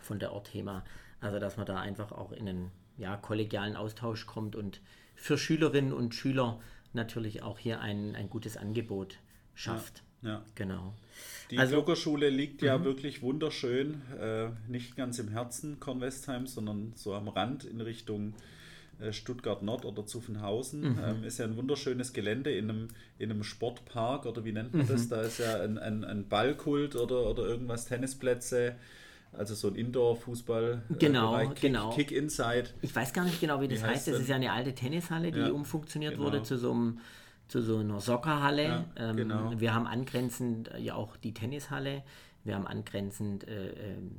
von 0.01 0.19
der 0.19 0.33
Orthema. 0.33 0.83
Also 1.21 1.39
dass 1.39 1.55
man 1.55 1.65
da 1.65 1.79
einfach 1.79 2.11
auch 2.11 2.33
in 2.33 2.49
einen 2.49 2.71
ja, 2.97 3.15
kollegialen 3.15 3.77
Austausch 3.77 4.25
kommt 4.25 4.55
und 4.55 4.81
für 5.15 5.37
Schülerinnen 5.37 5.93
und 5.93 6.13
Schüler 6.13 6.59
natürlich 6.91 7.43
auch 7.43 7.59
hier 7.59 7.79
ein, 7.79 8.15
ein 8.15 8.29
gutes 8.29 8.57
Angebot 8.57 9.19
schafft. 9.55 10.03
Ja, 10.21 10.29
ja. 10.29 10.45
Genau. 10.53 10.93
Die 11.51 11.57
also, 11.57 11.75
Glockerschule 11.75 12.29
liegt 12.29 12.61
ja 12.61 12.77
mhm. 12.77 12.83
wirklich 12.83 13.21
wunderschön, 13.21 14.01
äh, 14.19 14.49
nicht 14.67 14.95
ganz 14.95 15.19
im 15.19 15.29
Herzen 15.29 15.79
Kornwestheim, 15.79 16.47
sondern 16.47 16.93
so 16.95 17.13
am 17.13 17.27
Rand 17.27 17.65
in 17.65 17.81
Richtung 17.81 18.33
äh, 18.99 19.11
Stuttgart 19.13 19.61
Nord 19.61 19.85
oder 19.85 20.05
Zuffenhausen. 20.05 20.93
Mhm. 20.93 20.99
Ähm, 21.03 21.23
ist 21.23 21.37
ja 21.37 21.45
ein 21.45 21.57
wunderschönes 21.57 22.13
Gelände 22.13 22.51
in 22.51 22.69
einem, 22.69 22.87
in 23.19 23.31
einem 23.31 23.43
Sportpark 23.43 24.25
oder 24.25 24.43
wie 24.45 24.51
nennt 24.51 24.73
man 24.73 24.85
mhm. 24.85 24.89
das? 24.89 25.07
Da 25.09 25.21
ist 25.21 25.39
ja 25.39 25.61
ein, 25.61 25.77
ein, 25.77 26.03
ein 26.03 26.27
Ballkult 26.27 26.95
oder, 26.95 27.29
oder 27.29 27.43
irgendwas, 27.45 27.85
Tennisplätze. 27.85 28.75
Also 29.33 29.53
so 29.53 29.67
ein 29.67 29.75
Indoor-Fußball. 29.75 30.83
Äh, 30.89 30.93
genau, 30.95 31.37
Kick, 31.49 31.61
genau. 31.61 31.89
Kick 31.91 32.11
Inside. 32.11 32.69
Ich 32.81 32.95
weiß 32.95 33.11
gar 33.11 33.25
nicht 33.25 33.41
genau, 33.41 33.59
wie 33.61 33.67
das 33.67 33.79
wie 33.79 33.83
heißt. 33.83 33.95
heißt. 33.95 34.07
Das 34.07 34.19
ist 34.21 34.29
ja 34.29 34.37
eine 34.37 34.51
alte 34.51 34.73
Tennishalle, 34.73 35.31
die 35.31 35.39
ja, 35.39 35.49
umfunktioniert 35.49 36.13
genau. 36.13 36.25
wurde 36.25 36.43
zu 36.43 36.57
so 36.57 36.71
einem 36.71 36.99
zu 37.47 37.61
so 37.61 37.77
einer 37.77 37.99
Soccerhalle. 37.99 38.63
Ja, 38.63 38.85
ähm, 38.97 39.17
genau. 39.17 39.53
Wir 39.57 39.73
haben 39.73 39.87
angrenzend 39.87 40.71
äh, 40.71 40.79
ja 40.79 40.95
auch 40.95 41.17
die 41.17 41.33
Tennishalle. 41.33 42.03
Wir 42.43 42.55
haben 42.55 42.67
angrenzend 42.67 43.47
äh, 43.47 43.69
ähm, 43.69 44.11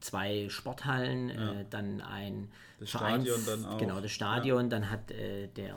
zwei 0.00 0.48
Sporthallen, 0.48 1.30
äh, 1.30 1.34
ja. 1.34 1.52
äh, 1.52 1.64
dann 1.68 2.00
ein 2.00 2.48
das 2.78 2.90
Vereins, 2.90 3.28
Stadion 3.28 3.64
dann. 3.64 3.78
Genau, 3.78 4.00
das 4.00 4.12
Stadion. 4.12 4.64
Ja. 4.64 4.68
Dann 4.68 4.90
hat 4.90 5.10
äh, 5.10 5.48
der, 5.48 5.76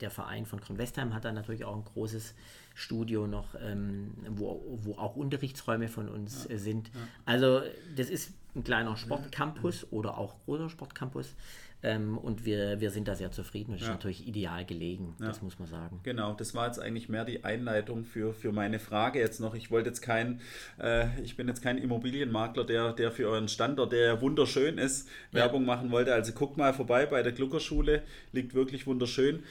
der 0.00 0.10
Verein 0.10 0.46
von 0.46 0.60
Kronwestheim 0.60 1.12
hat 1.12 1.24
dann 1.24 1.34
natürlich 1.34 1.64
auch 1.64 1.74
ein 1.74 1.84
großes 1.84 2.34
Studio 2.74 3.26
noch, 3.26 3.56
ähm, 3.60 4.14
wo, 4.28 4.78
wo 4.82 4.94
auch 4.94 5.16
Unterrichtsräume 5.16 5.88
von 5.88 6.08
uns. 6.08 6.48
Äh, 6.48 6.58
sind. 6.58 6.90
Also 7.26 7.62
das 7.96 8.10
ist 8.10 8.32
ein 8.54 8.64
kleiner 8.64 8.96
Sportcampus 8.96 9.86
oder 9.90 10.18
auch 10.18 10.38
großer 10.44 10.68
Sportcampus. 10.68 11.34
Ähm, 11.82 12.18
und 12.18 12.44
wir, 12.44 12.80
wir 12.80 12.90
sind 12.90 13.08
da 13.08 13.14
sehr 13.14 13.30
zufrieden 13.30 13.72
und 13.72 13.78
ja. 13.78 13.86
ist 13.86 13.90
natürlich 13.90 14.26
ideal 14.28 14.64
gelegen, 14.64 15.14
ja. 15.18 15.26
das 15.26 15.40
muss 15.40 15.58
man 15.58 15.68
sagen. 15.68 16.00
Genau, 16.02 16.34
das 16.34 16.54
war 16.54 16.66
jetzt 16.66 16.78
eigentlich 16.78 17.08
mehr 17.08 17.24
die 17.24 17.44
Einleitung 17.44 18.04
für, 18.04 18.34
für 18.34 18.52
meine 18.52 18.78
Frage 18.78 19.18
jetzt 19.18 19.40
noch. 19.40 19.54
Ich 19.54 19.70
wollte 19.70 19.88
jetzt 19.88 20.02
kein, 20.02 20.40
äh, 20.78 21.06
ich 21.22 21.36
bin 21.36 21.48
jetzt 21.48 21.62
kein 21.62 21.78
Immobilienmakler, 21.78 22.64
der, 22.64 22.92
der 22.92 23.10
für 23.10 23.28
euren 23.28 23.48
Standort, 23.48 23.92
der 23.92 24.20
wunderschön 24.20 24.78
ist, 24.78 25.08
ja. 25.32 25.40
Werbung 25.40 25.64
machen 25.64 25.90
wollte. 25.90 26.12
Also 26.12 26.32
guck 26.32 26.56
mal 26.56 26.74
vorbei 26.74 27.06
bei 27.06 27.22
der 27.22 27.32
Gluckerschule, 27.32 28.02
liegt 28.32 28.54
wirklich 28.54 28.86
wunderschön. 28.86 29.42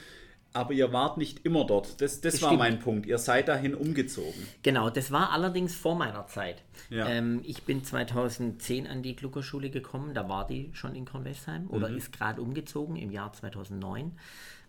Aber 0.53 0.73
ihr 0.73 0.91
wart 0.91 1.17
nicht 1.17 1.45
immer 1.45 1.65
dort. 1.65 2.01
Das, 2.01 2.21
das, 2.21 2.41
war 2.41 2.53
mein 2.57 2.79
Punkt. 2.79 3.05
Ihr 3.05 3.19
seid 3.19 3.47
dahin 3.47 3.75
umgezogen. 3.75 4.47
Genau, 4.63 4.89
das 4.89 5.11
war 5.11 5.31
allerdings 5.31 5.75
vor 5.75 5.95
meiner 5.95 6.25
Zeit. 6.27 6.63
Ja. 6.89 7.07
Ähm, 7.07 7.41
ich 7.43 7.63
bin 7.63 7.83
2010 7.83 8.87
an 8.87 9.03
die 9.03 9.15
Gluckerschule 9.15 9.69
gekommen. 9.69 10.13
Da 10.13 10.27
war 10.27 10.47
die 10.47 10.71
schon 10.73 10.95
in 10.95 11.05
Kornwestheim 11.05 11.65
mhm. 11.65 11.69
oder 11.69 11.89
ist 11.89 12.11
gerade 12.11 12.41
umgezogen 12.41 12.95
im 12.95 13.11
Jahr 13.11 13.31
2009. 13.31 14.13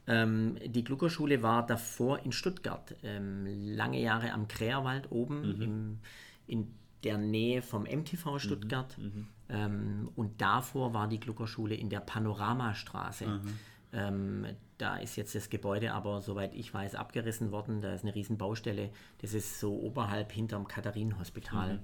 Ähm, 0.06 0.56
die 0.66 0.84
Gluckerschule 0.84 1.42
war 1.42 1.64
davor 1.64 2.20
in 2.24 2.32
Stuttgart. 2.32 2.94
Ähm, 3.02 3.46
lange 3.74 4.00
Jahre 4.00 4.32
am 4.32 4.48
Kräherwald 4.48 5.10
oben 5.10 5.56
mhm. 5.56 5.62
im, 5.62 5.98
in 6.46 6.74
der 7.04 7.16
Nähe 7.16 7.62
vom 7.62 7.84
MTV 7.84 8.38
Stuttgart. 8.38 8.98
Mhm. 8.98 9.04
mhm. 9.04 9.26
Ähm, 9.52 10.10
und 10.14 10.40
davor 10.40 10.94
war 10.94 11.08
die 11.08 11.18
Gluckerschule 11.18 11.74
in 11.74 11.88
der 11.88 11.98
Panoramastraße. 11.98 13.40
Da 14.80 14.96
ist 14.96 15.16
jetzt 15.16 15.34
das 15.34 15.50
Gebäude 15.50 15.92
aber, 15.92 16.22
soweit 16.22 16.54
ich 16.54 16.72
weiß, 16.72 16.94
abgerissen 16.94 17.52
worden. 17.52 17.82
Da 17.82 17.92
ist 17.92 18.02
eine 18.02 18.14
riesen 18.14 18.38
Baustelle. 18.38 18.90
Das 19.18 19.34
ist 19.34 19.60
so 19.60 19.78
oberhalb 19.78 20.32
hinterm 20.32 20.66
Katharinenhospital. 20.66 21.74
Mhm. 21.74 21.80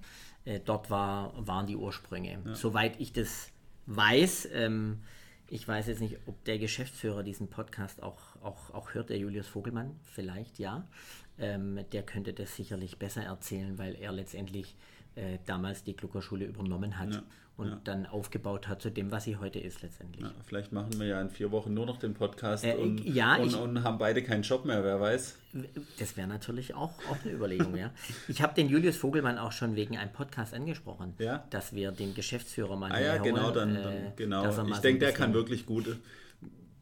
Äh, 0.47 0.61
dort 0.61 0.89
war, 0.89 1.35
waren 1.47 1.67
die 1.67 1.77
Ursprünge. 1.77 2.39
Ja. 2.43 2.55
Soweit 2.55 2.99
ich 2.99 3.13
das 3.13 3.51
weiß, 3.85 4.49
ähm, 4.53 5.03
ich 5.49 5.69
weiß 5.69 5.89
jetzt 5.89 6.01
nicht, 6.01 6.17
ob 6.27 6.43
der 6.45 6.59
Geschäftsführer 6.59 7.23
diesen 7.23 7.49
Podcast 7.49 8.03
auch, 8.03 8.21
auch, 8.43 8.71
auch 8.73 8.95
hört, 8.95 9.11
der 9.11 9.19
Julius 9.19 9.47
Vogelmann, 9.47 9.95
vielleicht 10.03 10.59
ja. 10.59 10.89
Ähm, 11.39 11.79
der 11.93 12.03
könnte 12.03 12.33
das 12.33 12.57
sicherlich 12.57 12.99
besser 12.99 13.23
erzählen, 13.23 13.77
weil 13.77 13.95
er 13.95 14.11
letztendlich 14.11 14.75
äh, 15.17 15.39
damals 15.47 15.83
die 15.85 15.97
Gluckerschule 15.97 16.45
übernommen 16.45 16.99
hat. 16.99 17.15
Ja 17.15 17.23
und 17.57 17.69
ja. 17.69 17.81
dann 17.85 18.07
aufgebaut 18.07 18.69
hat 18.69 18.83
zu 18.83 18.91
dem, 18.91 19.11
was 19.11 19.25
sie 19.25 19.37
heute 19.37 19.59
ist 19.59 19.81
letztendlich. 19.83 20.25
Ja, 20.25 20.33
vielleicht 20.45 20.73
machen 20.73 20.99
wir 20.99 21.07
ja 21.07 21.21
in 21.23 21.31
vier 21.31 21.51
Wochen 21.51 21.73
nur 21.73 21.87
noch 21.87 21.99
den 21.99 22.13
Podcast 22.13 22.65
äh, 22.65 22.75
und, 22.75 23.03
ja, 23.05 23.37
und, 23.37 23.49
ich, 23.49 23.57
und, 23.57 23.83
haben 23.83 23.99
beide 23.99 24.23
keinen 24.23 24.43
Job 24.43 24.67
mehr, 24.67 24.85
wer 24.85 25.01
weiß. 25.01 25.39
Das 25.99 26.17
wäre 26.19 26.29
natürlich 26.29 26.75
auch, 26.75 26.93
auch 27.11 27.17
eine 27.25 27.33
Überlegung, 27.33 27.77
ja. 27.77 27.91
Ich 28.29 28.43
habe 28.43 28.55
den 28.55 28.69
Julius 28.69 28.97
Vogelmann 28.97 29.39
auch 29.39 29.53
schon 29.53 29.75
wegen 29.75 29.97
einem 29.97 30.13
Podcast 30.13 30.53
angesprochen, 30.53 31.15
ja? 31.19 31.47
dass 31.49 31.75
wir 31.75 31.93
den 31.93 32.15
Geschäftsführer 32.15 32.77
mal 32.77 32.93
ah, 32.93 33.01
ja, 33.01 33.17
genau, 33.19 33.51
dann, 33.51 33.75
dann 33.75 33.93
äh, 33.93 34.13
genau. 34.17 34.67
Ich 34.69 34.79
denke, 34.79 35.01
der 35.01 35.13
kann 35.13 35.33
wirklich 35.33 35.65
gut, 35.65 35.97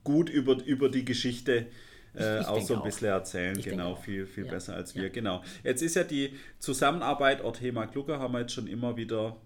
gut 0.03 0.29
über, 0.29 0.61
über 0.65 0.89
die 0.89 1.05
Geschichte 1.05 1.67
äh, 2.15 2.41
auch 2.41 2.61
so 2.61 2.77
ein 2.77 2.83
bisschen 2.83 3.09
auch. 3.09 3.15
erzählen. 3.15 3.59
Ich 3.59 3.65
genau, 3.65 3.97
viel, 3.97 4.27
viel 4.27 4.47
ja. 4.47 4.51
besser 4.53 4.75
als 4.75 4.95
wir. 4.95 5.05
Ja. 5.05 5.09
Genau. 5.09 5.43
Jetzt 5.63 5.83
ist 5.83 5.97
ja 5.97 6.05
die 6.05 6.35
Zusammenarbeit 6.59 7.43
Orthema 7.43 7.87
Glucker, 7.87 8.19
haben 8.19 8.33
wir 8.35 8.41
jetzt 8.41 8.53
schon 8.53 8.67
immer 8.67 8.97
wieder 8.97 9.37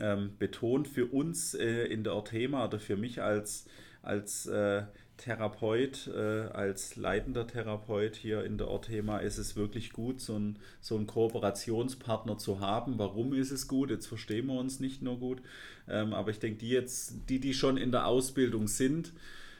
ähm, 0.00 0.32
betont 0.38 0.88
für 0.88 1.06
uns 1.06 1.54
äh, 1.54 1.84
in 1.84 2.04
der 2.04 2.14
Orthema 2.14 2.64
oder 2.64 2.78
für 2.78 2.96
mich 2.96 3.22
als, 3.22 3.66
als 4.02 4.46
äh, 4.46 4.82
Therapeut, 5.16 6.08
äh, 6.08 6.48
als 6.52 6.96
leitender 6.96 7.46
Therapeut 7.46 8.16
hier 8.16 8.44
in 8.44 8.58
der 8.58 8.68
Orthema 8.68 9.18
ist 9.18 9.38
es 9.38 9.54
wirklich 9.54 9.92
gut, 9.92 10.20
so, 10.20 10.36
ein, 10.36 10.58
so 10.80 10.96
einen 10.96 11.06
Kooperationspartner 11.06 12.38
zu 12.38 12.60
haben. 12.60 12.98
Warum 12.98 13.32
ist 13.32 13.52
es 13.52 13.68
gut? 13.68 13.90
Jetzt 13.90 14.06
verstehen 14.06 14.46
wir 14.46 14.58
uns 14.58 14.80
nicht 14.80 15.02
nur 15.02 15.18
gut, 15.18 15.42
ähm, 15.88 16.12
aber 16.12 16.30
ich 16.30 16.40
denke, 16.40 16.58
die 16.58 16.70
jetzt, 16.70 17.28
die, 17.28 17.38
die 17.38 17.54
schon 17.54 17.76
in 17.76 17.92
der 17.92 18.06
Ausbildung 18.06 18.66
sind 18.66 19.12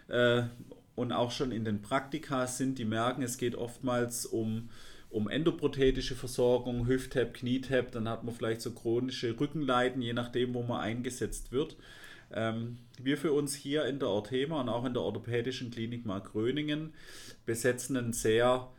äh, 0.09 0.43
und 0.95 1.12
auch 1.12 1.30
schon 1.30 1.53
in 1.53 1.64
den 1.64 1.82
Praktika 1.82 2.47
sind, 2.47 2.78
die 2.78 2.84
merken, 2.84 3.22
es 3.22 3.38
geht 3.38 3.55
oftmals 3.55 4.26
um 4.26 4.68
um 5.12 5.28
endoprothetische 5.28 6.14
Versorgung, 6.14 6.86
Hüft-Tap, 6.86 7.34
Knie-Tap, 7.34 7.93
dann 7.93 8.09
hat 8.09 8.24
man 8.24 8.34
vielleicht 8.34 8.62
so 8.62 8.70
chronische 8.70 9.38
Rückenleiden, 9.38 10.01
je 10.01 10.14
nachdem, 10.14 10.55
wo 10.55 10.62
man 10.62 10.80
eingesetzt 10.80 11.53
wird. 11.53 11.76
Ähm, 12.32 12.78
wir 13.01 13.18
für 13.18 13.32
uns 13.32 13.55
hier 13.55 13.84
in 13.84 13.99
der 13.99 14.09
Orthema 14.09 14.61
und 14.62 14.70
auch 14.70 14.86
in 14.86 14.95
der 14.95 15.03
orthopädischen 15.03 15.70
Klinik 15.70 16.07
Mark-Gröningen 16.07 16.95
besetzen 17.45 17.97
ein 17.99 18.14
sehr 18.14 18.70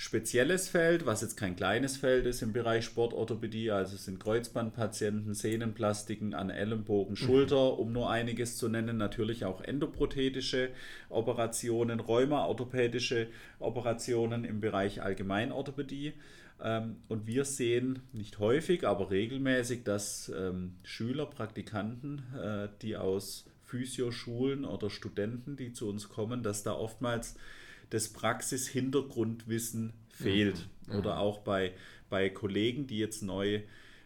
spezielles 0.00 0.70
Feld, 0.70 1.04
was 1.04 1.20
jetzt 1.20 1.36
kein 1.36 1.56
kleines 1.56 1.98
Feld 1.98 2.24
ist 2.24 2.40
im 2.40 2.54
Bereich 2.54 2.86
Sportorthopädie, 2.86 3.70
also 3.70 3.96
es 3.96 4.06
sind 4.06 4.18
Kreuzbandpatienten, 4.18 5.34
Sehnenplastiken 5.34 6.32
an 6.32 6.48
Ellenbogen, 6.48 7.12
mhm. 7.12 7.16
Schulter, 7.16 7.78
um 7.78 7.92
nur 7.92 8.08
einiges 8.08 8.56
zu 8.56 8.70
nennen, 8.70 8.96
natürlich 8.96 9.44
auch 9.44 9.60
endoprothetische 9.60 10.70
Operationen, 11.10 12.00
Rheuma-orthopädische 12.00 13.26
Operationen 13.58 14.44
im 14.44 14.60
Bereich 14.60 15.02
Allgemeinorthopädie. 15.02 16.14
Ähm, 16.62 16.96
und 17.08 17.26
wir 17.26 17.44
sehen 17.44 17.98
nicht 18.14 18.38
häufig, 18.38 18.86
aber 18.86 19.10
regelmäßig, 19.10 19.84
dass 19.84 20.32
ähm, 20.34 20.76
Schüler, 20.82 21.26
Praktikanten, 21.26 22.22
äh, 22.42 22.68
die 22.80 22.96
aus 22.96 23.44
Physioschulen 23.64 24.64
oder 24.64 24.88
Studenten, 24.88 25.56
die 25.56 25.74
zu 25.74 25.90
uns 25.90 26.08
kommen, 26.08 26.42
dass 26.42 26.62
da 26.62 26.72
oftmals 26.72 27.36
das 27.90 28.08
Praxis-Hintergrundwissen 28.08 29.92
fehlt. 30.08 30.66
Mhm. 30.86 30.96
Oder 30.96 31.18
auch 31.18 31.38
bei, 31.40 31.72
bei 32.08 32.30
Kollegen, 32.30 32.86
die 32.86 32.98
jetzt 32.98 33.22
neu, 33.22 33.60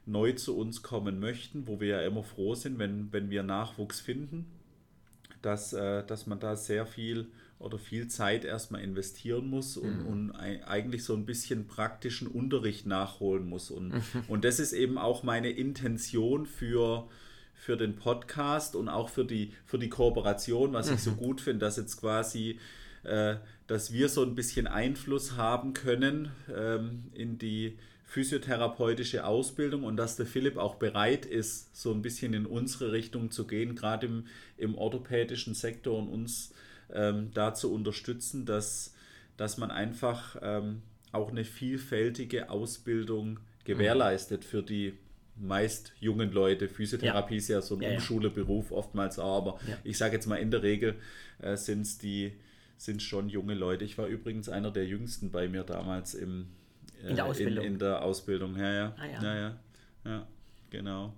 neu 0.06 0.32
zu 0.32 0.56
uns 0.56 0.82
kommen 0.82 1.20
möchten, 1.20 1.66
wo 1.66 1.80
wir 1.80 1.88
ja 1.88 2.02
immer 2.02 2.22
froh 2.22 2.54
sind, 2.54 2.78
wenn, 2.78 3.12
wenn 3.12 3.30
wir 3.30 3.42
Nachwuchs 3.42 4.00
finden, 4.00 4.46
dass, 5.42 5.72
äh, 5.72 6.04
dass 6.04 6.26
man 6.26 6.40
da 6.40 6.56
sehr 6.56 6.86
viel 6.86 7.28
oder 7.58 7.78
viel 7.78 8.08
Zeit 8.08 8.44
erstmal 8.44 8.82
investieren 8.82 9.48
muss 9.48 9.76
und, 9.76 10.00
mhm. 10.00 10.06
und 10.06 10.30
eigentlich 10.32 11.04
so 11.04 11.14
ein 11.14 11.24
bisschen 11.24 11.66
praktischen 11.66 12.28
Unterricht 12.28 12.86
nachholen 12.86 13.48
muss. 13.48 13.70
Und, 13.70 13.94
mhm. 13.94 14.00
und 14.28 14.44
das 14.44 14.60
ist 14.60 14.72
eben 14.72 14.98
auch 14.98 15.22
meine 15.22 15.50
Intention 15.50 16.46
für, 16.46 17.08
für 17.54 17.76
den 17.76 17.96
Podcast 17.96 18.76
und 18.76 18.88
auch 18.88 19.08
für 19.08 19.24
die, 19.24 19.52
für 19.64 19.78
die 19.78 19.88
Kooperation, 19.88 20.72
was 20.72 20.88
mhm. 20.88 20.94
ich 20.94 21.02
so 21.02 21.12
mhm. 21.12 21.16
gut 21.16 21.40
finde, 21.40 21.60
dass 21.60 21.76
jetzt 21.76 21.98
quasi, 21.98 22.58
äh, 23.04 23.36
dass 23.66 23.92
wir 23.92 24.08
so 24.08 24.22
ein 24.22 24.34
bisschen 24.34 24.66
Einfluss 24.66 25.36
haben 25.36 25.72
können 25.72 26.30
ähm, 26.54 27.04
in 27.14 27.38
die 27.38 27.78
physiotherapeutische 28.04 29.26
Ausbildung 29.26 29.82
und 29.82 29.96
dass 29.96 30.16
der 30.16 30.26
Philipp 30.26 30.56
auch 30.56 30.76
bereit 30.76 31.26
ist, 31.26 31.74
so 31.74 31.92
ein 31.92 32.02
bisschen 32.02 32.32
in 32.32 32.46
unsere 32.46 32.92
Richtung 32.92 33.30
zu 33.30 33.46
gehen, 33.46 33.74
gerade 33.74 34.06
im, 34.06 34.26
im 34.56 34.76
orthopädischen 34.76 35.54
Sektor 35.54 35.98
und 35.98 36.08
uns 36.08 36.52
ähm, 36.92 37.30
da 37.34 37.54
zu 37.54 37.72
unterstützen, 37.72 38.46
dass, 38.46 38.94
dass 39.36 39.56
man 39.56 39.70
einfach 39.70 40.36
ähm, 40.42 40.82
auch 41.10 41.30
eine 41.30 41.44
vielfältige 41.44 42.50
Ausbildung 42.50 43.40
gewährleistet 43.64 44.44
für 44.44 44.62
die 44.62 44.94
meist 45.36 45.92
jungen 45.98 46.30
Leute. 46.30 46.68
Physiotherapie 46.68 47.34
ja. 47.34 47.38
ist 47.38 47.48
ja 47.48 47.62
so 47.62 47.74
ein 47.76 47.82
ja, 47.82 47.90
Umschuleberuf 47.94 48.70
oftmals, 48.70 49.18
aber 49.18 49.58
ja. 49.66 49.76
ich 49.82 49.98
sage 49.98 50.14
jetzt 50.14 50.26
mal 50.26 50.36
in 50.36 50.50
der 50.50 50.62
Regel 50.62 50.94
äh, 51.42 51.56
sind 51.56 51.80
es 51.80 51.98
die 51.98 52.32
sind 52.76 53.02
schon 53.02 53.28
junge 53.28 53.54
Leute. 53.54 53.84
Ich 53.84 53.98
war 53.98 54.06
übrigens 54.06 54.48
einer 54.48 54.70
der 54.70 54.86
jüngsten 54.86 55.30
bei 55.30 55.48
mir 55.48 55.64
damals 55.64 56.14
im, 56.14 56.46
äh, 57.02 57.10
in, 57.10 57.16
der 57.16 57.26
Ausbildung. 57.26 57.64
In, 57.64 57.72
in, 57.72 57.78
der 57.78 58.02
Ausbildung. 58.02 58.56
Ja, 58.56 58.72
ja. 58.72 58.94
Ah, 58.96 59.06
ja. 59.06 59.22
ja, 59.22 59.34
ja. 59.36 59.56
ja 60.04 60.26
genau. 60.70 61.14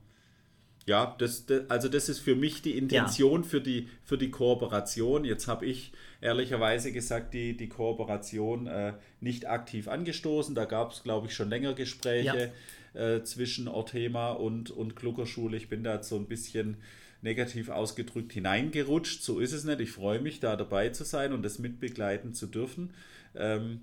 Ja, 0.87 1.17
das, 1.19 1.47
das, 1.47 1.69
also 1.69 1.89
das 1.89 2.09
ist 2.09 2.21
für 2.21 2.37
mich 2.37 2.63
die 2.63 2.79
Intention 2.79 3.43
ja. 3.43 3.49
für, 3.49 3.61
die, 3.61 3.89
für 4.05 4.17
die 4.17 4.31
Kooperation. 4.31 5.25
Jetzt 5.25 5.49
habe 5.49 5.67
ich 5.67 5.93
ehrlicherweise 6.21 6.93
gesagt, 6.93 7.35
die, 7.35 7.57
die 7.57 7.69
Kooperation 7.69 8.69
äh, 8.69 8.93
nicht 9.21 9.49
aktiv 9.49 9.89
angestoßen. 9.89 10.55
Da 10.55 10.65
gab 10.65 10.93
es, 10.93 11.03
glaube 11.03 11.27
ich, 11.27 11.35
schon 11.35 11.49
länger 11.49 11.75
Gespräche 11.75 12.53
ja. 12.95 13.01
äh, 13.01 13.25
zwischen 13.25 13.67
Orthema 13.67 14.31
und, 14.31 14.71
und 14.71 14.95
Gluckerschule. 14.95 15.57
Ich 15.57 15.69
bin 15.69 15.83
da 15.83 16.01
so 16.05 16.17
ein 16.17 16.27
bisschen 16.27 16.77
negativ 17.23 17.69
ausgedrückt 17.69 18.33
hineingerutscht. 18.33 19.23
So 19.23 19.41
ist 19.41 19.53
es 19.53 19.65
nicht. 19.65 19.81
Ich 19.81 19.93
freue 19.93 20.21
mich, 20.21 20.41
da 20.41 20.57
dabei 20.57 20.91
zu 20.91 21.05
sein 21.05 21.33
und 21.33 21.43
das 21.43 21.59
mitbegleiten 21.59 22.35
zu 22.35 22.47
dürfen. 22.47 22.93
Ähm, 23.35 23.81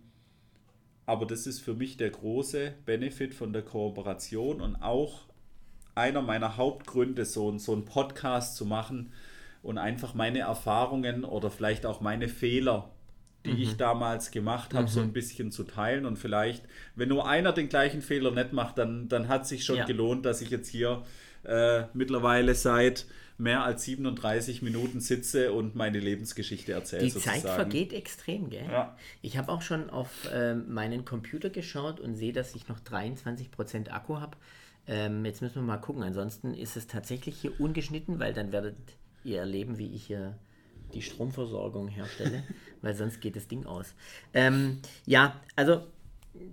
aber 1.05 1.25
das 1.25 1.47
ist 1.47 1.59
für 1.59 1.73
mich 1.73 1.97
der 1.97 2.11
große 2.11 2.73
Benefit 2.85 3.33
von 3.33 3.51
der 3.51 3.61
Kooperation 3.61 4.61
und 4.61 4.77
auch 4.77 5.21
einer 5.95 6.21
meiner 6.21 6.57
Hauptgründe, 6.57 7.25
so, 7.25 7.57
so 7.57 7.73
einen 7.73 7.85
Podcast 7.85 8.55
zu 8.55 8.65
machen 8.65 9.11
und 9.61 9.77
einfach 9.77 10.13
meine 10.13 10.39
Erfahrungen 10.39 11.23
oder 11.23 11.51
vielleicht 11.51 11.85
auch 11.85 12.01
meine 12.01 12.27
Fehler, 12.29 12.89
die 13.45 13.53
mhm. 13.53 13.61
ich 13.61 13.77
damals 13.77 14.31
gemacht 14.31 14.73
habe, 14.73 14.83
mhm. 14.83 14.89
so 14.89 15.01
ein 15.01 15.13
bisschen 15.13 15.51
zu 15.51 15.63
teilen. 15.65 16.05
Und 16.05 16.17
vielleicht, 16.17 16.63
wenn 16.95 17.09
nur 17.09 17.27
einer 17.27 17.51
den 17.51 17.69
gleichen 17.69 18.01
Fehler 18.01 18.31
nicht 18.31 18.53
macht, 18.53 18.77
dann, 18.77 19.07
dann 19.09 19.27
hat 19.27 19.45
sich 19.45 19.65
schon 19.65 19.77
ja. 19.77 19.85
gelohnt, 19.85 20.25
dass 20.25 20.41
ich 20.41 20.49
jetzt 20.49 20.69
hier 20.69 21.03
äh, 21.45 21.83
mittlerweile 21.93 22.55
seit 22.55 23.05
mehr 23.37 23.63
als 23.63 23.83
37 23.83 24.61
Minuten 24.61 24.99
sitze 24.99 25.51
und 25.51 25.75
meine 25.75 25.99
Lebensgeschichte 25.99 26.73
erzähle. 26.73 27.03
Die 27.03 27.09
sozusagen. 27.09 27.41
Zeit 27.41 27.51
vergeht 27.51 27.93
extrem, 27.93 28.49
gell? 28.49 28.65
Ja. 28.71 28.95
Ich 29.21 29.37
habe 29.37 29.51
auch 29.51 29.61
schon 29.61 29.89
auf 29.89 30.09
äh, 30.31 30.55
meinen 30.55 31.03
Computer 31.03 31.49
geschaut 31.49 31.99
und 31.99 32.15
sehe, 32.15 32.33
dass 32.33 32.55
ich 32.55 32.67
noch 32.67 32.79
23% 32.79 33.89
Akku 33.89 34.19
habe. 34.19 34.37
Ähm, 34.87 35.25
jetzt 35.25 35.41
müssen 35.41 35.55
wir 35.55 35.61
mal 35.61 35.77
gucken. 35.77 36.03
Ansonsten 36.03 36.53
ist 36.53 36.77
es 36.77 36.87
tatsächlich 36.87 37.37
hier 37.37 37.59
ungeschnitten, 37.59 38.19
weil 38.19 38.33
dann 38.33 38.51
werdet 38.51 38.75
ihr 39.23 39.39
erleben, 39.39 39.77
wie 39.77 39.93
ich 39.93 40.05
hier 40.05 40.37
die 40.93 41.01
Stromversorgung 41.01 41.87
herstelle, 41.87 42.43
weil 42.81 42.93
sonst 42.93 43.19
geht 43.19 43.35
das 43.35 43.47
Ding 43.47 43.65
aus. 43.65 43.95
Ähm, 44.33 44.79
ja, 45.05 45.41
also 45.55 45.87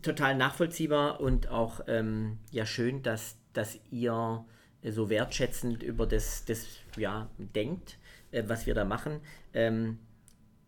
total 0.03 0.35
nachvollziehbar 0.37 1.21
und 1.21 1.49
auch 1.49 1.81
ähm, 1.87 2.39
ja 2.51 2.67
schön, 2.67 3.03
dass, 3.03 3.37
dass 3.53 3.79
ihr 3.91 4.45
so 4.83 5.11
wertschätzend 5.11 5.83
über 5.83 6.07
das, 6.07 6.45
das 6.45 6.67
ja, 6.97 7.29
denkt, 7.39 7.99
äh, 8.33 8.45
was 8.47 8.67
wir 8.67 8.75
da 8.75 8.85
machen. 8.85 9.21
Ähm, 9.55 9.99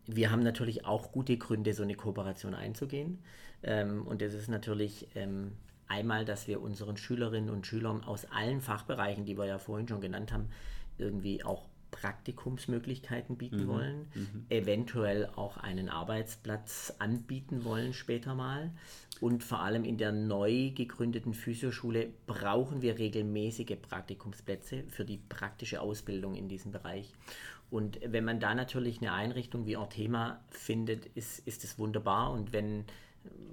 wir 0.06 0.30
haben 0.30 0.42
natürlich 0.42 0.84
auch 0.84 1.12
gute 1.12 1.36
Gründe, 1.36 1.74
so 1.74 1.82
eine 1.82 1.94
Kooperation 1.94 2.54
einzugehen. 2.54 3.18
Ähm, 3.62 4.06
und 4.06 4.20
das 4.20 4.34
ist 4.34 4.48
natürlich 4.48 5.06
ähm, 5.14 5.52
Einmal, 5.92 6.24
dass 6.24 6.48
wir 6.48 6.62
unseren 6.62 6.96
Schülerinnen 6.96 7.50
und 7.50 7.66
Schülern 7.66 8.02
aus 8.02 8.24
allen 8.24 8.62
Fachbereichen, 8.62 9.26
die 9.26 9.36
wir 9.36 9.44
ja 9.44 9.58
vorhin 9.58 9.86
schon 9.86 10.00
genannt 10.00 10.32
haben, 10.32 10.48
irgendwie 10.96 11.44
auch 11.44 11.66
Praktikumsmöglichkeiten 11.92 13.36
bieten 13.36 13.64
mhm. 13.64 13.68
wollen, 13.68 14.06
mhm. 14.14 14.46
eventuell 14.48 15.26
auch 15.36 15.56
einen 15.56 15.88
Arbeitsplatz 15.88 16.92
anbieten 16.98 17.64
wollen 17.64 17.92
später 17.92 18.34
mal. 18.34 18.72
Und 19.20 19.44
vor 19.44 19.60
allem 19.60 19.84
in 19.84 19.98
der 19.98 20.10
neu 20.10 20.70
gegründeten 20.70 21.32
Physioschule 21.32 22.08
brauchen 22.26 22.82
wir 22.82 22.98
regelmäßige 22.98 23.76
Praktikumsplätze 23.80 24.82
für 24.88 25.04
die 25.04 25.18
praktische 25.28 25.80
Ausbildung 25.80 26.34
in 26.34 26.48
diesem 26.48 26.72
Bereich. 26.72 27.14
Und 27.70 28.00
wenn 28.04 28.24
man 28.24 28.40
da 28.40 28.54
natürlich 28.54 29.00
eine 29.00 29.12
Einrichtung 29.12 29.64
wie 29.64 29.76
Orthema 29.76 30.40
findet, 30.50 31.06
ist, 31.06 31.38
ist 31.46 31.62
es 31.62 31.78
wunderbar. 31.78 32.32
Und 32.32 32.52
wenn 32.52 32.84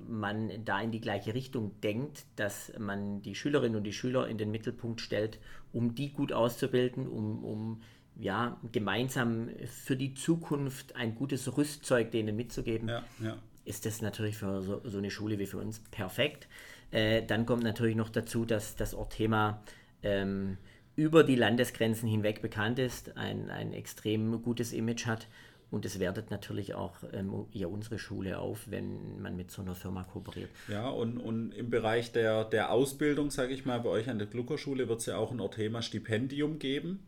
man 0.08 0.66
da 0.66 0.82
in 0.82 0.92
die 0.92 1.02
gleiche 1.02 1.34
Richtung 1.36 1.80
denkt, 1.82 2.26
dass 2.36 2.74
man 2.80 3.22
die 3.22 3.36
Schülerinnen 3.36 3.78
und 3.78 3.84
die 3.84 3.94
Schüler 3.94 4.28
in 4.28 4.38
den 4.38 4.50
Mittelpunkt 4.50 5.02
stellt, 5.02 5.40
um 5.72 5.94
die 5.94 6.12
gut 6.12 6.34
auszubilden, 6.34 7.08
um, 7.08 7.44
um 7.44 7.82
ja, 8.20 8.58
gemeinsam 8.72 9.50
für 9.66 9.96
die 9.96 10.14
Zukunft 10.14 10.96
ein 10.96 11.16
gutes 11.16 11.58
Rüstzeug 11.58 12.12
denen 12.12 12.36
mitzugeben, 12.36 12.90
ja, 12.90 13.04
ja. 13.24 13.38
ist 13.66 13.86
das 13.86 14.02
natürlich 14.02 14.38
für 14.38 14.62
so, 14.62 14.82
so, 14.84 14.98
eine 14.98 15.10
Schule 15.10 15.40
wie 15.40 15.46
für 15.46 15.58
uns 15.58 15.80
perfekt. 15.92 16.48
Äh, 16.92 17.24
dann 17.24 17.46
kommt 17.46 17.64
natürlich 17.64 17.96
noch 17.96 18.10
dazu, 18.10 18.46
dass 18.46 18.76
das 18.76 18.94
Orthema 18.94 19.64
ähm, 20.04 20.58
über 20.96 21.24
die 21.24 21.36
Landesgrenzen 21.36 22.10
hinweg 22.10 22.42
bekannt 22.42 22.78
ist, 22.78 23.16
ein, 23.16 23.50
ein 23.50 23.74
extrem 23.74 24.42
gutes 24.42 24.74
Image 24.74 25.06
hat 25.06 25.28
und 25.72 25.86
es 25.86 26.00
wertet 26.00 26.32
natürlich 26.32 26.74
auch 26.74 26.96
ähm, 27.14 27.46
ja, 27.54 27.68
unsere 27.68 28.00
Schule 28.00 28.40
auf, 28.40 28.70
wenn 28.70 29.22
man 29.22 29.36
mit 29.36 29.52
so 29.52 29.62
einer 29.62 29.76
Firma 29.76 30.04
kooperiert. 30.04 30.50
Ja, 30.68 30.90
und, 30.90 31.18
und 31.18 31.54
im 31.54 31.70
Bereich 31.70 32.12
der, 32.12 32.44
der 32.44 32.72
Ausbildung, 32.72 33.30
sage 33.30 33.54
ich 33.54 33.66
mal, 33.66 33.80
bei 33.80 33.90
euch 33.90 34.10
an 34.10 34.18
der 34.18 34.28
Gluckerschule 34.28 34.90
wird 34.90 35.00
es 35.00 35.06
ja 35.06 35.18
auch 35.18 35.32
ein 35.32 35.40
Orthema 35.40 35.82
Stipendium 35.82 36.58
geben, 36.60 37.00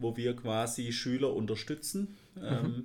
wo 0.00 0.16
wir 0.16 0.34
quasi 0.34 0.92
Schüler 0.92 1.34
unterstützen. 1.34 2.16
Mhm. 2.34 2.42
Ähm, 2.42 2.84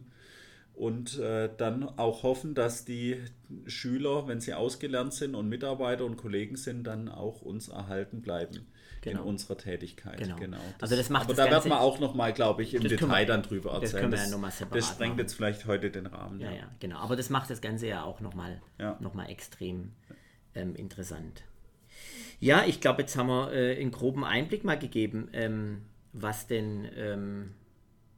und 0.73 1.19
äh, 1.19 1.49
dann 1.57 1.83
auch 1.97 2.23
hoffen, 2.23 2.53
dass 2.53 2.83
die 2.83 3.17
Schüler, 3.65 4.27
wenn 4.27 4.41
sie 4.41 4.53
ausgelernt 4.53 5.13
sind 5.13 5.33
und 5.33 5.47
Mitarbeiter 5.47 6.03
und 6.03 6.17
Kollegen 6.17 6.57
sind, 6.57 6.83
dann 6.83 7.07
auch 7.07 7.41
uns 7.41 7.69
erhalten 7.69 8.21
bleiben 8.21 8.67
genau. 9.05 9.21
in 9.21 9.27
unserer 9.29 9.57
Tätigkeit. 9.57 10.17
Genau. 10.17 10.35
genau. 10.35 10.57
Das, 10.79 10.91
also 10.91 10.95
das 10.97 11.09
macht 11.09 11.25
aber 11.25 11.33
das 11.33 11.45
da 11.45 11.51
werden 11.51 11.71
wir 11.71 11.79
auch 11.79 11.99
noch 11.99 12.13
mal, 12.13 12.33
glaube 12.33 12.63
ich, 12.63 12.73
im 12.73 12.83
Detail 12.83 13.21
wir, 13.21 13.25
dann 13.25 13.43
drüber 13.43 13.71
erzählen. 13.71 13.91
Das 13.91 14.01
können 14.01 14.11
wir 14.11 14.19
ja 14.19 14.29
nochmal 14.29 14.51
separat 14.51 14.77
Das 14.77 14.89
sprengt 14.89 15.13
machen. 15.13 15.19
jetzt 15.19 15.33
vielleicht 15.33 15.65
heute 15.65 15.91
den 15.91 16.07
Rahmen. 16.07 16.39
Ja, 16.39 16.51
ja, 16.51 16.57
ja, 16.57 16.71
genau. 16.79 16.97
Aber 16.97 17.15
das 17.15 17.29
macht 17.29 17.49
das 17.49 17.61
Ganze 17.61 17.87
ja 17.87 18.03
auch 18.03 18.19
nochmal 18.19 18.61
ja. 18.79 18.97
noch 18.99 19.15
extrem 19.27 19.93
ähm, 20.53 20.75
interessant. 20.75 21.43
Ja, 22.39 22.65
ich 22.65 22.81
glaube, 22.81 23.01
jetzt 23.01 23.15
haben 23.15 23.27
wir 23.27 23.53
äh, 23.53 23.79
einen 23.79 23.91
groben 23.91 24.25
Einblick 24.25 24.65
mal 24.65 24.77
gegeben, 24.77 25.29
ähm, 25.31 25.83
was 26.17 26.47
denn 26.47 26.87
ähm, 26.95 27.51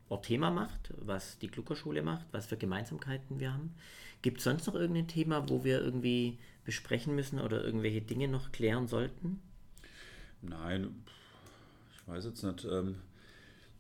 Orthema 0.08 0.52
macht, 0.52 0.94
was 0.98 1.40
die 1.40 1.48
Gluckerschule 1.48 2.02
macht, 2.02 2.28
was 2.32 2.46
für 2.46 2.58
Gemeinsamkeiten 2.58 3.40
wir 3.40 3.54
haben. 3.54 3.74
Gibt 4.22 4.38
es 4.38 4.44
sonst 4.44 4.68
noch 4.68 4.76
irgendein 4.76 5.08
Thema, 5.08 5.50
wo 5.50 5.64
wir 5.64 5.82
irgendwie 5.82 6.38
besprechen 6.64 7.16
müssen 7.16 7.40
oder 7.40 7.64
irgendwelche 7.64 8.02
Dinge 8.02 8.28
noch 8.28 8.52
klären 8.52 8.88
sollten? 8.88 9.42
Nein, 10.42 11.04
ich 11.94 12.08
weiß 12.08 12.26
jetzt 12.26 12.44
nicht. 12.44 12.66
Ähm, 12.66 12.98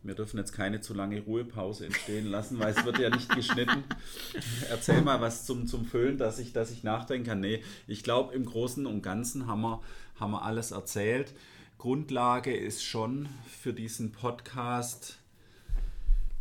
wir 0.03 0.15
dürfen 0.15 0.37
jetzt 0.37 0.51
keine 0.51 0.81
zu 0.81 0.93
lange 0.93 1.21
Ruhepause 1.21 1.85
entstehen 1.85 2.27
lassen, 2.27 2.59
weil 2.59 2.73
es 2.73 2.85
wird 2.85 2.99
ja 2.99 3.09
nicht 3.09 3.29
geschnitten. 3.29 3.83
Erzähl 4.69 5.01
mal 5.01 5.21
was 5.21 5.45
zum, 5.45 5.67
zum 5.67 5.85
Füllen, 5.85 6.17
dass 6.17 6.39
ich, 6.39 6.53
dass 6.53 6.71
ich 6.71 6.83
nachdenken 6.83 7.27
kann. 7.27 7.39
Nee, 7.39 7.63
ich 7.87 8.03
glaube, 8.03 8.33
im 8.33 8.45
Großen 8.45 8.85
und 8.85 9.01
Ganzen 9.01 9.47
haben 9.47 9.61
wir, 9.61 9.81
haben 10.19 10.31
wir 10.31 10.43
alles 10.43 10.71
erzählt. 10.71 11.33
Grundlage 11.77 12.55
ist 12.55 12.83
schon 12.83 13.29
für 13.45 13.71
diesen 13.71 14.11
Podcast 14.11 15.19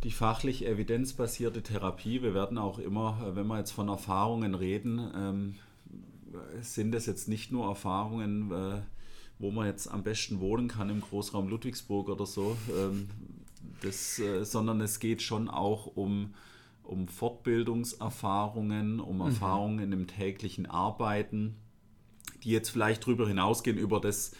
die 0.03 0.11
fachlich 0.11 0.65
evidenzbasierte 0.65 1.61
Therapie. 1.61 2.23
Wir 2.23 2.33
werden 2.33 2.57
auch 2.57 2.79
immer, 2.79 3.35
wenn 3.35 3.45
wir 3.45 3.59
jetzt 3.59 3.71
von 3.71 3.87
Erfahrungen 3.87 4.55
reden, 4.55 5.11
ähm, 5.15 5.55
sind 6.61 6.95
es 6.95 7.05
jetzt 7.05 7.27
nicht 7.27 7.51
nur 7.51 7.67
Erfahrungen, 7.67 8.51
äh, 8.51 8.81
wo 9.37 9.51
man 9.51 9.67
jetzt 9.67 9.87
am 9.87 10.03
besten 10.03 10.39
wohnen 10.39 10.67
kann 10.67 10.89
im 10.89 11.01
Großraum 11.01 11.47
Ludwigsburg 11.49 12.09
oder 12.09 12.25
so, 12.25 12.57
ähm, 12.75 13.09
das, 13.81 14.17
äh, 14.19 14.43
sondern 14.43 14.81
es 14.81 14.99
geht 14.99 15.21
schon 15.21 15.49
auch 15.49 15.85
um, 15.85 16.33
um 16.83 17.07
Fortbildungserfahrungen, 17.07 18.99
um 18.99 19.17
mhm. 19.17 19.21
Erfahrungen 19.21 19.91
im 19.91 20.07
täglichen 20.07 20.65
Arbeiten, 20.65 21.57
die 22.43 22.49
jetzt 22.49 22.69
vielleicht 22.69 23.03
darüber 23.03 23.27
hinausgehen 23.27 23.77
über 23.77 23.99
das 23.99 24.31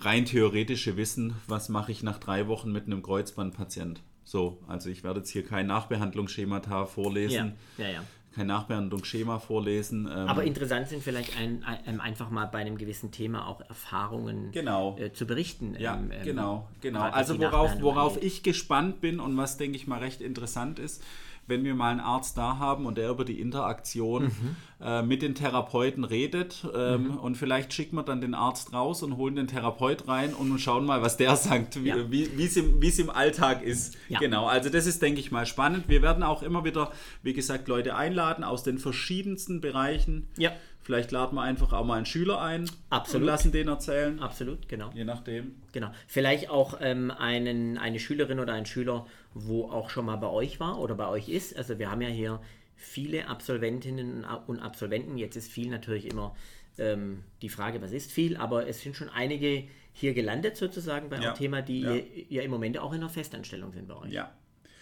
rein 0.00 0.24
theoretische 0.24 0.96
Wissen, 0.96 1.34
was 1.46 1.68
mache 1.68 1.92
ich 1.92 2.02
nach 2.02 2.18
drei 2.18 2.48
Wochen 2.48 2.72
mit 2.72 2.86
einem 2.86 3.02
Kreuzbandpatient. 3.02 4.02
So, 4.24 4.58
also 4.68 4.88
ich 4.90 5.02
werde 5.02 5.20
jetzt 5.20 5.30
hier 5.30 5.44
kein 5.44 5.66
Nachbehandlungsschemata 5.66 6.86
vorlesen. 6.86 7.54
Ja, 7.78 7.84
ja, 7.84 7.92
ja. 7.94 8.04
Kein 8.32 8.46
Nachbehandlungsschema 8.46 9.40
vorlesen. 9.40 10.06
Ähm, 10.06 10.12
Aber 10.12 10.44
interessant 10.44 10.88
sind 10.88 11.02
vielleicht 11.02 11.36
ein, 11.36 11.64
ein, 11.64 12.00
einfach 12.00 12.30
mal 12.30 12.46
bei 12.46 12.58
einem 12.58 12.78
gewissen 12.78 13.10
Thema 13.10 13.48
auch 13.48 13.60
Erfahrungen 13.62 14.52
genau. 14.52 14.96
äh, 14.98 15.12
zu 15.12 15.26
berichten. 15.26 15.74
Ja, 15.76 15.96
ähm, 15.96 16.12
ähm 16.12 16.22
genau, 16.22 16.68
genau. 16.80 17.00
Also 17.00 17.40
worauf, 17.40 17.82
worauf 17.82 18.22
ich 18.22 18.44
gespannt 18.44 19.00
bin 19.00 19.18
und 19.18 19.36
was, 19.36 19.56
denke 19.56 19.76
ich 19.76 19.88
mal, 19.88 19.98
recht 19.98 20.20
interessant 20.20 20.78
ist, 20.78 21.02
wenn 21.50 21.64
wir 21.64 21.74
mal 21.74 21.90
einen 21.90 22.00
Arzt 22.00 22.38
da 22.38 22.58
haben 22.58 22.86
und 22.86 22.96
der 22.96 23.10
über 23.10 23.26
die 23.26 23.40
Interaktion 23.40 24.24
mhm. 24.24 24.56
äh, 24.80 25.02
mit 25.02 25.20
den 25.20 25.34
Therapeuten 25.34 26.04
redet 26.04 26.66
ähm, 26.74 27.08
mhm. 27.08 27.16
und 27.18 27.36
vielleicht 27.36 27.74
schicken 27.74 27.96
wir 27.96 28.02
dann 28.02 28.22
den 28.22 28.34
Arzt 28.34 28.72
raus 28.72 29.02
und 29.02 29.18
holen 29.18 29.36
den 29.36 29.46
Therapeut 29.46 30.08
rein 30.08 30.32
und 30.32 30.58
schauen 30.58 30.86
mal, 30.86 31.02
was 31.02 31.18
der 31.18 31.36
sagt, 31.36 31.84
wie 31.84 31.88
ja. 31.88 31.96
es 32.38 32.56
im, 32.56 32.80
im 32.80 33.10
Alltag 33.10 33.62
ist. 33.62 33.98
Ja. 34.08 34.18
Genau, 34.18 34.46
also 34.46 34.70
das 34.70 34.86
ist, 34.86 35.02
denke 35.02 35.20
ich 35.20 35.30
mal, 35.30 35.44
spannend. 35.44 35.84
Wir 35.88 36.00
werden 36.00 36.22
auch 36.22 36.42
immer 36.42 36.64
wieder, 36.64 36.90
wie 37.22 37.34
gesagt, 37.34 37.68
Leute 37.68 37.94
einladen 37.94 38.44
aus 38.44 38.62
den 38.62 38.78
verschiedensten 38.78 39.60
Bereichen. 39.60 40.28
Ja. 40.38 40.52
Vielleicht 40.82 41.12
laden 41.12 41.36
wir 41.36 41.42
einfach 41.42 41.72
auch 41.72 41.84
mal 41.84 41.96
einen 41.96 42.06
Schüler 42.06 42.40
ein 42.40 42.68
Absolut. 42.88 43.22
und 43.22 43.26
lassen 43.26 43.52
den 43.52 43.68
erzählen. 43.68 44.18
Absolut, 44.18 44.68
genau. 44.68 44.90
Je 44.94 45.04
nachdem. 45.04 45.54
Genau. 45.72 45.92
Vielleicht 46.06 46.48
auch 46.48 46.78
ähm, 46.80 47.10
einen, 47.10 47.76
eine 47.76 48.00
Schülerin 48.00 48.40
oder 48.40 48.54
einen 48.54 48.66
Schüler, 48.66 49.06
wo 49.34 49.64
auch 49.64 49.90
schon 49.90 50.06
mal 50.06 50.16
bei 50.16 50.28
euch 50.28 50.60
war 50.60 50.80
oder 50.80 50.94
bei 50.94 51.08
euch 51.08 51.28
ist. 51.28 51.56
Also 51.56 51.78
wir 51.78 51.90
haben 51.90 52.00
ja 52.00 52.08
hier 52.08 52.40
viele 52.76 53.28
Absolventinnen 53.28 54.24
und 54.46 54.58
Absolventen. 54.60 55.18
Jetzt 55.18 55.36
ist 55.36 55.50
viel 55.50 55.70
natürlich 55.70 56.06
immer 56.06 56.34
ähm, 56.78 57.24
die 57.42 57.48
Frage, 57.48 57.82
was 57.82 57.92
ist 57.92 58.10
viel, 58.10 58.36
aber 58.36 58.66
es 58.66 58.80
sind 58.80 58.96
schon 58.96 59.08
einige 59.08 59.64
hier 59.92 60.14
gelandet 60.14 60.56
sozusagen 60.56 61.08
bei 61.08 61.16
ja. 61.16 61.28
einem 61.28 61.34
Thema, 61.34 61.62
die 61.62 61.80
ja. 61.80 61.96
ja 62.28 62.42
im 62.42 62.50
Moment 62.50 62.78
auch 62.78 62.92
in 62.92 63.00
einer 63.00 63.08
Festanstellung 63.08 63.72
sind 63.72 63.88
bei 63.88 63.96
euch. 63.96 64.12
Ja. 64.12 64.32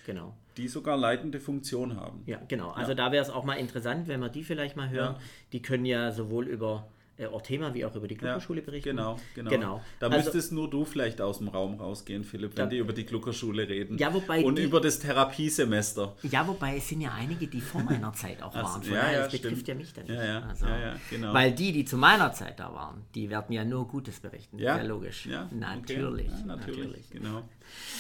Genau. 0.07 0.35
Die 0.57 0.69
sogar 0.69 0.97
leitende 0.97 1.39
Funktion 1.39 1.97
haben. 1.97 2.23
Ja, 2.25 2.41
genau. 2.49 2.71
Also 2.71 2.93
ja. 2.93 2.95
da 2.95 3.13
wäre 3.13 3.23
es 3.23 3.29
auch 3.29 3.45
mal 3.45 3.57
interessant, 3.57 4.09
wenn 4.09 4.21
wir 4.21 4.31
die 4.31 4.43
vielleicht 4.43 4.75
mal 4.75 4.89
hören. 4.89 5.17
Die 5.53 5.61
können 5.61 5.85
ja 5.85 6.13
sowohl 6.13 6.47
über 6.47 6.89
Orthema 7.27 7.75
wie 7.75 7.85
auch 7.85 7.95
über 7.97 8.07
die 8.07 8.17
Gluckerschule 8.17 8.63
berichten. 8.63 8.91
Genau, 8.91 9.19
genau. 9.35 9.51
genau. 9.51 9.83
Da 9.99 10.07
also, 10.07 10.19
müsstest 10.19 10.53
nur 10.53 10.71
du 10.71 10.85
vielleicht 10.85 11.21
aus 11.21 11.39
dem 11.39 11.49
Raum 11.49 11.75
rausgehen, 11.75 12.23
Philipp, 12.23 12.57
wenn 12.57 12.65
da, 12.65 12.71
die 12.71 12.79
über 12.79 12.93
die 12.93 13.05
Gluckerschule 13.05 13.69
reden. 13.69 13.99
Ja, 13.99 14.13
wobei 14.15 14.45
Und 14.45 14.59
die, 14.59 14.63
über 14.63 14.81
das 14.81 14.99
Therapiesemester. 14.99 16.15
Ja, 16.23 16.47
wobei 16.47 16.77
es 16.77 16.89
sind 16.89 17.01
ja 17.01 17.13
einige, 17.13 17.47
die 17.47 17.61
vor 17.61 17.83
meiner 17.83 18.13
Zeit 18.13 18.43
auch 18.43 18.55
waren. 18.55 18.83
Von 18.83 18.93
ja, 18.93 19.01
daher, 19.01 19.13
ja, 19.13 19.25
das 19.25 19.33
betrifft 19.33 19.67
ja 19.67 19.75
mich 19.75 19.93
dann 19.93 20.05
nicht. 20.05 20.15
Ja, 20.15 20.25
ja, 20.25 20.43
also, 20.43 20.67
genau. 21.11 21.35
Weil 21.35 21.53
die, 21.53 21.73
die 21.73 21.85
zu 21.85 21.97
meiner 21.97 22.33
Zeit 22.33 22.61
da 22.61 22.73
waren, 22.73 23.03
die 23.15 23.29
werden 23.31 23.53
ja 23.53 23.65
nur 23.65 23.89
Gutes 23.89 24.21
berichten. 24.21 24.59
Ja, 24.59 24.81
logisch. 24.83 25.27
Ja, 25.27 25.49
natürlich, 25.53 26.29
okay. 26.29 26.47
natürlich. 26.47 26.79
natürlich. 26.79 27.11
Genau. 27.11 27.43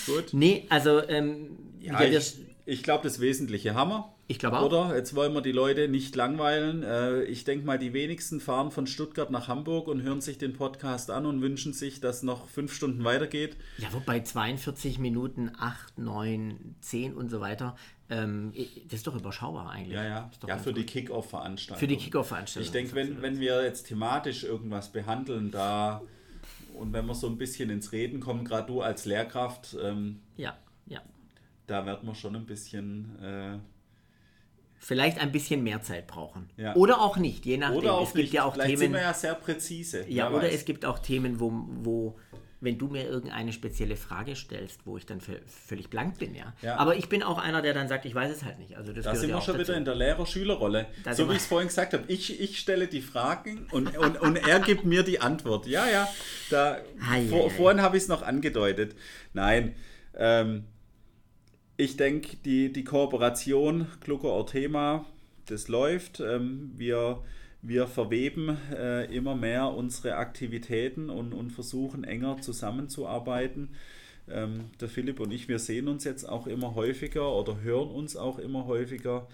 Gut. 0.06 0.32
Nee, 0.32 0.66
also 0.68 1.02
ähm, 1.08 1.58
ja, 1.80 2.00
ich, 2.02 2.36
ich 2.68 2.82
glaube, 2.82 3.02
das 3.02 3.18
Wesentliche 3.18 3.74
haben 3.74 3.90
wir. 3.90 4.12
Ich 4.26 4.38
glaube 4.38 4.58
auch. 4.58 4.66
Oder? 4.66 4.94
Jetzt 4.94 5.14
wollen 5.14 5.32
wir 5.32 5.40
die 5.40 5.52
Leute 5.52 5.88
nicht 5.88 6.14
langweilen. 6.14 6.82
Äh, 6.82 7.22
ich 7.22 7.44
denke 7.44 7.64
mal, 7.64 7.78
die 7.78 7.94
wenigsten 7.94 8.40
fahren 8.40 8.70
von 8.70 8.86
Stuttgart 8.86 9.30
nach 9.30 9.48
Hamburg 9.48 9.88
und 9.88 10.02
hören 10.02 10.20
sich 10.20 10.36
den 10.36 10.52
Podcast 10.52 11.10
an 11.10 11.24
und 11.24 11.40
wünschen 11.40 11.72
sich, 11.72 12.00
dass 12.00 12.22
noch 12.22 12.46
fünf 12.46 12.74
Stunden 12.74 13.04
weitergeht. 13.04 13.56
Ja, 13.78 13.88
wobei 13.92 14.20
42 14.20 14.98
Minuten, 14.98 15.50
8, 15.58 15.98
9, 15.98 16.74
10 16.82 17.14
und 17.14 17.30
so 17.30 17.40
weiter, 17.40 17.74
ähm, 18.10 18.52
das 18.84 18.98
ist 18.98 19.06
doch 19.06 19.16
überschaubar 19.16 19.70
eigentlich. 19.70 19.94
Ja, 19.94 20.04
ja. 20.04 20.30
Ja, 20.46 20.58
für 20.58 20.74
die 20.74 20.84
Kick-Off-Veranstaltung. 20.84 21.80
Für 21.80 21.86
die 21.86 21.96
Kick-Off-Veranstaltung. 21.96 22.66
Ich 22.66 22.72
denke, 22.72 22.94
wenn, 22.94 23.22
wenn 23.22 23.40
wir 23.40 23.64
jetzt 23.64 23.84
thematisch 23.84 24.44
irgendwas 24.44 24.92
behandeln, 24.92 25.50
da 25.50 26.02
und 26.74 26.92
wenn 26.92 27.06
wir 27.06 27.14
so 27.14 27.28
ein 27.28 27.38
bisschen 27.38 27.70
ins 27.70 27.92
Reden 27.92 28.20
kommen, 28.20 28.44
gerade 28.44 28.66
du 28.66 28.82
als 28.82 29.06
Lehrkraft. 29.06 29.74
Ähm, 29.82 30.20
ja, 30.36 30.54
ja. 30.86 31.00
Da 31.68 31.86
wird 31.86 32.02
man 32.02 32.16
schon 32.16 32.34
ein 32.34 32.46
bisschen. 32.46 33.22
Äh, 33.22 33.58
vielleicht 34.78 35.18
ein 35.20 35.30
bisschen 35.30 35.62
mehr 35.62 35.82
Zeit 35.82 36.06
brauchen. 36.06 36.50
Ja. 36.56 36.74
Oder 36.74 37.00
auch 37.00 37.16
nicht, 37.16 37.44
je 37.46 37.58
nachdem. 37.58 37.78
Oder 37.78 37.94
auch 37.94 38.08
es 38.08 38.14
gibt 38.14 38.24
nicht. 38.24 38.32
ja 38.32 38.44
auch 38.44 38.54
vielleicht 38.54 38.70
Themen. 38.70 38.80
sind 38.80 38.92
wir 38.92 39.02
ja 39.02 39.14
sehr 39.14 39.34
präzise. 39.34 40.04
Ja, 40.08 40.30
oder 40.30 40.42
weiß. 40.42 40.54
es 40.54 40.64
gibt 40.64 40.84
auch 40.84 40.98
Themen, 40.98 41.40
wo, 41.40 41.52
wo 41.82 42.16
wenn 42.60 42.78
du 42.78 42.88
mir 42.88 43.04
irgendeine 43.04 43.52
spezielle 43.52 43.96
Frage 43.96 44.34
stellst, 44.34 44.80
wo 44.84 44.96
ich 44.96 45.06
dann 45.06 45.20
völlig 45.20 45.90
blank 45.90 46.18
bin, 46.18 46.34
ja. 46.34 46.54
ja. 46.62 46.76
Aber 46.76 46.96
ich 46.96 47.08
bin 47.08 47.22
auch 47.22 47.38
einer, 47.38 47.62
der 47.62 47.72
dann 47.72 47.86
sagt, 47.86 48.04
ich 48.04 48.14
weiß 48.14 48.32
es 48.32 48.44
halt 48.44 48.58
nicht. 48.58 48.76
Also 48.76 48.92
das 48.92 49.04
da 49.04 49.14
sind 49.14 49.28
wir 49.30 49.40
schon 49.40 49.54
dazu. 49.56 49.68
wieder 49.68 49.78
in 49.78 49.84
der 49.84 49.94
Lehrer-Schüler-Rolle. 49.94 50.86
So 51.12 51.28
wie 51.28 51.32
ich 51.32 51.38
es 51.38 51.46
vorhin 51.46 51.68
gesagt 51.68 51.92
habe. 51.92 52.04
Ich, 52.08 52.40
ich 52.40 52.58
stelle 52.58 52.88
die 52.88 53.00
Fragen 53.00 53.68
und, 53.70 53.96
und, 53.96 54.20
und 54.20 54.36
er 54.36 54.58
gibt 54.60 54.84
mir 54.84 55.04
die 55.04 55.20
Antwort. 55.20 55.66
Ja, 55.66 55.86
ja. 55.88 56.08
Da, 56.50 56.78
vor, 57.28 57.50
vorhin 57.50 57.80
habe 57.80 57.96
ich 57.96 58.04
es 58.04 58.08
noch 58.08 58.22
angedeutet. 58.22 58.96
Nein. 59.34 59.76
Ähm, 60.16 60.64
ich 61.78 61.96
denke, 61.96 62.36
die, 62.44 62.72
die 62.72 62.84
Kooperation 62.84 63.86
Glucker-Orthema, 64.00 65.06
das 65.46 65.68
läuft. 65.68 66.18
Ähm, 66.20 66.72
wir, 66.76 67.22
wir 67.62 67.86
verweben 67.86 68.58
äh, 68.74 69.04
immer 69.14 69.36
mehr 69.36 69.68
unsere 69.68 70.16
Aktivitäten 70.16 71.08
und, 71.08 71.32
und 71.32 71.50
versuchen 71.52 72.02
enger 72.02 72.40
zusammenzuarbeiten. 72.40 73.68
Ähm, 74.28 74.64
der 74.80 74.88
Philipp 74.88 75.20
und 75.20 75.30
ich, 75.30 75.48
wir 75.48 75.60
sehen 75.60 75.86
uns 75.86 76.02
jetzt 76.02 76.28
auch 76.28 76.48
immer 76.48 76.74
häufiger 76.74 77.32
oder 77.32 77.60
hören 77.60 77.90
uns 77.90 78.16
auch 78.16 78.40
immer 78.40 78.66
häufiger. 78.66 79.28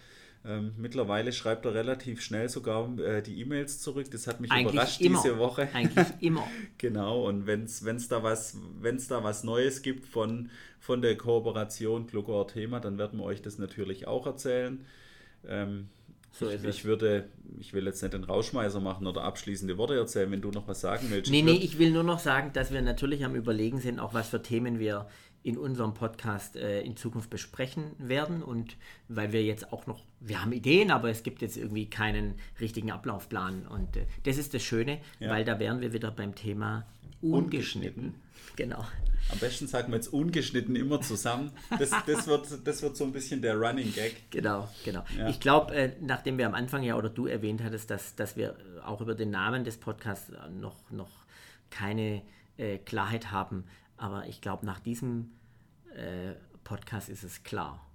Ähm, 0.46 0.74
mittlerweile 0.76 1.32
schreibt 1.32 1.64
er 1.64 1.72
relativ 1.72 2.20
schnell 2.20 2.50
sogar 2.50 2.98
äh, 2.98 3.22
die 3.22 3.40
E-Mails 3.40 3.80
zurück. 3.80 4.10
Das 4.10 4.26
hat 4.26 4.40
mich 4.40 4.52
Eigentlich 4.52 4.74
überrascht 4.74 5.00
immer. 5.00 5.22
diese 5.22 5.38
Woche. 5.38 5.68
Eigentlich 5.72 6.06
immer. 6.20 6.46
genau, 6.76 7.26
und 7.26 7.46
wenn 7.46 7.62
es 7.62 8.08
da, 8.08 8.22
was, 8.22 8.58
da 9.08 9.24
was 9.24 9.42
Neues 9.44 9.80
gibt 9.80 10.06
von, 10.06 10.50
von 10.80 11.00
der 11.00 11.16
Kooperation 11.16 12.06
Glucker 12.06 12.46
Thema, 12.46 12.80
dann 12.80 12.98
werden 12.98 13.20
wir 13.20 13.24
euch 13.24 13.40
das 13.40 13.58
natürlich 13.58 14.06
auch 14.06 14.26
erzählen. 14.26 14.84
Ähm, 15.48 15.88
so 16.30 16.50
ich, 16.50 16.64
ich 16.64 16.84
würde, 16.84 17.28
ich 17.58 17.72
will 17.72 17.86
jetzt 17.86 18.02
nicht 18.02 18.12
den 18.12 18.24
Rauschmeißer 18.24 18.80
machen 18.80 19.06
oder 19.06 19.22
abschließende 19.22 19.78
Worte 19.78 19.94
erzählen, 19.94 20.30
wenn 20.30 20.42
du 20.42 20.50
noch 20.50 20.68
was 20.68 20.80
sagen 20.80 21.06
willst. 21.10 21.30
Nee, 21.30 21.42
nee, 21.42 21.52
ich 21.52 21.78
will 21.78 21.92
nur 21.92 22.02
noch 22.02 22.18
sagen, 22.18 22.50
dass 22.52 22.72
wir 22.72 22.82
natürlich 22.82 23.24
am 23.24 23.34
Überlegen 23.34 23.78
sind, 23.78 24.00
auch 24.00 24.12
was 24.12 24.28
für 24.28 24.42
Themen 24.42 24.78
wir 24.78 25.06
in 25.44 25.58
unserem 25.58 25.92
Podcast 25.92 26.56
äh, 26.56 26.80
in 26.80 26.96
Zukunft 26.96 27.30
besprechen 27.30 27.92
werden. 27.98 28.42
Und 28.42 28.76
weil 29.08 29.32
wir 29.32 29.44
jetzt 29.44 29.72
auch 29.72 29.86
noch, 29.86 30.02
wir 30.18 30.42
haben 30.42 30.52
Ideen, 30.52 30.90
aber 30.90 31.10
es 31.10 31.22
gibt 31.22 31.42
jetzt 31.42 31.56
irgendwie 31.56 31.86
keinen 31.88 32.34
richtigen 32.60 32.90
Ablaufplan. 32.90 33.66
Und 33.66 33.96
äh, 33.96 34.06
das 34.24 34.38
ist 34.38 34.54
das 34.54 34.62
Schöne, 34.62 35.00
ja. 35.20 35.30
weil 35.30 35.44
da 35.44 35.60
wären 35.60 35.82
wir 35.82 35.92
wieder 35.92 36.10
beim 36.10 36.34
Thema 36.34 36.86
ungeschnitten. 37.20 38.14
Genau. 38.56 38.84
Am 39.30 39.38
besten 39.38 39.66
sagen 39.66 39.92
wir 39.92 39.96
jetzt 39.96 40.12
ungeschnitten 40.12 40.76
immer 40.76 41.00
zusammen. 41.00 41.50
Das, 41.78 41.90
das, 42.06 42.26
wird, 42.26 42.66
das 42.66 42.82
wird 42.82 42.96
so 42.96 43.04
ein 43.04 43.12
bisschen 43.12 43.42
der 43.42 43.56
Running 43.56 43.92
Gag. 43.92 44.30
Genau, 44.30 44.68
genau. 44.84 45.04
Ja. 45.16 45.28
Ich 45.28 45.40
glaube, 45.40 45.74
äh, 45.74 45.92
nachdem 46.00 46.38
wir 46.38 46.46
am 46.46 46.54
Anfang 46.54 46.82
ja 46.82 46.96
oder 46.96 47.10
du 47.10 47.26
erwähnt 47.26 47.62
hattest, 47.62 47.90
dass, 47.90 48.14
dass 48.16 48.36
wir 48.36 48.56
auch 48.84 49.00
über 49.02 49.14
den 49.14 49.30
Namen 49.30 49.64
des 49.64 49.76
Podcasts 49.76 50.32
noch, 50.58 50.90
noch 50.90 51.10
keine 51.70 52.22
äh, 52.56 52.78
Klarheit 52.78 53.30
haben, 53.30 53.64
aber 53.96 54.26
ich 54.28 54.40
glaube, 54.40 54.66
nach 54.66 54.80
diesem 54.80 55.30
äh, 55.94 56.34
Podcast 56.64 57.08
ist 57.08 57.22
es 57.22 57.42
klar. 57.42 57.86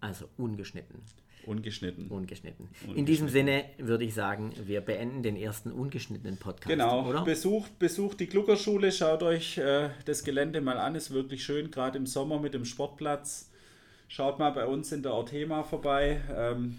Also 0.00 0.28
ungeschnitten. 0.36 1.02
Ungeschnitten. 1.46 2.08
Ungeschnitten. 2.08 2.66
Ungeschnitten. 2.66 2.98
In 2.98 3.06
diesem 3.06 3.28
Sinne 3.28 3.64
würde 3.78 4.04
ich 4.04 4.14
sagen, 4.14 4.52
wir 4.66 4.80
beenden 4.80 5.22
den 5.22 5.36
ersten 5.36 5.72
ungeschnittenen 5.72 6.36
Podcast. 6.36 6.68
Genau. 6.68 7.08
Oder? 7.08 7.24
Besucht, 7.24 7.78
besucht 7.78 8.20
die 8.20 8.26
Gluckerschule, 8.26 8.92
schaut 8.92 9.22
euch 9.22 9.58
äh, 9.58 9.90
das 10.04 10.22
Gelände 10.24 10.60
mal 10.60 10.78
an, 10.78 10.94
ist 10.94 11.10
wirklich 11.10 11.44
schön, 11.44 11.70
gerade 11.70 11.98
im 11.98 12.06
Sommer 12.06 12.38
mit 12.40 12.54
dem 12.54 12.64
Sportplatz. 12.64 13.50
Schaut 14.08 14.38
mal 14.38 14.50
bei 14.50 14.66
uns 14.66 14.92
in 14.92 15.02
der 15.02 15.14
Orthema 15.14 15.62
vorbei, 15.62 16.20
ähm, 16.34 16.76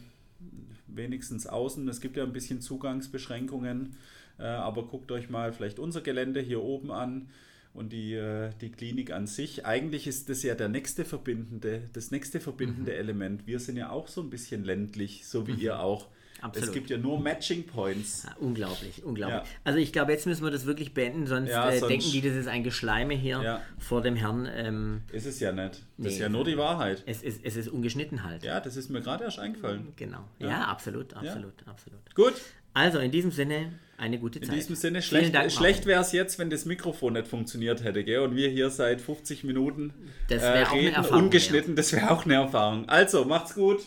wenigstens 0.88 1.48
außen. 1.48 1.88
Es 1.88 2.02
gibt 2.02 2.18
ja 2.18 2.24
ein 2.24 2.34
bisschen 2.34 2.62
Zugangsbeschränkungen, 2.62 3.96
äh, 4.38 4.44
aber 4.44 4.84
guckt 4.84 5.12
euch 5.12 5.30
mal 5.30 5.54
vielleicht 5.54 5.80
unser 5.80 6.02
Gelände 6.02 6.42
hier 6.42 6.62
oben 6.62 6.92
an 6.92 7.30
und 7.74 7.94
die, 7.94 8.14
äh, 8.14 8.52
die 8.60 8.72
Klinik 8.72 9.12
an 9.12 9.28
sich. 9.28 9.66
Eigentlich 9.66 10.08
ist 10.08 10.30
das 10.30 10.44
ja 10.44 10.56
der 10.56 10.70
nächste 10.70 11.06
verbindende, 11.06 11.84
das 11.94 12.12
nächste 12.12 12.40
verbindende 12.40 12.92
mhm. 12.92 12.98
Element. 12.98 13.48
Wir 13.48 13.60
sind 13.60 13.78
ja 13.78 13.90
auch 13.90 14.08
so 14.08 14.22
ein 14.22 14.30
bisschen 14.30 14.64
ländlich, 14.64 15.26
so 15.28 15.48
wie 15.48 15.54
mhm. 15.54 15.60
ihr 15.60 15.80
auch. 15.80 16.08
Absolut. 16.42 16.70
Es 16.70 16.74
gibt 16.74 16.90
ja 16.90 16.98
nur 16.98 17.20
Matching 17.20 17.68
Points. 17.68 18.24
Ja, 18.24 18.36
unglaublich, 18.40 19.04
unglaublich. 19.04 19.42
Ja. 19.42 19.58
Also 19.64 19.78
ich 19.78 19.94
glaube, 19.94 20.12
jetzt 20.12 20.26
müssen 20.26 20.44
wir 20.44 20.50
das 20.50 20.66
wirklich 20.66 20.92
beenden, 20.92 21.28
sonst, 21.28 21.52
ja, 21.52 21.70
äh, 21.70 21.78
sonst 21.78 21.92
denken 21.92 22.12
die, 22.12 22.22
das 22.22 22.36
ist 22.36 22.48
ein 22.48 22.64
Geschleime 22.64 23.14
hier 23.14 23.62
vor 23.78 24.02
dem 24.02 24.16
Herrn. 24.16 24.50
Ähm, 24.52 25.02
ist 25.12 25.28
es 25.28 25.40
ja 25.40 25.52
nicht. 25.52 25.74
Das 25.74 25.82
nee, 25.98 26.10
ist 26.10 26.20
ja 26.20 26.30
nur 26.30 26.44
die 26.44 26.58
Wahrheit. 26.58 27.04
Es 27.06 27.22
ist, 27.22 27.42
es 27.44 27.56
ist 27.56 27.68
ungeschnitten 27.68 28.24
halt. 28.24 28.44
Ja, 28.44 28.60
das 28.60 28.76
ist 28.76 28.90
mir 28.90 29.02
gerade 29.02 29.24
erst 29.24 29.38
eingefallen. 29.38 29.90
Genau. 29.98 30.28
Ja, 30.40 30.66
absolut, 30.66 31.14
absolut, 31.14 31.54
absolut. 31.68 32.16
Gut. 32.16 32.34
Also 32.74 33.00
in 33.00 33.12
diesem 33.12 33.32
Sinne, 33.32 33.74
eine 33.98 34.18
gute 34.18 34.40
Zeit. 34.40 34.50
In 34.50 34.56
diesem 34.56 34.76
Sinne, 34.76 35.02
schlecht, 35.02 35.36
schlecht 35.52 35.86
wäre 35.86 36.02
es 36.02 36.12
jetzt, 36.12 36.40
wenn 36.40 36.50
das 36.50 36.66
Mikrofon 36.66 37.14
nicht 37.14 37.28
funktioniert 37.28 37.84
hätte, 37.84 38.04
gell? 38.04 38.20
Und 38.20 38.36
wir 38.36 38.50
hier 38.50 38.70
seit 38.70 39.02
50 39.02 39.44
Minuten 39.44 39.94
das 40.28 40.42
äh, 40.42 40.48
reden, 40.48 41.06
ungeschnitten, 41.06 41.70
wert. 41.70 41.80
das 41.80 41.94
wäre 41.94 42.12
auch 42.12 42.26
eine 42.26 42.36
Erfahrung. 42.36 42.90
Also, 42.90 43.26
macht's 43.26 43.54
gut. 43.54 43.82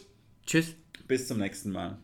Tschüss. 0.46 0.76
Bis 1.08 1.26
zum 1.26 1.38
nächsten 1.38 1.70
Mal. 1.72 1.98